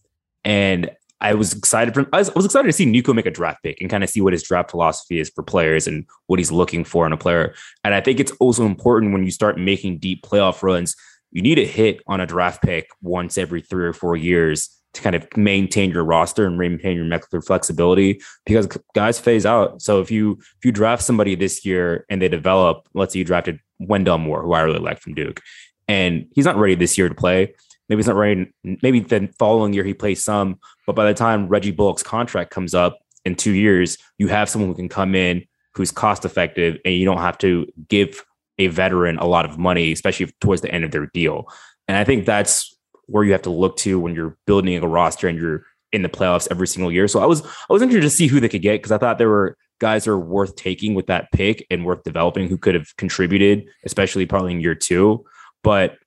and 0.45 0.89
I 1.21 1.33
was 1.33 1.53
excited 1.53 1.93
for 1.93 2.07
I 2.13 2.19
was, 2.19 2.29
I 2.29 2.33
was 2.35 2.45
excited 2.45 2.67
to 2.67 2.73
see 2.73 2.85
Nico 2.85 3.13
make 3.13 3.25
a 3.25 3.31
draft 3.31 3.61
pick 3.63 3.81
and 3.81 3.89
kind 3.89 4.03
of 4.03 4.09
see 4.09 4.21
what 4.21 4.33
his 4.33 4.43
draft 4.43 4.71
philosophy 4.71 5.19
is 5.19 5.29
for 5.29 5.43
players 5.43 5.87
and 5.87 6.05
what 6.27 6.39
he's 6.39 6.51
looking 6.51 6.83
for 6.83 7.05
in 7.05 7.11
a 7.11 7.17
player. 7.17 7.53
And 7.83 7.93
I 7.93 8.01
think 8.01 8.19
it's 8.19 8.31
also 8.39 8.65
important 8.65 9.11
when 9.11 9.25
you 9.25 9.31
start 9.31 9.57
making 9.57 9.99
deep 9.99 10.23
playoff 10.23 10.63
runs, 10.63 10.95
you 11.31 11.41
need 11.41 11.55
to 11.55 11.65
hit 11.65 12.01
on 12.07 12.21
a 12.21 12.25
draft 12.25 12.61
pick 12.61 12.87
once 13.01 13.37
every 13.37 13.61
three 13.61 13.85
or 13.85 13.93
four 13.93 14.15
years 14.15 14.69
to 14.93 15.01
kind 15.01 15.15
of 15.15 15.25
maintain 15.37 15.91
your 15.91 16.03
roster 16.03 16.45
and 16.45 16.57
maintain 16.57 16.97
your 16.97 17.41
flexibility 17.41 18.21
because 18.45 18.67
guys 18.95 19.19
phase 19.19 19.45
out. 19.45 19.81
So 19.81 20.01
if 20.01 20.09
you 20.09 20.39
if 20.39 20.65
you 20.65 20.71
draft 20.71 21.03
somebody 21.03 21.35
this 21.35 21.65
year 21.65 22.05
and 22.09 22.21
they 22.21 22.29
develop, 22.29 22.87
let's 22.93 23.13
say 23.13 23.19
you 23.19 23.25
drafted 23.25 23.59
Wendell 23.79 24.17
Moore, 24.17 24.41
who 24.41 24.53
I 24.53 24.61
really 24.61 24.79
like 24.79 24.99
from 24.99 25.13
Duke, 25.13 25.41
and 25.87 26.25
he's 26.33 26.45
not 26.45 26.57
ready 26.57 26.75
this 26.75 26.97
year 26.97 27.09
to 27.09 27.15
play. 27.15 27.53
Maybe 27.89 27.99
it's 27.99 28.07
not 28.07 28.15
ready. 28.15 28.51
Maybe 28.63 28.99
the 28.99 29.29
following 29.37 29.73
year 29.73 29.83
he 29.83 29.93
plays 29.93 30.23
some, 30.23 30.59
but 30.85 30.95
by 30.95 31.05
the 31.05 31.13
time 31.13 31.47
Reggie 31.47 31.71
Bullock's 31.71 32.03
contract 32.03 32.51
comes 32.51 32.73
up 32.73 32.99
in 33.25 33.35
two 33.35 33.51
years, 33.51 33.97
you 34.17 34.27
have 34.27 34.47
someone 34.47 34.69
who 34.69 34.75
can 34.75 34.89
come 34.89 35.15
in 35.15 35.43
who's 35.75 35.91
cost 35.91 36.25
effective, 36.25 36.77
and 36.83 36.95
you 36.95 37.05
don't 37.05 37.19
have 37.19 37.37
to 37.37 37.65
give 37.87 38.25
a 38.57 38.67
veteran 38.67 39.17
a 39.17 39.25
lot 39.25 39.45
of 39.45 39.57
money, 39.57 39.91
especially 39.91 40.31
towards 40.41 40.61
the 40.61 40.71
end 40.71 40.83
of 40.83 40.91
their 40.91 41.07
deal. 41.13 41.45
And 41.87 41.95
I 41.95 42.03
think 42.03 42.25
that's 42.25 42.75
where 43.05 43.23
you 43.23 43.31
have 43.31 43.43
to 43.43 43.49
look 43.49 43.77
to 43.77 43.99
when 43.99 44.13
you're 44.13 44.37
building 44.45 44.81
a 44.83 44.87
roster 44.87 45.27
and 45.27 45.39
you're 45.39 45.63
in 45.91 46.01
the 46.01 46.09
playoffs 46.09 46.47
every 46.51 46.67
single 46.67 46.91
year. 46.91 47.07
So 47.07 47.21
I 47.21 47.25
was 47.25 47.43
I 47.43 47.73
was 47.73 47.81
interested 47.81 48.01
to 48.01 48.15
see 48.15 48.27
who 48.27 48.39
they 48.39 48.49
could 48.49 48.61
get 48.61 48.79
because 48.79 48.91
I 48.91 48.97
thought 48.97 49.17
there 49.17 49.29
were 49.29 49.57
guys 49.79 50.05
who 50.05 50.11
are 50.11 50.19
worth 50.19 50.55
taking 50.55 50.93
with 50.93 51.07
that 51.07 51.31
pick 51.31 51.65
and 51.71 51.85
worth 51.85 52.03
developing 52.03 52.49
who 52.49 52.57
could 52.57 52.75
have 52.75 52.95
contributed, 52.97 53.65
especially 53.85 54.25
probably 54.25 54.51
in 54.51 54.59
year 54.59 54.75
two. 54.75 55.25
But 55.63 55.97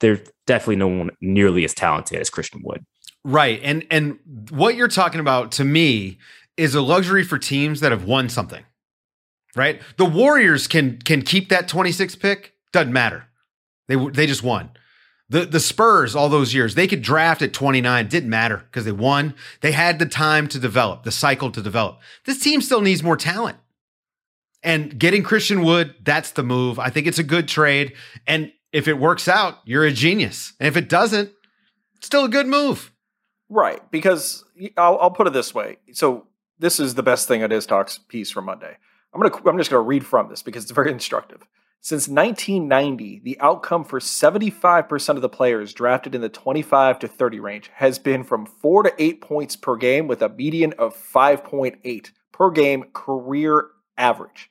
there's 0.00 0.20
definitely 0.46 0.76
no 0.76 0.88
one 0.88 1.10
nearly 1.20 1.64
as 1.64 1.74
talented 1.74 2.18
as 2.18 2.30
Christian 2.30 2.62
Wood. 2.64 2.84
Right. 3.24 3.60
And 3.62 3.86
and 3.90 4.18
what 4.50 4.74
you're 4.74 4.88
talking 4.88 5.20
about 5.20 5.52
to 5.52 5.64
me 5.64 6.18
is 6.56 6.74
a 6.74 6.80
luxury 6.80 7.22
for 7.22 7.38
teams 7.38 7.80
that 7.80 7.92
have 7.92 8.04
won 8.04 8.28
something. 8.28 8.64
Right? 9.56 9.80
The 9.96 10.04
Warriors 10.04 10.66
can 10.66 10.98
can 10.98 11.22
keep 11.22 11.48
that 11.48 11.68
26 11.68 12.16
pick, 12.16 12.54
doesn't 12.72 12.92
matter. 12.92 13.26
They 13.88 13.96
they 13.96 14.26
just 14.26 14.42
won. 14.42 14.70
The 15.28 15.44
the 15.44 15.60
Spurs 15.60 16.16
all 16.16 16.28
those 16.28 16.54
years, 16.54 16.74
they 16.74 16.86
could 16.86 17.02
draft 17.02 17.42
at 17.42 17.52
29, 17.52 18.08
didn't 18.08 18.30
matter 18.30 18.64
because 18.70 18.84
they 18.84 18.92
won. 18.92 19.34
They 19.60 19.72
had 19.72 19.98
the 19.98 20.06
time 20.06 20.48
to 20.48 20.58
develop, 20.58 21.02
the 21.02 21.12
cycle 21.12 21.50
to 21.52 21.62
develop. 21.62 22.00
This 22.24 22.40
team 22.40 22.60
still 22.60 22.80
needs 22.80 23.02
more 23.02 23.16
talent. 23.16 23.58
And 24.62 24.98
getting 24.98 25.22
Christian 25.22 25.62
Wood, 25.62 25.94
that's 26.02 26.32
the 26.32 26.42
move. 26.42 26.78
I 26.78 26.90
think 26.90 27.06
it's 27.06 27.18
a 27.18 27.24
good 27.24 27.48
trade. 27.48 27.94
And 28.26 28.52
if 28.72 28.88
it 28.88 28.98
works 28.98 29.28
out, 29.28 29.58
you're 29.64 29.84
a 29.84 29.92
genius. 29.92 30.52
And 30.60 30.66
if 30.66 30.76
it 30.76 30.88
doesn't, 30.88 31.32
still 32.00 32.24
a 32.24 32.28
good 32.28 32.46
move. 32.46 32.92
Right, 33.48 33.80
because 33.90 34.44
I'll, 34.76 34.98
I'll 35.00 35.10
put 35.10 35.26
it 35.26 35.32
this 35.32 35.54
way. 35.54 35.78
So 35.92 36.26
this 36.58 36.78
is 36.78 36.94
the 36.94 37.02
best 37.02 37.26
thing 37.26 37.40
Iztok's 37.40 37.98
piece 37.98 38.30
from 38.30 38.44
Monday. 38.44 38.76
I'm 39.12 39.20
gonna 39.20 39.34
I'm 39.48 39.58
just 39.58 39.70
gonna 39.70 39.82
read 39.82 40.06
from 40.06 40.28
this 40.28 40.42
because 40.42 40.62
it's 40.62 40.72
very 40.72 40.92
instructive. 40.92 41.42
Since 41.82 42.08
1990, 42.08 43.22
the 43.24 43.40
outcome 43.40 43.84
for 43.84 44.00
75% 44.00 45.16
of 45.16 45.22
the 45.22 45.30
players 45.30 45.72
drafted 45.72 46.14
in 46.14 46.20
the 46.20 46.28
25 46.28 46.98
to 46.98 47.08
30 47.08 47.40
range 47.40 47.70
has 47.74 47.98
been 47.98 48.22
from 48.22 48.44
four 48.44 48.82
to 48.82 48.92
eight 48.98 49.22
points 49.22 49.56
per 49.56 49.76
game, 49.76 50.06
with 50.06 50.20
a 50.20 50.28
median 50.28 50.74
of 50.74 50.94
5.8 50.94 52.10
per 52.32 52.50
game 52.50 52.84
career 52.92 53.68
average. 53.96 54.50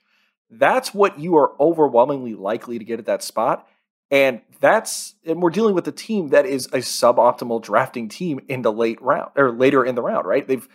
That's 0.50 0.92
what 0.92 1.20
you 1.20 1.38
are 1.38 1.54
overwhelmingly 1.62 2.34
likely 2.34 2.80
to 2.80 2.86
get 2.86 2.98
at 2.98 3.06
that 3.06 3.22
spot. 3.22 3.68
And 4.12 4.42
that's 4.60 5.16
and 5.26 5.42
we're 5.42 5.52
dealing 5.52 5.76
with 5.76 5.88
a 5.88 5.92
team 5.92 6.30
that 6.30 6.46
is 6.46 6.66
a 6.68 6.80
suboptimal 6.80 7.62
drafting 7.62 8.10
team 8.10 8.40
in 8.48 8.62
the 8.62 8.74
late 8.74 9.02
round 9.02 9.32
or 9.36 9.52
later 9.52 9.86
in 9.86 9.96
the 9.96 10.02
round, 10.02 10.26
right? 10.26 10.48
They've 10.48 10.68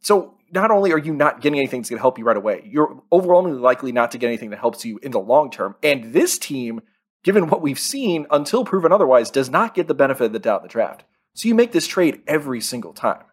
so 0.00 0.34
not 0.52 0.70
only 0.70 0.92
are 0.92 0.98
you 0.98 1.14
not 1.14 1.40
getting 1.40 1.58
anything 1.58 1.80
that's 1.80 1.90
going 1.90 1.98
to 1.98 2.02
help 2.02 2.18
you 2.18 2.24
right 2.24 2.36
away, 2.36 2.68
you're 2.70 3.02
overwhelmingly 3.10 3.58
likely 3.58 3.90
not 3.90 4.10
to 4.12 4.18
get 4.18 4.28
anything 4.28 4.50
that 4.50 4.60
helps 4.60 4.84
you 4.84 4.98
in 5.02 5.10
the 5.10 5.18
long 5.18 5.50
term. 5.50 5.74
And 5.82 6.12
this 6.12 6.38
team, 6.38 6.82
given 7.24 7.48
what 7.48 7.62
we've 7.62 7.78
seen, 7.78 8.26
until 8.30 8.64
proven 8.64 8.92
otherwise, 8.92 9.30
does 9.30 9.50
not 9.50 9.74
get 9.74 9.88
the 9.88 9.94
benefit 9.94 10.26
of 10.26 10.32
the 10.32 10.38
doubt 10.38 10.60
in 10.60 10.64
the 10.64 10.72
draft. 10.72 11.04
So 11.34 11.48
you 11.48 11.54
make 11.54 11.72
this 11.72 11.86
trade 11.86 12.22
every 12.26 12.60
single 12.60 12.92
time. 12.92 13.24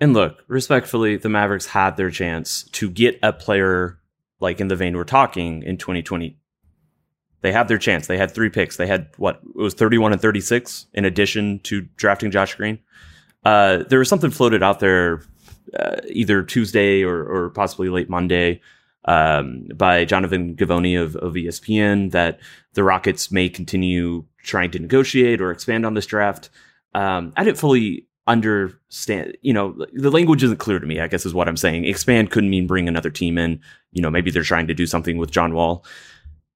And 0.00 0.14
look, 0.14 0.44
respectfully, 0.48 1.16
the 1.16 1.28
Mavericks 1.28 1.66
had 1.66 1.96
their 1.96 2.10
chance 2.10 2.64
to 2.72 2.88
get 2.90 3.18
a 3.22 3.32
player 3.32 4.00
like 4.40 4.60
in 4.60 4.68
the 4.68 4.76
vein 4.76 4.96
we're 4.96 5.04
talking 5.04 5.62
in 5.62 5.76
2020. 5.76 6.37
They 7.40 7.52
had 7.52 7.68
their 7.68 7.78
chance. 7.78 8.06
They 8.06 8.18
had 8.18 8.30
three 8.30 8.48
picks. 8.48 8.76
They 8.76 8.86
had 8.86 9.08
what 9.16 9.40
it 9.42 9.56
was 9.56 9.74
31 9.74 10.12
and 10.12 10.20
36 10.20 10.86
in 10.94 11.04
addition 11.04 11.60
to 11.60 11.82
drafting 11.96 12.30
Josh 12.30 12.54
Green. 12.54 12.78
Uh, 13.44 13.84
there 13.88 14.00
was 14.00 14.08
something 14.08 14.30
floated 14.30 14.62
out 14.62 14.80
there 14.80 15.22
uh, 15.78 15.96
either 16.08 16.42
Tuesday 16.42 17.02
or, 17.02 17.22
or 17.24 17.50
possibly 17.50 17.88
late 17.88 18.10
Monday 18.10 18.60
um, 19.04 19.66
by 19.74 20.04
Jonathan 20.04 20.54
Givony 20.54 21.00
of, 21.00 21.16
of 21.16 21.34
ESPN 21.34 22.10
that 22.10 22.40
the 22.74 22.84
Rockets 22.84 23.30
may 23.30 23.48
continue 23.48 24.24
trying 24.42 24.70
to 24.72 24.78
negotiate 24.78 25.40
or 25.40 25.50
expand 25.50 25.86
on 25.86 25.94
this 25.94 26.06
draft. 26.06 26.50
Um, 26.94 27.32
I 27.36 27.44
didn't 27.44 27.58
fully 27.58 28.06
understand, 28.26 29.36
you 29.40 29.52
know, 29.52 29.86
the 29.92 30.10
language 30.10 30.42
isn't 30.42 30.58
clear 30.58 30.78
to 30.78 30.86
me, 30.86 31.00
I 31.00 31.08
guess 31.08 31.24
is 31.24 31.34
what 31.34 31.48
I'm 31.48 31.56
saying. 31.56 31.86
Expand 31.86 32.30
couldn't 32.30 32.50
mean 32.50 32.66
bring 32.66 32.88
another 32.88 33.10
team 33.10 33.38
in. 33.38 33.60
You 33.92 34.02
know, 34.02 34.10
maybe 34.10 34.30
they're 34.30 34.42
trying 34.42 34.66
to 34.66 34.74
do 34.74 34.86
something 34.86 35.16
with 35.16 35.30
John 35.30 35.54
Wall. 35.54 35.84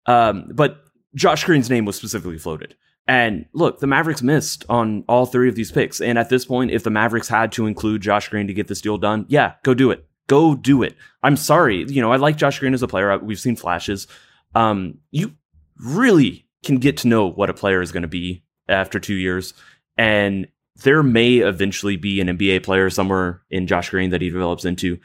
Um, 0.07 0.51
but 0.53 0.85
Josh 1.15 1.45
Green's 1.45 1.71
name 1.71 1.85
was 1.85 1.97
specifically 1.97 2.39
floated. 2.39 2.75
And 3.07 3.47
look, 3.53 3.81
the 3.81 3.87
Mavericks 3.87 4.23
missed 4.23 4.65
on 4.69 5.05
all 5.09 5.27
three 5.27 5.49
of 5.49 5.55
these 5.55 5.73
picks. 5.73 6.01
And 6.01 6.19
at 6.19 6.29
this 6.29 6.45
point, 6.45 6.71
if 6.71 6.85
the 6.85 6.91
Mavericks 6.91 7.29
had 7.29 7.53
to 7.53 7.67
include 7.67 8.03
Josh 8.03 8.29
Green 8.29 8.47
to 8.47 8.55
get 8.55 8.69
this 8.69 8.81
deal 8.81 8.99
done, 8.99 9.27
yeah, 9.29 9.55
go 9.65 9.75
do 9.75 9.91
it. 9.91 10.07
Go 10.29 10.55
do 10.55 10.83
it. 10.83 10.97
I'm 11.23 11.37
sorry. 11.37 11.85
You 11.89 12.01
know, 12.01 12.13
I 12.13 12.17
like 12.17 12.37
Josh 12.37 12.59
Green 12.61 12.75
as 12.75 12.83
a 12.83 12.89
player. 12.89 13.19
We've 13.19 13.41
seen 13.41 13.57
flashes. 13.57 14.07
Um, 14.55 14.99
you 15.11 15.33
really 15.79 16.47
can 16.65 16.77
get 16.77 16.97
to 16.99 17.09
know 17.09 17.29
what 17.29 17.51
a 17.51 17.55
player 17.55 17.83
is 17.83 17.91
going 17.91 18.03
to 18.03 18.09
be 18.09 18.45
after 18.69 19.01
two 19.01 19.15
years. 19.15 19.53
And 19.99 20.47
there 20.77 21.03
may 21.03 21.39
eventually 21.39 21.97
be 21.97 22.21
an 22.21 22.29
NBA 22.29 22.63
player 22.63 22.89
somewhere 22.89 23.43
in 23.51 23.67
Josh 23.67 23.91
Green 23.91 24.11
that 24.11 24.23
he 24.23 24.31
develops 24.31 24.65
into. 24.65 24.99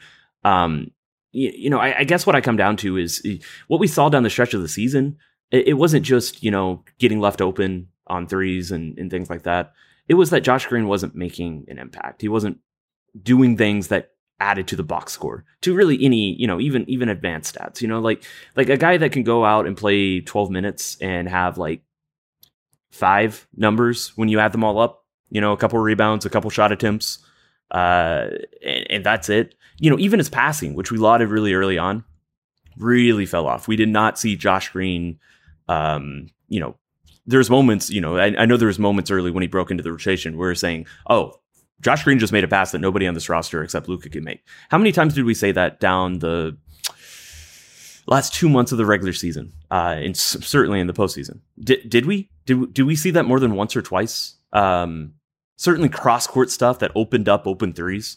Um, 0.44 0.92
you, 1.32 1.52
you 1.54 1.70
know, 1.70 1.78
I, 1.78 2.00
I 2.00 2.04
guess 2.04 2.26
what 2.26 2.36
I 2.36 2.40
come 2.40 2.56
down 2.56 2.76
to 2.78 2.96
is 2.96 3.22
eh, 3.24 3.38
what 3.68 3.80
we 3.80 3.86
saw 3.86 4.08
down 4.08 4.22
the 4.22 4.30
stretch 4.30 4.54
of 4.54 4.62
the 4.62 4.68
season. 4.68 5.18
It, 5.50 5.68
it 5.68 5.74
wasn't 5.74 6.04
just 6.04 6.42
you 6.42 6.50
know 6.50 6.84
getting 6.98 7.20
left 7.20 7.40
open 7.40 7.88
on 8.06 8.26
threes 8.26 8.70
and, 8.70 8.98
and 8.98 9.10
things 9.10 9.30
like 9.30 9.42
that. 9.42 9.72
It 10.08 10.14
was 10.14 10.30
that 10.30 10.40
Josh 10.40 10.66
Green 10.66 10.88
wasn't 10.88 11.14
making 11.14 11.66
an 11.68 11.78
impact. 11.78 12.22
He 12.22 12.28
wasn't 12.28 12.58
doing 13.22 13.56
things 13.56 13.88
that 13.88 14.12
added 14.40 14.68
to 14.68 14.76
the 14.76 14.84
box 14.84 15.12
score 15.12 15.44
to 15.60 15.74
really 15.74 16.02
any 16.04 16.34
you 16.34 16.46
know 16.46 16.60
even 16.60 16.88
even 16.88 17.08
advanced 17.08 17.56
stats. 17.56 17.80
You 17.80 17.88
know, 17.88 18.00
like 18.00 18.24
like 18.56 18.68
a 18.68 18.76
guy 18.76 18.96
that 18.96 19.12
can 19.12 19.22
go 19.22 19.44
out 19.44 19.66
and 19.66 19.76
play 19.76 20.20
12 20.20 20.50
minutes 20.50 20.96
and 21.00 21.28
have 21.28 21.58
like 21.58 21.82
five 22.90 23.46
numbers 23.56 24.16
when 24.16 24.28
you 24.28 24.38
add 24.40 24.52
them 24.52 24.64
all 24.64 24.78
up. 24.78 25.04
You 25.30 25.42
know, 25.42 25.52
a 25.52 25.58
couple 25.58 25.78
rebounds, 25.78 26.24
a 26.24 26.30
couple 26.30 26.48
shot 26.48 26.72
attempts, 26.72 27.18
uh, 27.70 28.28
and, 28.64 28.90
and 28.90 29.04
that's 29.04 29.28
it. 29.28 29.54
You 29.80 29.90
know, 29.90 29.98
even 29.98 30.18
his 30.18 30.28
passing, 30.28 30.74
which 30.74 30.90
we 30.90 30.98
lauded 30.98 31.28
really 31.28 31.54
early 31.54 31.78
on, 31.78 32.04
really 32.76 33.26
fell 33.26 33.46
off. 33.46 33.68
We 33.68 33.76
did 33.76 33.88
not 33.88 34.18
see 34.18 34.36
Josh 34.36 34.70
Green. 34.70 35.18
Um, 35.68 36.28
you 36.48 36.58
know, 36.60 36.76
there's 37.26 37.48
moments. 37.50 37.90
You 37.90 38.00
know, 38.00 38.16
I, 38.16 38.34
I 38.38 38.46
know 38.46 38.56
there 38.56 38.68
was 38.68 38.78
moments 38.78 39.10
early 39.10 39.30
when 39.30 39.42
he 39.42 39.48
broke 39.48 39.70
into 39.70 39.82
the 39.82 39.92
rotation 39.92 40.36
where 40.36 40.48
we're 40.48 40.54
saying, 40.54 40.86
"Oh, 41.08 41.40
Josh 41.80 42.02
Green 42.04 42.18
just 42.18 42.32
made 42.32 42.44
a 42.44 42.48
pass 42.48 42.72
that 42.72 42.80
nobody 42.80 43.06
on 43.06 43.14
this 43.14 43.28
roster 43.28 43.62
except 43.62 43.88
Luka 43.88 44.08
can 44.08 44.24
make." 44.24 44.42
How 44.70 44.78
many 44.78 44.90
times 44.92 45.14
did 45.14 45.24
we 45.24 45.34
say 45.34 45.52
that 45.52 45.78
down 45.78 46.18
the 46.18 46.56
last 48.06 48.34
two 48.34 48.48
months 48.48 48.72
of 48.72 48.78
the 48.78 48.86
regular 48.86 49.12
season, 49.12 49.52
uh, 49.70 49.94
and 49.98 50.10
s- 50.16 50.36
certainly 50.40 50.80
in 50.80 50.86
the 50.86 50.94
postseason? 50.94 51.40
Did 51.60 51.88
did 51.88 52.06
we 52.06 52.30
did 52.46 52.72
did 52.74 52.82
we 52.84 52.96
see 52.96 53.10
that 53.12 53.24
more 53.26 53.40
than 53.40 53.54
once 53.54 53.76
or 53.76 53.82
twice? 53.82 54.36
Um, 54.52 55.14
certainly 55.56 55.88
cross 55.88 56.26
court 56.26 56.50
stuff 56.50 56.78
that 56.80 56.90
opened 56.94 57.28
up 57.28 57.46
open 57.46 57.72
threes. 57.72 58.16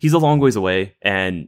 He's 0.00 0.12
a 0.12 0.18
long 0.18 0.40
ways 0.40 0.56
away, 0.56 0.96
and 1.02 1.46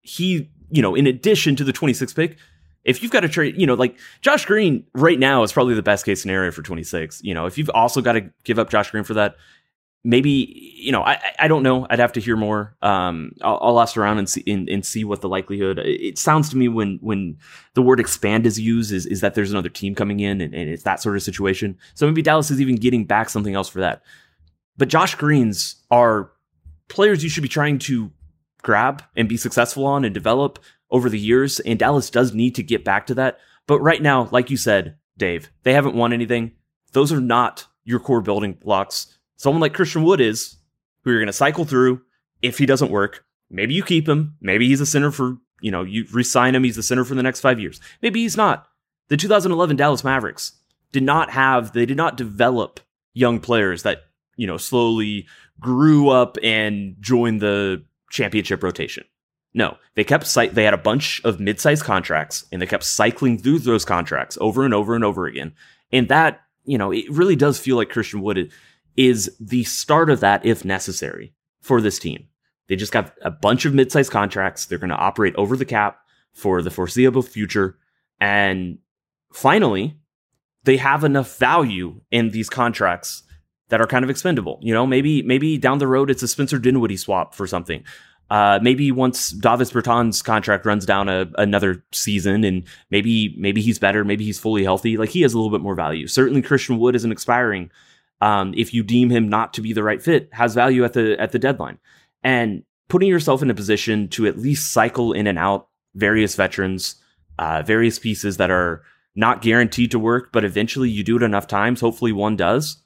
he, 0.00 0.50
you 0.70 0.80
know, 0.80 0.94
in 0.94 1.06
addition 1.06 1.54
to 1.56 1.64
the 1.64 1.72
26 1.72 2.14
pick, 2.14 2.38
if 2.84 3.02
you've 3.02 3.12
got 3.12 3.20
to 3.20 3.28
trade, 3.28 3.60
you 3.60 3.66
know, 3.66 3.74
like 3.74 3.96
Josh 4.22 4.46
Green 4.46 4.84
right 4.94 5.18
now 5.18 5.42
is 5.42 5.52
probably 5.52 5.74
the 5.74 5.82
best 5.82 6.04
case 6.06 6.22
scenario 6.22 6.50
for 6.50 6.62
26. 6.62 7.22
You 7.22 7.34
know, 7.34 7.46
if 7.46 7.58
you've 7.58 7.70
also 7.70 8.00
got 8.00 8.12
to 8.12 8.30
give 8.44 8.58
up 8.58 8.70
Josh 8.70 8.90
Green 8.90 9.04
for 9.04 9.14
that, 9.14 9.36
maybe 10.04 10.74
you 10.76 10.90
know, 10.90 11.02
I 11.02 11.20
I- 11.38 11.46
don't 11.46 11.62
know. 11.62 11.86
I'd 11.90 12.00
have 12.00 12.12
to 12.14 12.20
hear 12.20 12.36
more. 12.36 12.74
Um, 12.82 13.32
I'll, 13.42 13.58
I'll 13.62 13.80
ask 13.80 13.96
around 13.96 14.18
and 14.18 14.28
see 14.28 14.42
and, 14.48 14.68
and 14.68 14.84
see 14.84 15.04
what 15.04 15.20
the 15.20 15.28
likelihood. 15.28 15.78
It 15.78 16.18
sounds 16.18 16.48
to 16.50 16.56
me 16.56 16.66
when 16.66 16.98
when 17.02 17.36
the 17.74 17.82
word 17.82 18.00
expand 18.00 18.46
is 18.46 18.58
used 18.58 18.90
is 18.92 19.06
is 19.06 19.20
that 19.20 19.34
there's 19.34 19.52
another 19.52 19.68
team 19.68 19.94
coming 19.94 20.18
in 20.18 20.40
and, 20.40 20.52
and 20.52 20.68
it's 20.68 20.82
that 20.82 21.00
sort 21.00 21.14
of 21.14 21.22
situation. 21.22 21.78
So 21.94 22.06
maybe 22.06 22.22
Dallas 22.22 22.50
is 22.50 22.60
even 22.60 22.74
getting 22.76 23.04
back 23.04 23.28
something 23.28 23.54
else 23.54 23.68
for 23.68 23.78
that. 23.78 24.02
But 24.76 24.88
Josh 24.88 25.14
Greens 25.14 25.76
are 25.92 26.31
players 26.92 27.22
you 27.22 27.30
should 27.30 27.42
be 27.42 27.48
trying 27.48 27.78
to 27.80 28.12
grab 28.62 29.02
and 29.16 29.28
be 29.28 29.36
successful 29.36 29.86
on 29.86 30.04
and 30.04 30.14
develop 30.14 30.58
over 30.90 31.08
the 31.08 31.18
years. 31.18 31.60
And 31.60 31.78
Dallas 31.78 32.10
does 32.10 32.34
need 32.34 32.54
to 32.54 32.62
get 32.62 32.84
back 32.84 33.06
to 33.06 33.14
that. 33.14 33.38
But 33.66 33.80
right 33.80 34.02
now, 34.02 34.28
like 34.30 34.50
you 34.50 34.56
said, 34.56 34.96
Dave, 35.16 35.50
they 35.62 35.72
haven't 35.72 35.96
won 35.96 36.12
anything. 36.12 36.52
Those 36.92 37.12
are 37.12 37.20
not 37.20 37.66
your 37.84 38.00
core 38.00 38.20
building 38.20 38.54
blocks. 38.54 39.18
Someone 39.36 39.60
like 39.60 39.74
Christian 39.74 40.04
Wood 40.04 40.20
is, 40.20 40.56
who 41.02 41.10
you're 41.10 41.20
going 41.20 41.26
to 41.26 41.32
cycle 41.32 41.64
through. 41.64 42.02
If 42.42 42.58
he 42.58 42.66
doesn't 42.66 42.90
work, 42.90 43.24
maybe 43.50 43.74
you 43.74 43.82
keep 43.82 44.08
him. 44.08 44.36
Maybe 44.40 44.68
he's 44.68 44.80
a 44.80 44.86
center 44.86 45.10
for, 45.10 45.38
you 45.60 45.70
know, 45.70 45.82
you 45.82 46.06
resign 46.12 46.54
him. 46.54 46.64
He's 46.64 46.76
the 46.76 46.82
center 46.82 47.04
for 47.04 47.14
the 47.14 47.22
next 47.22 47.40
five 47.40 47.60
years. 47.60 47.80
Maybe 48.02 48.22
he's 48.22 48.36
not. 48.36 48.66
The 49.08 49.16
2011 49.16 49.76
Dallas 49.76 50.04
Mavericks 50.04 50.52
did 50.92 51.02
not 51.02 51.30
have, 51.30 51.72
they 51.72 51.86
did 51.86 51.96
not 51.96 52.16
develop 52.16 52.80
young 53.14 53.40
players 53.40 53.82
that, 53.82 54.04
you 54.36 54.46
know, 54.46 54.56
slowly 54.56 55.26
grew 55.60 56.08
up 56.08 56.36
and 56.42 56.96
joined 57.00 57.40
the 57.40 57.84
championship 58.10 58.62
rotation. 58.62 59.04
No, 59.54 59.76
they 59.94 60.04
kept 60.04 60.32
they 60.34 60.64
had 60.64 60.74
a 60.74 60.78
bunch 60.78 61.20
of 61.24 61.38
mid-sized 61.38 61.84
contracts 61.84 62.46
and 62.50 62.60
they 62.60 62.66
kept 62.66 62.84
cycling 62.84 63.38
through 63.38 63.58
those 63.60 63.84
contracts 63.84 64.38
over 64.40 64.64
and 64.64 64.72
over 64.72 64.94
and 64.94 65.04
over 65.04 65.26
again. 65.26 65.52
And 65.92 66.08
that, 66.08 66.40
you 66.64 66.78
know, 66.78 66.90
it 66.90 67.10
really 67.10 67.36
does 67.36 67.58
feel 67.58 67.76
like 67.76 67.90
Christian 67.90 68.22
Wood 68.22 68.50
is 68.96 69.36
the 69.38 69.64
start 69.64 70.08
of 70.08 70.20
that 70.20 70.44
if 70.46 70.64
necessary 70.64 71.34
for 71.60 71.80
this 71.80 71.98
team. 71.98 72.28
They 72.68 72.76
just 72.76 72.92
got 72.92 73.12
a 73.22 73.30
bunch 73.30 73.66
of 73.66 73.74
mid-sized 73.74 74.10
contracts. 74.10 74.66
They're 74.66 74.78
going 74.78 74.90
to 74.90 74.96
operate 74.96 75.34
over 75.36 75.56
the 75.56 75.66
cap 75.66 75.98
for 76.32 76.62
the 76.62 76.70
foreseeable 76.70 77.22
future 77.22 77.76
and 78.20 78.78
finally 79.32 79.98
they 80.64 80.76
have 80.76 81.04
enough 81.04 81.38
value 81.38 82.00
in 82.10 82.30
these 82.30 82.48
contracts 82.48 83.22
that 83.72 83.80
are 83.80 83.86
kind 83.86 84.04
of 84.04 84.10
expendable. 84.10 84.58
You 84.60 84.74
know, 84.74 84.86
maybe 84.86 85.22
maybe 85.22 85.56
down 85.56 85.78
the 85.78 85.88
road 85.88 86.10
it's 86.10 86.22
a 86.22 86.28
Spencer 86.28 86.58
Dinwiddie 86.58 86.98
swap 86.98 87.34
for 87.34 87.46
something. 87.46 87.82
Uh, 88.28 88.58
maybe 88.60 88.92
once 88.92 89.30
Davis 89.30 89.72
Bertans' 89.72 90.22
contract 90.22 90.66
runs 90.66 90.84
down 90.84 91.08
a, 91.08 91.26
another 91.38 91.82
season, 91.90 92.44
and 92.44 92.64
maybe 92.90 93.34
maybe 93.38 93.62
he's 93.62 93.78
better, 93.78 94.04
maybe 94.04 94.24
he's 94.24 94.38
fully 94.38 94.62
healthy, 94.62 94.98
like 94.98 95.08
he 95.08 95.22
has 95.22 95.32
a 95.32 95.38
little 95.38 95.50
bit 95.50 95.62
more 95.62 95.74
value. 95.74 96.06
Certainly, 96.06 96.42
Christian 96.42 96.78
Wood 96.78 96.94
isn't 96.94 97.10
expiring. 97.10 97.70
Um, 98.20 98.52
if 98.54 98.74
you 98.74 98.82
deem 98.82 99.08
him 99.08 99.30
not 99.30 99.54
to 99.54 99.62
be 99.62 99.72
the 99.72 99.82
right 99.82 100.02
fit, 100.02 100.28
has 100.32 100.52
value 100.54 100.84
at 100.84 100.92
the 100.92 101.18
at 101.18 101.32
the 101.32 101.38
deadline, 101.38 101.78
and 102.22 102.64
putting 102.90 103.08
yourself 103.08 103.40
in 103.40 103.48
a 103.48 103.54
position 103.54 104.06
to 104.08 104.26
at 104.26 104.38
least 104.38 104.70
cycle 104.70 105.14
in 105.14 105.26
and 105.26 105.38
out 105.38 105.68
various 105.94 106.34
veterans, 106.34 106.96
uh, 107.38 107.62
various 107.62 107.98
pieces 107.98 108.36
that 108.36 108.50
are 108.50 108.82
not 109.16 109.40
guaranteed 109.40 109.90
to 109.92 109.98
work, 109.98 110.30
but 110.30 110.44
eventually 110.44 110.90
you 110.90 111.02
do 111.02 111.16
it 111.16 111.22
enough 111.22 111.46
times. 111.46 111.80
Hopefully, 111.80 112.12
one 112.12 112.36
does 112.36 112.81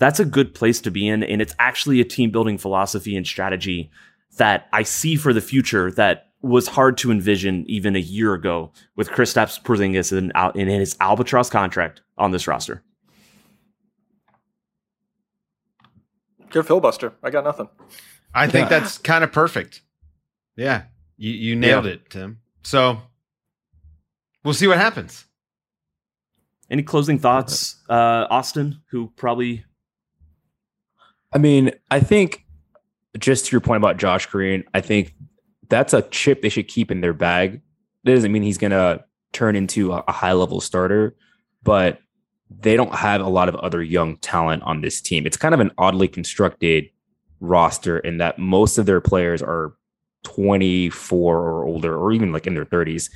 that's 0.00 0.18
a 0.18 0.24
good 0.24 0.54
place 0.54 0.80
to 0.80 0.90
be 0.90 1.06
in. 1.06 1.22
And 1.22 1.40
it's 1.40 1.54
actually 1.60 2.00
a 2.00 2.04
team 2.04 2.30
building 2.32 2.58
philosophy 2.58 3.16
and 3.16 3.24
strategy 3.26 3.90
that 4.38 4.66
I 4.72 4.82
see 4.82 5.14
for 5.14 5.32
the 5.32 5.40
future 5.40 5.92
that 5.92 6.26
was 6.42 6.66
hard 6.68 6.96
to 6.98 7.10
envision 7.12 7.64
even 7.68 7.94
a 7.94 8.00
year 8.00 8.34
ago 8.34 8.72
with 8.96 9.10
Kristaps 9.10 9.62
Porzingis 9.62 10.16
in, 10.16 10.32
al- 10.34 10.52
in 10.52 10.66
his 10.68 10.96
albatross 11.00 11.48
contract 11.50 12.00
on 12.18 12.32
this 12.32 12.48
roster. 12.48 12.82
Good 16.50 16.66
filibuster. 16.66 17.12
I 17.22 17.30
got 17.30 17.44
nothing. 17.44 17.68
I 18.34 18.46
think 18.48 18.68
that's 18.68 18.98
kind 18.98 19.22
of 19.22 19.32
perfect. 19.32 19.82
Yeah, 20.56 20.84
you 21.16 21.32
you 21.32 21.56
nailed 21.56 21.84
Yeah. 21.84 21.92
it, 21.92 22.10
Tim. 22.10 22.40
So 22.62 23.02
we'll 24.44 24.54
see 24.54 24.66
what 24.66 24.78
happens. 24.78 25.24
Any 26.70 26.82
closing 26.82 27.18
thoughts, 27.18 27.76
uh, 27.88 28.26
Austin, 28.30 28.80
who 28.90 29.12
probably 29.16 29.64
I 31.32 31.38
mean, 31.38 31.72
I 31.90 32.00
think 32.00 32.44
just 33.18 33.46
to 33.46 33.52
your 33.52 33.60
point 33.60 33.78
about 33.78 33.96
Josh 33.96 34.26
Green, 34.26 34.64
I 34.74 34.80
think 34.80 35.14
that's 35.68 35.94
a 35.94 36.02
chip 36.02 36.42
they 36.42 36.48
should 36.48 36.68
keep 36.68 36.90
in 36.90 37.00
their 37.00 37.12
bag. 37.12 37.60
That 38.04 38.14
doesn't 38.14 38.32
mean 38.32 38.42
he's 38.42 38.58
going 38.58 38.72
to 38.72 39.04
turn 39.32 39.56
into 39.56 39.92
a, 39.92 40.10
high 40.10 40.32
level 40.32 40.60
starter, 40.60 41.14
but 41.62 42.00
they 42.50 42.76
don't 42.76 42.94
have 42.94 43.20
a 43.20 43.28
lot 43.28 43.48
of 43.48 43.54
other 43.56 43.82
young 43.82 44.16
talent 44.16 44.62
on 44.64 44.80
this 44.80 45.00
team. 45.00 45.26
It's 45.26 45.36
kind 45.36 45.54
of 45.54 45.60
an 45.60 45.70
oddly 45.78 46.08
constructed 46.08 46.90
roster 47.38 47.98
in 47.98 48.18
that 48.18 48.38
most 48.38 48.76
of 48.76 48.86
their 48.86 49.00
players 49.00 49.40
are 49.40 49.74
24 50.24 51.38
or 51.38 51.64
older, 51.64 51.96
or 51.96 52.12
even 52.12 52.32
like 52.32 52.46
in 52.46 52.54
their 52.54 52.64
30s. 52.64 53.08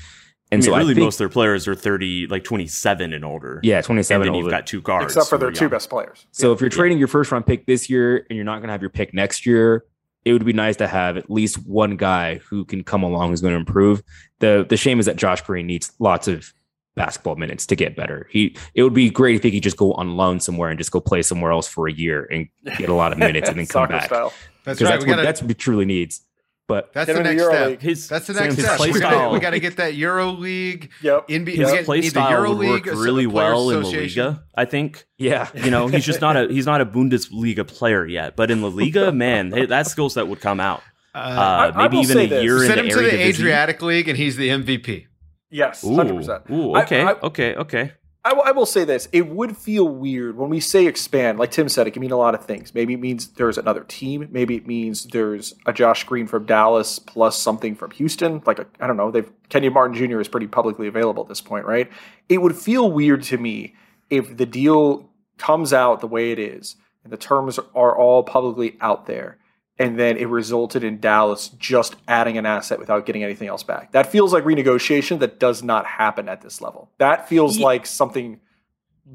And 0.54 0.62
I 0.62 0.66
mean, 0.66 0.72
so 0.72 0.76
really 0.78 0.92
I 0.92 0.94
think, 0.94 1.04
most 1.04 1.14
of 1.14 1.18
their 1.18 1.28
players 1.28 1.66
are 1.68 1.74
30, 1.74 2.26
like 2.28 2.44
27 2.44 3.12
and 3.12 3.24
older. 3.24 3.60
yeah, 3.62 3.80
27 3.82 4.14
And 4.14 4.24
then 4.28 4.34
older. 4.34 4.44
you've 4.44 4.50
got 4.50 4.66
two 4.66 4.80
guards. 4.80 5.06
Except 5.14 5.28
for 5.28 5.38
their 5.38 5.50
two 5.50 5.64
young. 5.64 5.70
best 5.70 5.90
players. 5.90 6.26
So 6.32 6.52
if 6.52 6.60
you're 6.60 6.70
trading 6.70 6.98
your 6.98 7.08
first 7.08 7.30
round 7.32 7.46
pick 7.46 7.66
this 7.66 7.88
year 7.90 8.26
and 8.28 8.36
you're 8.36 8.44
not 8.44 8.56
going 8.58 8.68
to 8.68 8.72
have 8.72 8.80
your 8.82 8.90
pick 8.90 9.12
next 9.14 9.44
year, 9.46 9.84
it 10.24 10.32
would 10.32 10.44
be 10.44 10.52
nice 10.54 10.76
to 10.76 10.86
have 10.86 11.16
at 11.18 11.30
least 11.30 11.56
one 11.66 11.96
guy 11.96 12.36
who 12.48 12.64
can 12.64 12.82
come 12.82 13.02
along 13.02 13.30
who's 13.30 13.42
going 13.42 13.52
to 13.52 13.58
improve. 13.58 14.02
The 14.38 14.64
the 14.68 14.76
shame 14.78 14.98
is 14.98 15.04
that 15.06 15.16
Josh 15.16 15.42
Green 15.42 15.66
needs 15.66 15.92
lots 15.98 16.28
of 16.28 16.52
basketball 16.96 17.36
minutes 17.36 17.66
to 17.66 17.76
get 17.76 17.94
better. 17.96 18.26
He 18.30 18.56
it 18.74 18.84
would 18.84 18.94
be 18.94 19.10
great 19.10 19.34
if 19.36 19.42
he 19.42 19.50
could 19.50 19.62
just 19.62 19.76
go 19.76 19.92
on 19.94 20.16
loan 20.16 20.40
somewhere 20.40 20.70
and 20.70 20.78
just 20.78 20.92
go 20.92 21.00
play 21.00 21.20
somewhere 21.22 21.50
else 21.52 21.68
for 21.68 21.88
a 21.88 21.92
year 21.92 22.26
and 22.30 22.48
get 22.78 22.88
a 22.88 22.94
lot 22.94 23.12
of 23.12 23.18
minutes 23.18 23.48
and 23.50 23.58
then 23.58 23.66
come 23.68 23.88
back. 23.88 24.06
style. 24.06 24.32
That's 24.64 24.78
'Cause 24.78 24.86
right. 24.88 24.92
That's 24.94 25.04
what, 25.04 25.10
gotta, 25.10 25.22
that's 25.22 25.42
what 25.42 25.50
he 25.50 25.54
truly 25.54 25.84
needs. 25.84 26.22
But 26.66 26.94
that's 26.94 27.12
the 27.12 27.22
next 27.22 27.42
the 27.42 27.50
step. 27.50 27.80
His, 27.82 28.08
That's 28.08 28.26
the 28.26 28.32
next 28.32 28.54
step. 28.58 28.76
play 28.78 28.90
We 28.90 28.98
gotta, 29.00 29.16
style- 29.16 29.32
we 29.32 29.38
gotta 29.38 29.58
get 29.60 29.76
that 29.76 29.94
Euro 29.96 30.30
League. 30.32 30.90
Yep. 31.02 31.28
NBA, 31.28 31.56
his 31.56 31.70
we 31.72 31.82
play 31.84 31.96
need 32.00 32.06
the 32.06 32.10
style 32.10 32.30
Euro 32.30 32.54
would 32.54 32.66
work 32.68 32.86
League, 32.86 32.94
the 32.94 32.96
really 33.02 33.26
well 33.26 33.68
in 33.68 33.76
La 33.76 33.80
Association. 33.82 34.24
Liga, 34.26 34.44
I 34.54 34.64
think. 34.64 35.04
yeah, 35.18 35.50
You 35.54 35.70
know, 35.70 35.88
he's 35.88 36.06
just 36.06 36.22
not 36.22 36.36
a 36.38 36.48
he's 36.48 36.64
not 36.64 36.80
a 36.80 36.86
Bundesliga 36.86 37.66
player 37.66 38.06
yet, 38.06 38.34
but 38.34 38.50
in 38.50 38.62
La 38.62 38.68
Liga, 38.68 39.12
man, 39.24 39.52
hey, 39.52 39.66
that 39.66 39.86
skill 39.88 40.08
set 40.08 40.26
would 40.26 40.40
come 40.40 40.58
out. 40.58 40.80
Uh, 41.14 41.18
I- 41.18 41.68
I 41.74 41.82
maybe 41.82 41.96
will 41.98 42.04
even 42.04 42.18
a 42.18 42.26
this. 42.28 42.42
year 42.44 42.58
Send 42.60 42.72
in 42.72 42.78
him 42.78 42.84
the 42.86 42.90
to 42.94 43.10
the 43.10 43.22
Adriatic 43.22 43.82
League, 43.82 44.08
and 44.08 44.16
he's 44.16 44.36
the 44.36 44.48
MVP. 44.48 45.06
Yes, 45.50 45.86
hundred 45.86 46.16
percent. 46.16 46.44
ooh, 46.50 46.76
okay, 46.78 47.02
I, 47.02 47.12
okay, 47.12 47.54
okay. 47.56 47.92
I, 48.24 48.30
I 48.30 48.50
will 48.52 48.66
say 48.66 48.84
this: 48.84 49.08
it 49.12 49.28
would 49.28 49.56
feel 49.56 49.86
weird 49.86 50.36
when 50.36 50.48
we 50.48 50.60
say 50.60 50.86
expand. 50.86 51.38
Like 51.38 51.50
Tim 51.50 51.68
said, 51.68 51.86
it 51.86 51.90
can 51.90 52.00
mean 52.00 52.10
a 52.10 52.16
lot 52.16 52.34
of 52.34 52.44
things. 52.44 52.74
Maybe 52.74 52.94
it 52.94 53.00
means 53.00 53.28
there's 53.28 53.58
another 53.58 53.84
team. 53.84 54.28
Maybe 54.30 54.56
it 54.56 54.66
means 54.66 55.04
there's 55.04 55.54
a 55.66 55.72
Josh 55.72 56.04
Green 56.04 56.26
from 56.26 56.46
Dallas 56.46 56.98
plus 56.98 57.38
something 57.38 57.74
from 57.74 57.90
Houston. 57.92 58.42
Like 58.46 58.60
I 58.80 58.86
don't 58.86 58.96
know. 58.96 59.10
They've 59.10 59.30
Martin 59.72 59.96
Jr. 59.96 60.20
is 60.20 60.28
pretty 60.28 60.46
publicly 60.46 60.88
available 60.88 61.22
at 61.22 61.28
this 61.28 61.40
point, 61.40 61.66
right? 61.66 61.90
It 62.28 62.38
would 62.38 62.56
feel 62.56 62.90
weird 62.90 63.22
to 63.24 63.38
me 63.38 63.74
if 64.10 64.36
the 64.36 64.46
deal 64.46 65.08
comes 65.38 65.72
out 65.72 66.00
the 66.00 66.06
way 66.06 66.32
it 66.32 66.38
is 66.38 66.76
and 67.04 67.12
the 67.12 67.16
terms 67.16 67.58
are 67.74 67.96
all 67.96 68.22
publicly 68.22 68.76
out 68.80 69.06
there. 69.06 69.38
And 69.78 69.98
then 69.98 70.16
it 70.16 70.28
resulted 70.28 70.84
in 70.84 71.00
Dallas 71.00 71.48
just 71.58 71.96
adding 72.06 72.38
an 72.38 72.46
asset 72.46 72.78
without 72.78 73.06
getting 73.06 73.24
anything 73.24 73.48
else 73.48 73.64
back. 73.64 73.90
That 73.92 74.06
feels 74.06 74.32
like 74.32 74.44
renegotiation 74.44 75.18
that 75.18 75.40
does 75.40 75.64
not 75.64 75.84
happen 75.84 76.28
at 76.28 76.42
this 76.42 76.60
level. 76.60 76.90
That 76.98 77.28
feels 77.28 77.56
Ye- 77.58 77.64
like 77.64 77.84
something 77.86 78.40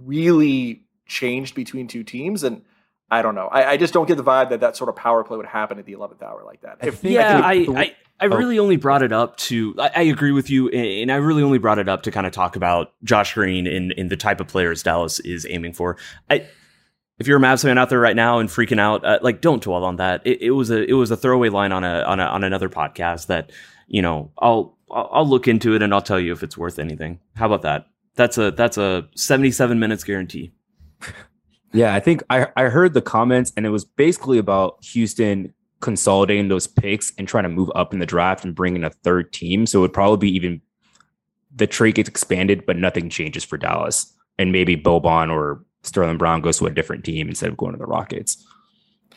really 0.05 0.84
changed 1.05 1.55
between 1.55 1.88
two 1.88 2.03
teams. 2.03 2.43
And 2.43 2.62
I 3.10 3.22
don't 3.22 3.36
know. 3.36 3.47
I, 3.47 3.72
I 3.72 3.78
just 3.78 3.93
don't 3.93 4.07
get 4.07 4.18
the 4.18 4.24
vibe 4.24 4.49
that 4.49 4.60
that 4.60 4.76
sort 4.76 4.89
of 4.89 4.95
power 4.95 5.24
play 5.24 5.38
would 5.38 5.45
happen 5.45 5.80
at 5.80 5.86
the 5.86 5.93
11th 5.93 6.22
hour 6.22 6.43
like 6.45 6.62
that. 6.62 6.78
If, 6.82 7.03
Yeah, 7.03 7.41
I, 7.43 7.66
the- 7.66 7.72
I, 7.78 7.95
I 8.22 8.26
Oh. 8.28 8.36
really 8.36 8.60
only 8.60 8.76
brought 8.76 9.01
it 9.01 9.14
up 9.14 9.38
to. 9.38 9.74
I, 9.80 9.91
I 9.95 10.01
agree 10.01 10.34
with 10.34 10.49
you, 10.49 10.68
and 10.70 11.10
I 11.10 11.16
really 11.16 11.41
only 11.41 11.57
brought 11.57 11.80
it 11.80 11.88
up 11.88 12.01
to 12.03 12.12
kind 12.12 12.28
of 12.28 12.34
talk 12.34 12.57
about 12.57 12.91
Josh 13.01 13.34
Green 13.34 13.66
and, 13.66 13.93
and 13.97 14.10
the 14.10 14.18
type 14.18 14.41
of 14.41 14.47
players 14.49 14.84
Dallas 14.84 15.22
is 15.22 15.47
aiming 15.49 15.72
for. 15.72 15.95
I, 16.30 16.45
if 17.20 17.28
you're 17.28 17.38
a 17.38 17.42
Mavs 17.42 17.64
fan 17.64 17.78
out 17.78 17.90
there 17.90 18.00
right 18.00 18.16
now 18.16 18.40
and 18.40 18.50
freaking 18.50 18.80
out, 18.80 19.06
uh, 19.06 19.20
like 19.22 19.42
don't 19.42 19.62
dwell 19.62 19.84
on 19.84 19.98
that. 19.98 20.22
It, 20.26 20.42
it 20.42 20.52
was 20.52 20.72
a 20.72 20.84
it 20.84 20.94
was 20.94 21.12
a 21.12 21.18
throwaway 21.18 21.50
line 21.50 21.72
on 21.72 21.84
a 21.84 22.02
on 22.04 22.20
a 22.20 22.24
on 22.24 22.44
another 22.44 22.70
podcast 22.70 23.28
that 23.28 23.52
you 23.88 24.02
know 24.02 24.32
I'll 24.40 24.78
I'll 24.90 25.28
look 25.28 25.48
into 25.48 25.76
it 25.76 25.82
and 25.82 25.94
I'll 25.94 26.02
tell 26.02 26.20
you 26.20 26.32
if 26.32 26.44
it's 26.44 26.58
worth 26.58 26.80
anything. 26.80 27.20
How 27.36 27.46
about 27.46 27.62
that? 27.64 27.88
That's 28.16 28.38
a 28.38 28.52
that's 28.52 28.78
a 28.78 29.08
77 29.16 29.80
minutes 29.80 30.04
guarantee. 30.04 30.52
Yeah, 31.72 31.94
I 31.94 32.00
think 32.00 32.24
I, 32.30 32.48
I 32.56 32.64
heard 32.64 32.96
the 32.96 33.02
comments 33.02 33.54
and 33.56 33.64
it 33.64 33.70
was 33.70 33.86
basically 33.86 34.40
about 34.40 34.84
Houston 34.86 35.54
consolidating 35.82 36.48
those 36.48 36.68
picks 36.68 37.14
and 37.18 37.28
trying 37.28 37.44
to 37.44 37.50
move 37.50 37.70
up 37.76 37.94
in 37.94 38.00
the 38.00 38.06
draft 38.06 38.44
and 38.44 38.56
bring 38.56 38.76
in 38.76 38.84
a 38.84 38.90
third 38.90 39.32
team. 39.32 39.66
So 39.66 39.80
it 39.80 39.82
would 39.84 39.94
probably 39.94 40.30
be 40.30 40.36
even 40.36 40.62
the 41.54 41.68
trade 41.68 41.96
gets 41.96 42.10
expanded, 42.10 42.66
but 42.66 42.78
nothing 42.78 43.10
changes 43.10 43.44
for 43.44 43.58
Dallas. 43.58 44.12
And 44.38 44.52
maybe 44.52 44.76
Boban 44.78 45.32
or 45.32 45.64
Sterling 45.84 46.18
Brown 46.18 46.42
goes 46.42 46.58
to 46.60 46.66
a 46.66 46.72
different 46.72 47.04
team 47.06 47.30
instead 47.30 47.50
of 47.50 47.58
going 47.58 47.72
to 47.74 47.78
the 47.78 47.86
Rockets. 47.86 48.46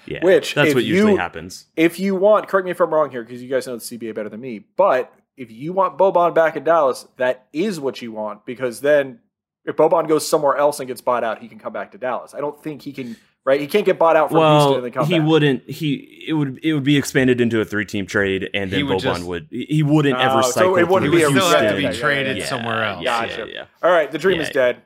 Yeah, 0.07 0.19
Which 0.25 0.55
that's 0.55 0.71
if 0.71 0.75
what 0.75 0.85
usually 0.85 1.13
you- 1.13 1.19
happens. 1.19 1.67
If 1.77 2.01
you 2.01 2.15
want, 2.17 2.49
correct 2.49 2.65
me 2.65 2.73
if 2.73 2.81
I'm 2.81 2.93
wrong 2.93 3.11
here, 3.11 3.23
because 3.23 3.43
you 3.43 3.49
guys 3.49 3.67
know 3.67 3.77
the 3.77 3.81
CBA 3.85 4.15
better 4.15 4.29
than 4.29 4.41
me. 4.41 4.65
But 4.77 5.13
if 5.37 5.51
you 5.51 5.73
want 5.73 5.97
Boban 5.97 6.35
back 6.35 6.57
in 6.57 6.65
Dallas, 6.65 7.07
that 7.19 7.47
is 7.53 7.79
what 7.79 8.03
you 8.03 8.11
want, 8.13 8.45
because 8.45 8.81
then 8.81 9.21
if 9.65 9.77
Boban 9.77 10.09
goes 10.09 10.29
somewhere 10.29 10.57
else 10.57 10.81
and 10.81 10.89
gets 10.89 11.01
bought 11.01 11.23
out, 11.23 11.39
he 11.41 11.47
can 11.49 11.59
come 11.61 11.73
back 11.73 11.93
to 11.93 11.99
Dallas. 11.99 12.35
I 12.35 12.41
don't 12.41 12.61
think 12.61 12.83
he 12.83 12.93
can. 12.93 13.17
Right? 13.45 13.61
He 13.61 13.67
can't 13.67 13.85
get 13.85 13.99
bought 13.99 14.15
out 14.15 14.31
from 14.31 14.39
Houston 14.39 14.57
Well, 14.57 14.75
and 14.77 14.85
then 14.85 14.93
come 14.93 15.05
he 15.07 15.19
back. 15.19 15.27
wouldn't. 15.29 15.69
He 15.69 16.25
it 16.29 16.33
would 16.35 16.61
it 16.65 16.75
would 16.75 16.85
be 16.85 16.97
expanded 16.97 17.41
into 17.41 17.61
a 17.61 17.65
three 17.65 17.85
team 17.85 18.07
trade, 18.07 18.49
and 18.55 18.71
then 18.71 18.79
He 18.79 18.83
would 18.85 18.99
Boban 18.99 19.03
just- 19.03 19.25
would 19.25 19.49
he 19.51 19.83
wouldn't 19.83 20.17
ever 20.17 20.39
Oh, 20.39 20.43
so 20.43 20.77
it 20.79 20.87
wouldn't 20.89 21.11
be 21.11 21.23
a 21.25 21.29
He 21.29 21.35
would 21.35 21.43
still 21.43 21.59
have 21.61 21.71
to 21.71 21.77
be 21.77 21.83
Yeah, 21.83 21.91
yeah, 21.91 22.01
traded 22.01 22.37
yeah, 22.37 22.45
somewhere 22.47 22.85
else. 22.85 23.03
yeah, 23.03 23.27
Gotcha. 23.27 23.49
yeah, 23.53 23.65
All 23.83 23.91
right, 23.91 24.11
the 24.13 24.19
dream 24.19 24.37
Yeah. 24.37 24.43
is 24.47 24.51
dead. 24.51 24.77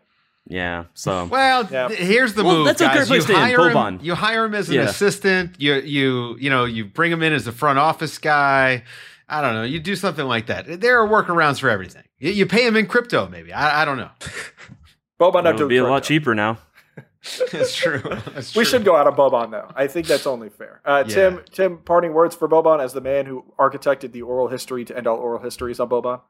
Yeah. 0.47 0.85
So 0.95 1.27
Well, 1.27 1.67
Yeah. 1.71 1.89
th- 1.89 1.99
here's 2.01 2.35
the 2.35 2.45
Well, 2.45 2.57
move, 2.59 2.67
that's 2.67 2.81
a 2.81 2.85
guys. 2.85 2.97
great 2.97 3.07
place 3.09 3.29
you 3.29 3.35
to 3.35 3.41
end. 3.41 3.57
hire 3.57 3.71
him. 3.89 3.99
You 4.03 4.15
hire 4.15 4.45
him 4.45 4.55
as 4.55 4.69
an 4.69 4.77
Yeah. 4.77 4.83
assistant. 4.83 5.57
You 5.59 5.75
you 5.77 6.37
you 6.39 6.51
know 6.51 6.65
you 6.65 6.85
bring 6.85 7.11
him 7.13 7.23
in 7.23 7.33
as 7.33 7.47
a 7.47 7.53
front 7.53 7.79
office 7.79 8.19
guy. 8.19 8.85
I 9.29 9.41
don't 9.43 9.55
know. 9.55 9.65
You 9.65 9.81
do 9.81 9.97
something 9.97 10.25
like 10.27 10.47
that. 10.47 10.81
There 10.81 11.01
are 11.03 11.09
workarounds 11.09 11.59
for 11.61 11.69
everything. 11.69 12.05
You, 12.19 12.31
you 12.31 12.47
pay 12.47 12.65
him 12.67 12.77
in 12.77 12.87
crypto, 12.87 13.29
maybe. 13.29 13.53
I, 13.53 13.83
I 13.83 13.85
don't 13.85 13.97
know. 13.99 14.11
Boban 15.21 15.41
it 15.41 15.45
would 15.47 15.57
doing 15.57 15.69
be 15.69 15.77
a 15.79 15.85
lot 15.85 16.03
cheaper 16.05 16.35
now. 16.35 16.59
That's 17.51 17.75
true. 17.75 18.01
That's 18.05 18.55
We 18.55 18.63
true. 18.63 18.71
should 18.71 18.85
go 18.85 18.95
out 18.95 19.07
on 19.09 19.17
Boban 19.17 19.51
though. 19.51 19.69
I 19.75 19.89
think 19.89 20.07
that's 20.07 20.29
only 20.29 20.49
fair. 20.49 20.81
Uh, 20.85 21.03
Tim, 21.03 21.35
Yeah. 21.35 21.41
Tim, 21.51 21.79
parting 21.79 22.13
words 22.15 22.37
for 22.37 22.49
Boban 22.49 22.79
as 22.81 22.93
the 22.93 23.01
man 23.01 23.27
who 23.27 23.45
architected 23.59 24.13
the 24.13 24.23
oral 24.23 24.47
history 24.49 24.85
to 24.85 24.97
end 24.97 25.09
all 25.09 25.17
oral 25.19 25.43
histories 25.43 25.81
on 25.81 25.89
Boban. 25.89 26.21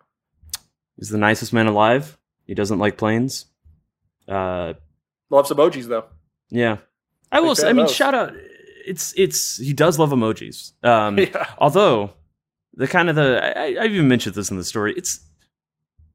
He's 0.96 1.10
the 1.10 1.18
nicest 1.18 1.52
man 1.52 1.66
alive. 1.66 2.16
He 2.46 2.54
doesn't 2.54 2.78
like 2.78 2.96
planes. 2.96 3.44
Uh, 4.28 4.74
Loves 5.30 5.50
emojis 5.50 5.86
though. 5.86 6.04
yeah. 6.50 6.78
I 7.32 7.40
will. 7.40 7.54
Say, 7.56 7.68
I 7.68 7.72
mean, 7.72 7.88
shout 7.88 8.14
out. 8.14 8.32
It's 8.86 9.12
it's 9.16 9.56
he 9.56 9.72
does 9.72 9.98
love 9.98 10.10
emojis. 10.10 10.72
Um, 10.84 11.18
Yeah. 11.18 11.46
although 11.58 12.12
the 12.74 12.86
kind 12.86 13.08
of 13.10 13.16
the 13.16 13.58
I, 13.58 13.82
I've 13.82 13.90
even 13.92 14.06
mentioned 14.08 14.34
this 14.36 14.50
in 14.50 14.56
the 14.56 14.64
story. 14.64 14.94
It's 14.96 15.20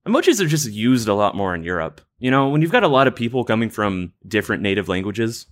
emojis 0.08 0.40
are 0.40 0.48
just 0.48 0.72
used 0.72 1.08
a 1.10 1.14
lot 1.14 1.36
more 1.36 1.54
in 1.54 1.64
Europe. 1.64 2.00
You 2.20 2.32
know, 2.32 2.48
when 2.50 2.62
you've 2.62 2.72
got 2.72 2.84
a 2.84 2.88
lot 2.88 3.08
of 3.08 3.16
people 3.16 3.44
coming 3.44 3.70
from 3.70 4.14
different 4.28 4.64
native 4.64 4.88
languages 4.88 5.48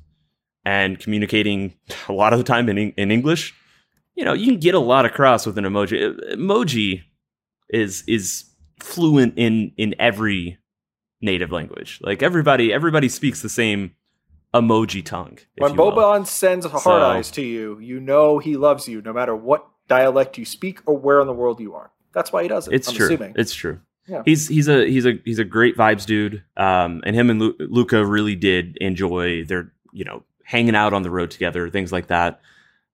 and 0.65 0.97
communicating 0.99 1.73
a 2.07 2.13
lot 2.13 2.31
of 2.31 2.39
the 2.39 2.45
time 2.45 2.69
in 2.69 2.77
in 2.77 3.11
English, 3.11 3.53
you 4.15 4.23
know, 4.23 4.33
you 4.33 4.45
can 4.45 4.59
get 4.59 4.75
a 4.75 4.79
lot 4.79 5.05
across 5.05 5.45
with 5.45 5.57
an 5.57 5.65
emoji. 5.65 6.17
Emoji 6.33 7.01
is 7.69 8.03
is 8.07 8.45
fluent 8.79 9.33
in 9.35 9.73
in 9.75 9.93
every 9.99 10.57
native 11.21 11.51
language. 11.51 11.99
Like 12.01 12.23
everybody 12.23 12.71
everybody 12.73 13.09
speaks 13.09 13.41
the 13.41 13.49
same 13.49 13.91
emoji 14.53 15.03
tongue. 15.03 15.37
When. 15.57 15.75
Boban 15.75 16.25
sends 16.25 16.65
hard 16.65 16.81
So- 16.83 16.91
eyes 16.91 17.31
to 17.31 17.41
you, 17.41 17.79
you 17.79 17.99
know 17.99 18.39
he 18.39 18.57
loves 18.57 18.87
you, 18.87 19.01
no 19.01 19.13
matter 19.13 19.35
what 19.35 19.65
dialect 19.87 20.37
you 20.37 20.45
speak 20.45 20.79
or 20.85 20.97
where 20.97 21.19
in 21.21 21.27
the 21.27 21.33
world 21.33 21.59
you 21.59 21.73
are. 21.75 21.91
That's 22.13 22.31
why 22.31 22.43
he 22.43 22.49
does 22.49 22.67
it. 22.67 22.73
It's 22.73 22.89
I'm 22.89 22.95
true. 22.95 23.05
assuming. 23.07 23.33
It's 23.35 23.53
true. 23.53 23.79
Yeah. 24.07 24.23
He's 24.25 24.47
he's 24.47 24.67
a 24.67 24.85
he's 24.87 25.05
a 25.05 25.19
he's 25.23 25.37
a 25.39 25.43
great 25.43 25.77
vibes 25.77 26.05
dude. 26.05 26.43
Um, 26.57 27.03
and 27.05 27.15
him 27.15 27.29
and 27.29 27.39
Lu- 27.39 27.55
Luka 27.59 28.03
really 28.03 28.35
did 28.35 28.75
enjoy 28.81 29.43
their 29.45 29.71
you 29.93 30.03
know 30.05 30.23
hanging 30.43 30.75
out 30.75 30.93
on 30.93 31.03
the 31.03 31.11
road 31.11 31.29
together, 31.29 31.69
things 31.69 31.91
like 31.91 32.07
that. 32.07 32.41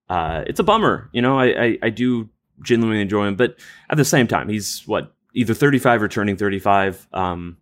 Uh, 0.10 0.44
it's 0.46 0.60
a 0.60 0.64
bummer, 0.64 1.10
you 1.14 1.22
know. 1.22 1.40
I, 1.40 1.46
I 1.64 1.78
I 1.84 1.90
do 1.90 2.30
genuinely 2.62 3.02
enjoy 3.02 3.28
him, 3.28 3.36
but 3.38 3.58
at 3.90 3.96
the 3.98 4.04
same 4.06 4.28
time, 4.28 4.50
he's 4.50 4.84
what 4.86 5.14
either 5.34 5.54
thirty 5.54 5.80
five 5.80 6.04
or 6.04 6.10
turning 6.10 6.36
thirty 6.36 6.60
five. 6.60 7.08
Um, 7.14 7.58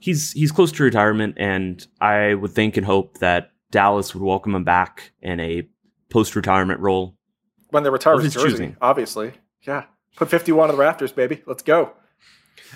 he's 0.00 0.32
he's 0.32 0.52
close 0.52 0.72
to 0.72 0.82
retirement, 0.82 1.34
and 1.38 1.86
I 2.00 2.34
would 2.34 2.52
think 2.52 2.76
and 2.76 2.86
hope 2.86 3.18
that 3.18 3.50
Dallas 3.70 4.14
would 4.14 4.22
welcome 4.22 4.54
him 4.54 4.64
back 4.64 5.12
in 5.22 5.40
a 5.40 5.68
post 6.10 6.36
retirement 6.36 6.80
role. 6.80 7.16
when 7.70 7.82
they 7.82 7.90
retire 7.90 8.14
Of 8.14 8.22
his 8.22 8.34
his 8.34 8.42
jersey, 8.42 8.52
choosing. 8.54 8.76
obviously. 8.80 9.32
Yeah. 9.62 9.84
Put 10.16 10.28
51 10.30 10.70
on 10.70 10.76
the 10.76 10.80
rafters, 10.80 11.12
baby. 11.12 11.42
Let's 11.46 11.62
go. 11.62 11.92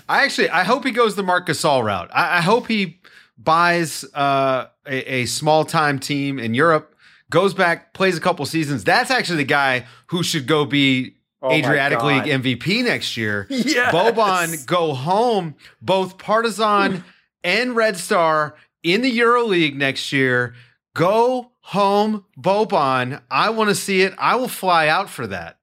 I 0.09 0.25
actually, 0.25 0.51
I 0.51 0.64
hope 0.64 0.85
he 0.85 0.91
goes 0.91 1.16
the 1.16 1.23
Marc 1.23 1.47
Gasol 1.47 1.83
route. 1.85 2.11
I, 2.12 2.39
I 2.39 2.41
hope 2.43 2.66
he 2.66 3.01
buys 3.39 4.05
uh, 4.14 4.66
a, 4.87 5.14
a 5.23 5.27
small 5.27 5.64
time 5.64 5.99
team 5.99 6.39
in 6.39 6.53
Europe, 6.55 6.95
goes 7.31 7.55
back, 7.55 7.95
plays 7.95 8.16
a 8.18 8.21
couple 8.21 8.45
seasons. 8.47 8.85
That's 8.85 9.11
actually 9.11 9.39
the 9.39 9.45
guy 9.45 9.87
who 10.09 10.23
should 10.23 10.47
go 10.47 10.64
be 10.66 11.16
Oh 11.43 11.51
Adriatic 11.53 12.03
League 12.03 12.24
MVP 12.24 12.84
next 12.84 13.16
year. 13.16 13.47
Yes. 13.49 13.95
Boban 13.95 14.66
go 14.66 14.93
home, 14.93 15.55
both 15.80 16.18
Partizan 16.18 17.03
and 17.45 17.74
Red 17.74 17.97
Star 17.97 18.57
in 18.82 19.01
the 19.01 19.09
Euro 19.11 19.45
League 19.47 19.76
next 19.76 20.12
year. 20.12 20.55
Go 20.95 21.53
home, 21.61 22.24
Boban. 22.38 23.22
I 23.30 23.51
want 23.51 23.70
to 23.70 23.74
see 23.74 24.03
it. 24.03 24.12
I 24.18 24.36
will 24.36 24.49
fly 24.49 24.88
out 24.88 25.09
for 25.09 25.26
that. 25.28 25.59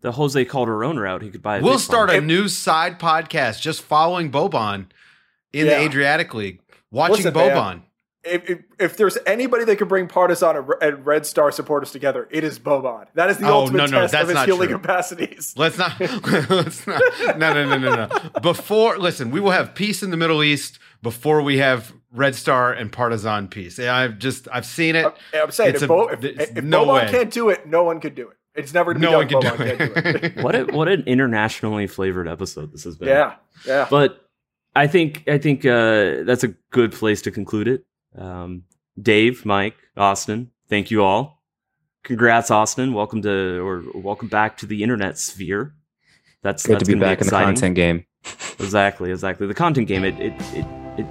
The 0.00 0.12
Jose 0.12 0.44
Calderon 0.44 0.98
route, 0.98 1.22
he 1.22 1.30
could 1.30 1.42
buy. 1.42 1.58
A 1.58 1.62
We'll 1.62 1.78
start 1.78 2.10
farm. 2.10 2.24
a 2.24 2.26
new 2.26 2.48
side 2.48 2.98
podcast 2.98 3.60
just 3.60 3.82
following 3.82 4.30
Boban 4.32 4.86
in 5.52 5.66
Yeah. 5.66 5.78
the 5.78 5.84
Adriatic 5.84 6.34
League, 6.34 6.60
watching 6.90 7.16
Listen, 7.24 7.34
man. 7.34 7.82
Boban. 8.26 8.32
If, 8.34 8.50
if, 8.50 8.58
if 8.78 8.96
there's 8.96 9.18
anybody 9.26 9.64
that 9.64 9.76
could 9.76 9.88
bring 9.88 10.08
Partizan 10.08 10.56
and 10.80 11.06
Red 11.06 11.26
Star 11.26 11.50
supporters 11.52 11.90
together, 11.92 12.28
it 12.30 12.44
is 12.44 12.58
Boban. 12.58 13.06
That 13.14 13.30
is 13.30 13.38
the 13.38 13.46
Oh, 13.48 13.60
ultimate 13.60 13.78
no, 13.78 13.86
no, 13.86 14.00
test 14.02 14.12
that's 14.12 14.22
of 14.24 14.28
his 14.28 14.34
not 14.34 14.46
healing 14.46 14.68
true. 14.68 14.78
capacities. 14.78 15.54
Let's 15.56 15.78
not. 15.78 15.98
let's 16.50 16.86
not. 16.86 17.02
No, 17.38 17.52
no, 17.54 17.64
no, 17.64 17.78
no, 17.78 17.94
no. 18.06 18.40
Before, 18.40 18.98
listen, 18.98 19.30
we 19.30 19.40
will 19.40 19.50
have 19.52 19.74
peace 19.74 20.02
in 20.02 20.10
the 20.10 20.16
Middle 20.16 20.42
East 20.42 20.78
before 21.02 21.42
we 21.42 21.58
have 21.58 21.92
Red 22.12 22.34
Star 22.34 22.72
and 22.72 22.90
Partizan 22.90 23.48
peace. 23.48 23.78
I've 23.78 24.18
just, 24.18 24.48
I've 24.52 24.66
seen 24.66 24.96
it. 24.96 25.06
I'm 25.34 25.50
saying 25.50 25.70
It's 25.74 25.82
if, 25.82 25.84
a- 25.84 25.88
Bo, 25.88 26.08
if, 26.08 26.24
if 26.24 26.64
no 26.64 26.84
Boban 26.86 26.94
way. 27.06 27.10
can't 27.10 27.30
do 27.32 27.48
it, 27.50 27.66
no 27.66 27.84
one 27.84 28.00
could 28.00 28.14
do 28.14 28.28
it. 28.28 28.36
It's 28.54 28.72
never 28.72 28.94
going 28.94 29.02
to 29.02 29.10
No 29.10 29.24
be 29.24 29.34
one 29.34 29.42
done. 29.44 29.56
can 29.58 29.66
if 29.68 29.78
do 29.78 29.88
Boban 29.88 30.02
can't 30.02 30.22
do 30.22 30.28
it. 30.28 30.36
what 30.44 30.54
a, 30.54 30.64
what 30.64 30.88
an 30.88 31.02
internationally 31.06 31.86
flavored 31.86 32.26
episode 32.26 32.72
this 32.72 32.84
has 32.84 32.96
been. 32.96 33.08
yeah, 33.08 33.34
yeah. 33.66 33.86
but 33.90 34.22
I 34.74 34.86
think 34.86 35.24
I 35.28 35.36
think 35.36 35.66
uh, 35.66 36.22
that's 36.24 36.42
a 36.42 36.48
good 36.70 36.92
place 36.92 37.20
to 37.22 37.30
conclude 37.30 37.68
it. 37.68 37.84
Um, 38.16 38.64
Dave, 39.00 39.44
Mike, 39.44 39.76
Austin, 39.96 40.50
thank 40.68 40.90
you 40.90 41.02
all. 41.02 41.42
Congrats, 42.02 42.50
Austin. 42.50 42.92
Welcome 42.92 43.22
to 43.22 43.66
or 43.66 43.82
welcome 43.94 44.28
back 44.28 44.56
to 44.58 44.66
the 44.66 44.82
internet 44.82 45.18
sphere. 45.18 45.74
That's 46.42 46.64
Good 46.64 46.74
that's 46.74 46.84
to 46.84 46.86
be 46.86 46.92
gonna 46.94 47.04
back 47.04 47.20
in 47.20 47.26
the 47.26 47.30
content 47.32 47.74
game. 47.74 48.06
Exactly, 48.58 49.10
exactly. 49.10 49.46
The 49.46 49.54
content 49.54 49.88
game, 49.88 50.04
it 50.04 50.18
it 50.20 50.32
it, 50.54 50.66
it 50.98 51.06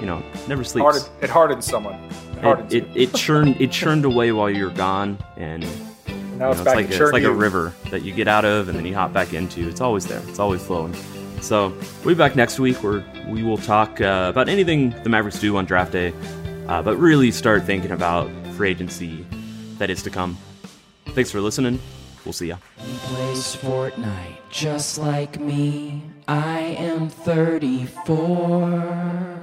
you 0.00 0.06
know 0.06 0.22
never 0.48 0.64
sleeps. 0.64 0.82
Hardened, 0.82 1.22
it 1.22 1.30
hardens 1.30 1.66
someone. 1.66 1.94
It 1.94 2.42
hardens 2.42 2.74
it, 2.74 2.84
it, 2.84 2.96
it 2.96 3.14
churned 3.14 3.60
it 3.60 3.70
churned 3.70 4.04
away 4.04 4.32
while 4.32 4.50
you're 4.50 4.70
gone, 4.70 5.18
and 5.36 5.62
you 5.62 5.70
know, 6.36 6.50
it's 6.50 6.60
it's 6.60 6.66
like 6.66 6.90
a, 6.90 7.02
it's 7.02 7.12
like 7.12 7.22
a 7.22 7.32
river 7.32 7.72
that 7.90 8.02
you 8.02 8.12
get 8.12 8.26
out 8.26 8.44
of 8.44 8.68
and 8.68 8.76
then 8.76 8.84
you 8.84 8.94
hop 8.94 9.12
back 9.12 9.34
into. 9.34 9.68
It's 9.68 9.80
always 9.80 10.06
there. 10.06 10.22
It's 10.28 10.38
always 10.38 10.64
flowing. 10.64 10.94
So 11.44 11.68
we'll 12.02 12.14
be 12.14 12.18
back 12.18 12.36
next 12.36 12.58
week 12.58 12.82
where 12.82 13.04
we 13.28 13.42
will 13.42 13.58
talk 13.58 14.00
uh, 14.00 14.28
about 14.30 14.48
anything 14.48 14.94
the 15.02 15.10
Mavericks 15.10 15.38
do 15.38 15.54
on 15.58 15.66
draft 15.66 15.92
day, 15.92 16.14
uh, 16.68 16.80
but 16.80 16.96
really 16.96 17.30
start 17.30 17.64
thinking 17.64 17.90
about 17.90 18.30
free 18.56 18.70
agency 18.70 19.26
that 19.76 19.90
is 19.90 20.02
to 20.04 20.10
come. 20.10 20.38
Thanks 21.08 21.30
for 21.30 21.42
listening. 21.42 21.78
We'll 22.24 22.32
see 22.32 22.46
ya. 22.46 22.56
He 22.78 22.96
plays 22.96 23.56
Fortnite 23.56 24.38
just 24.48 24.96
like 24.96 25.38
me. 25.38 26.02
I 26.26 26.60
am 26.78 27.10
34. 27.10 29.38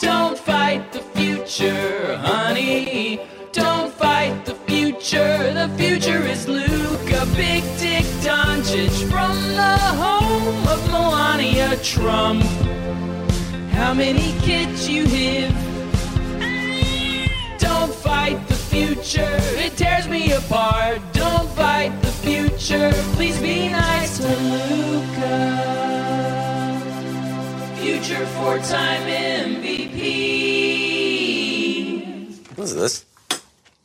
Don't 0.00 0.36
fight 0.36 0.90
the 0.90 1.02
future, 1.14 2.16
honey. 2.16 3.20
Don't 3.52 3.92
fight 3.92 4.44
the 4.44 4.56
future. 4.66 5.52
The 5.52 5.68
future 5.78 6.20
is 6.24 6.48
Big 7.36 7.62
Dick 7.78 8.04
Doncic 8.24 9.08
from 9.10 9.36
the 9.54 9.78
home 9.78 10.11
Melania 11.72 11.84
Trump. 11.84 12.42
How 13.72 13.94
many 13.94 14.32
kids 14.40 14.88
you 14.88 15.06
have? 15.06 15.54
Don't 17.58 17.94
fight 17.94 18.46
the 18.48 18.54
future, 18.54 19.38
it 19.56 19.76
tears 19.76 20.06
me 20.08 20.32
apart. 20.32 21.00
Don't 21.12 21.48
fight 21.50 21.92
the 22.02 22.08
future, 22.08 22.92
please 23.14 23.38
be 23.40 23.68
nice 23.68 24.18
to 24.18 24.28
Luka. 24.28 25.60
Future 27.80 28.26
four 28.26 28.58
time 28.58 29.02
MVP. 29.08 30.02
What 32.56 32.64
is 32.64 32.74
this? 32.74 33.06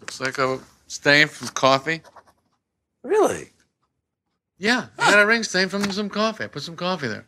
Looks 0.02 0.20
like 0.20 0.38
a 0.40 0.60
stain 0.88 1.28
from 1.28 1.48
coffee. 1.50 2.02
Really? 3.04 3.54
Yeah, 4.58 4.88
I 5.00 5.12
got 5.12 5.22
a 5.22 5.26
ring 5.26 5.44
stain 5.44 5.70
from 5.70 5.90
some 5.92 6.10
coffee. 6.10 6.44
I 6.46 6.48
put 6.48 6.64
some 6.64 6.76
coffee 6.76 7.08
there. 7.08 7.28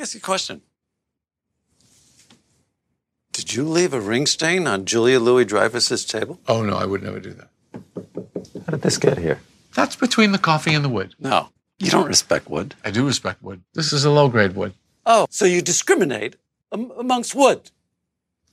Let 0.00 0.04
me 0.04 0.06
ask 0.06 0.14
you 0.14 0.20
a 0.20 0.22
question. 0.22 0.62
Did 3.32 3.52
you 3.52 3.64
leave 3.64 3.92
a 3.92 4.00
ring 4.00 4.24
stain 4.24 4.66
on 4.66 4.86
Julia 4.86 5.20
Louis 5.20 5.44
Dreyfus's 5.44 6.06
table? 6.06 6.40
Oh 6.48 6.62
no, 6.62 6.78
I 6.78 6.86
would 6.86 7.02
never 7.02 7.20
do 7.20 7.34
that. 7.34 7.50
How 8.64 8.70
did 8.70 8.80
this 8.80 8.96
get 8.96 9.18
here? 9.18 9.42
That's 9.74 9.96
between 9.96 10.32
the 10.32 10.38
coffee 10.38 10.72
and 10.72 10.82
the 10.82 10.88
wood. 10.88 11.14
No, 11.20 11.50
you 11.78 11.90
don't 11.90 12.06
respect 12.06 12.48
wood. 12.48 12.74
I 12.82 12.90
do 12.90 13.04
respect 13.04 13.42
wood. 13.42 13.60
This 13.74 13.92
is 13.92 14.06
a 14.06 14.10
low 14.10 14.30
grade 14.30 14.56
wood. 14.56 14.72
Oh, 15.04 15.26
so 15.28 15.44
you 15.44 15.60
discriminate 15.60 16.36
am- 16.72 16.92
amongst 16.92 17.34
wood? 17.34 17.70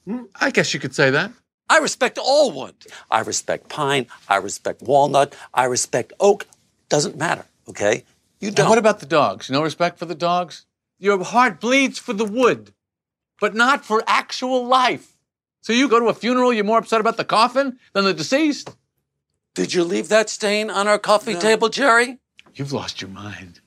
Hmm, 0.04 0.24
I 0.36 0.52
guess 0.52 0.74
you 0.74 0.82
could 0.82 0.94
say 0.94 1.12
that. 1.12 1.32
I 1.70 1.78
respect 1.78 2.18
all 2.18 2.52
wood. 2.52 2.76
I 3.10 3.22
respect 3.22 3.70
pine. 3.70 4.08
I 4.28 4.36
respect 4.36 4.82
walnut. 4.82 5.34
I 5.54 5.64
respect 5.64 6.12
oak. 6.20 6.46
Doesn't 6.90 7.16
matter, 7.16 7.46
okay? 7.70 8.04
You 8.42 8.52
don't. 8.52 8.68
what 8.68 8.78
about 8.78 9.00
the 9.00 9.06
dogs? 9.06 9.50
No 9.50 9.64
respect 9.64 9.98
for 9.98 10.04
the 10.06 10.14
dogs? 10.14 10.66
Your 11.00 11.24
heart 11.24 11.60
bleeds 11.60 12.00
for 12.00 12.14
the 12.14 12.26
wood, 12.26 12.74
but 13.40 13.54
not 13.56 13.86
for 13.86 14.04
actual 14.08 14.66
life. 14.66 15.18
So 15.62 15.74
you 15.74 15.88
go 15.90 16.00
to 16.00 16.08
a 16.08 16.14
funeral, 16.14 16.54
you're 16.54 16.64
more 16.64 16.80
upset 16.80 17.02
about 17.02 17.18
the 17.18 17.26
coffin 17.26 17.78
than 17.94 18.06
the 18.06 18.14
deceased? 18.14 18.76
Did 19.54 19.74
you 19.74 19.84
leave 19.84 20.10
that 20.10 20.30
stain 20.30 20.70
on 20.70 20.88
our 20.88 21.00
coffee 21.00 21.34
table, 21.36 21.70
Jerry? 21.70 22.20
You've 22.54 22.74
lost 22.74 23.02
your 23.02 23.10
mind. 23.10 23.60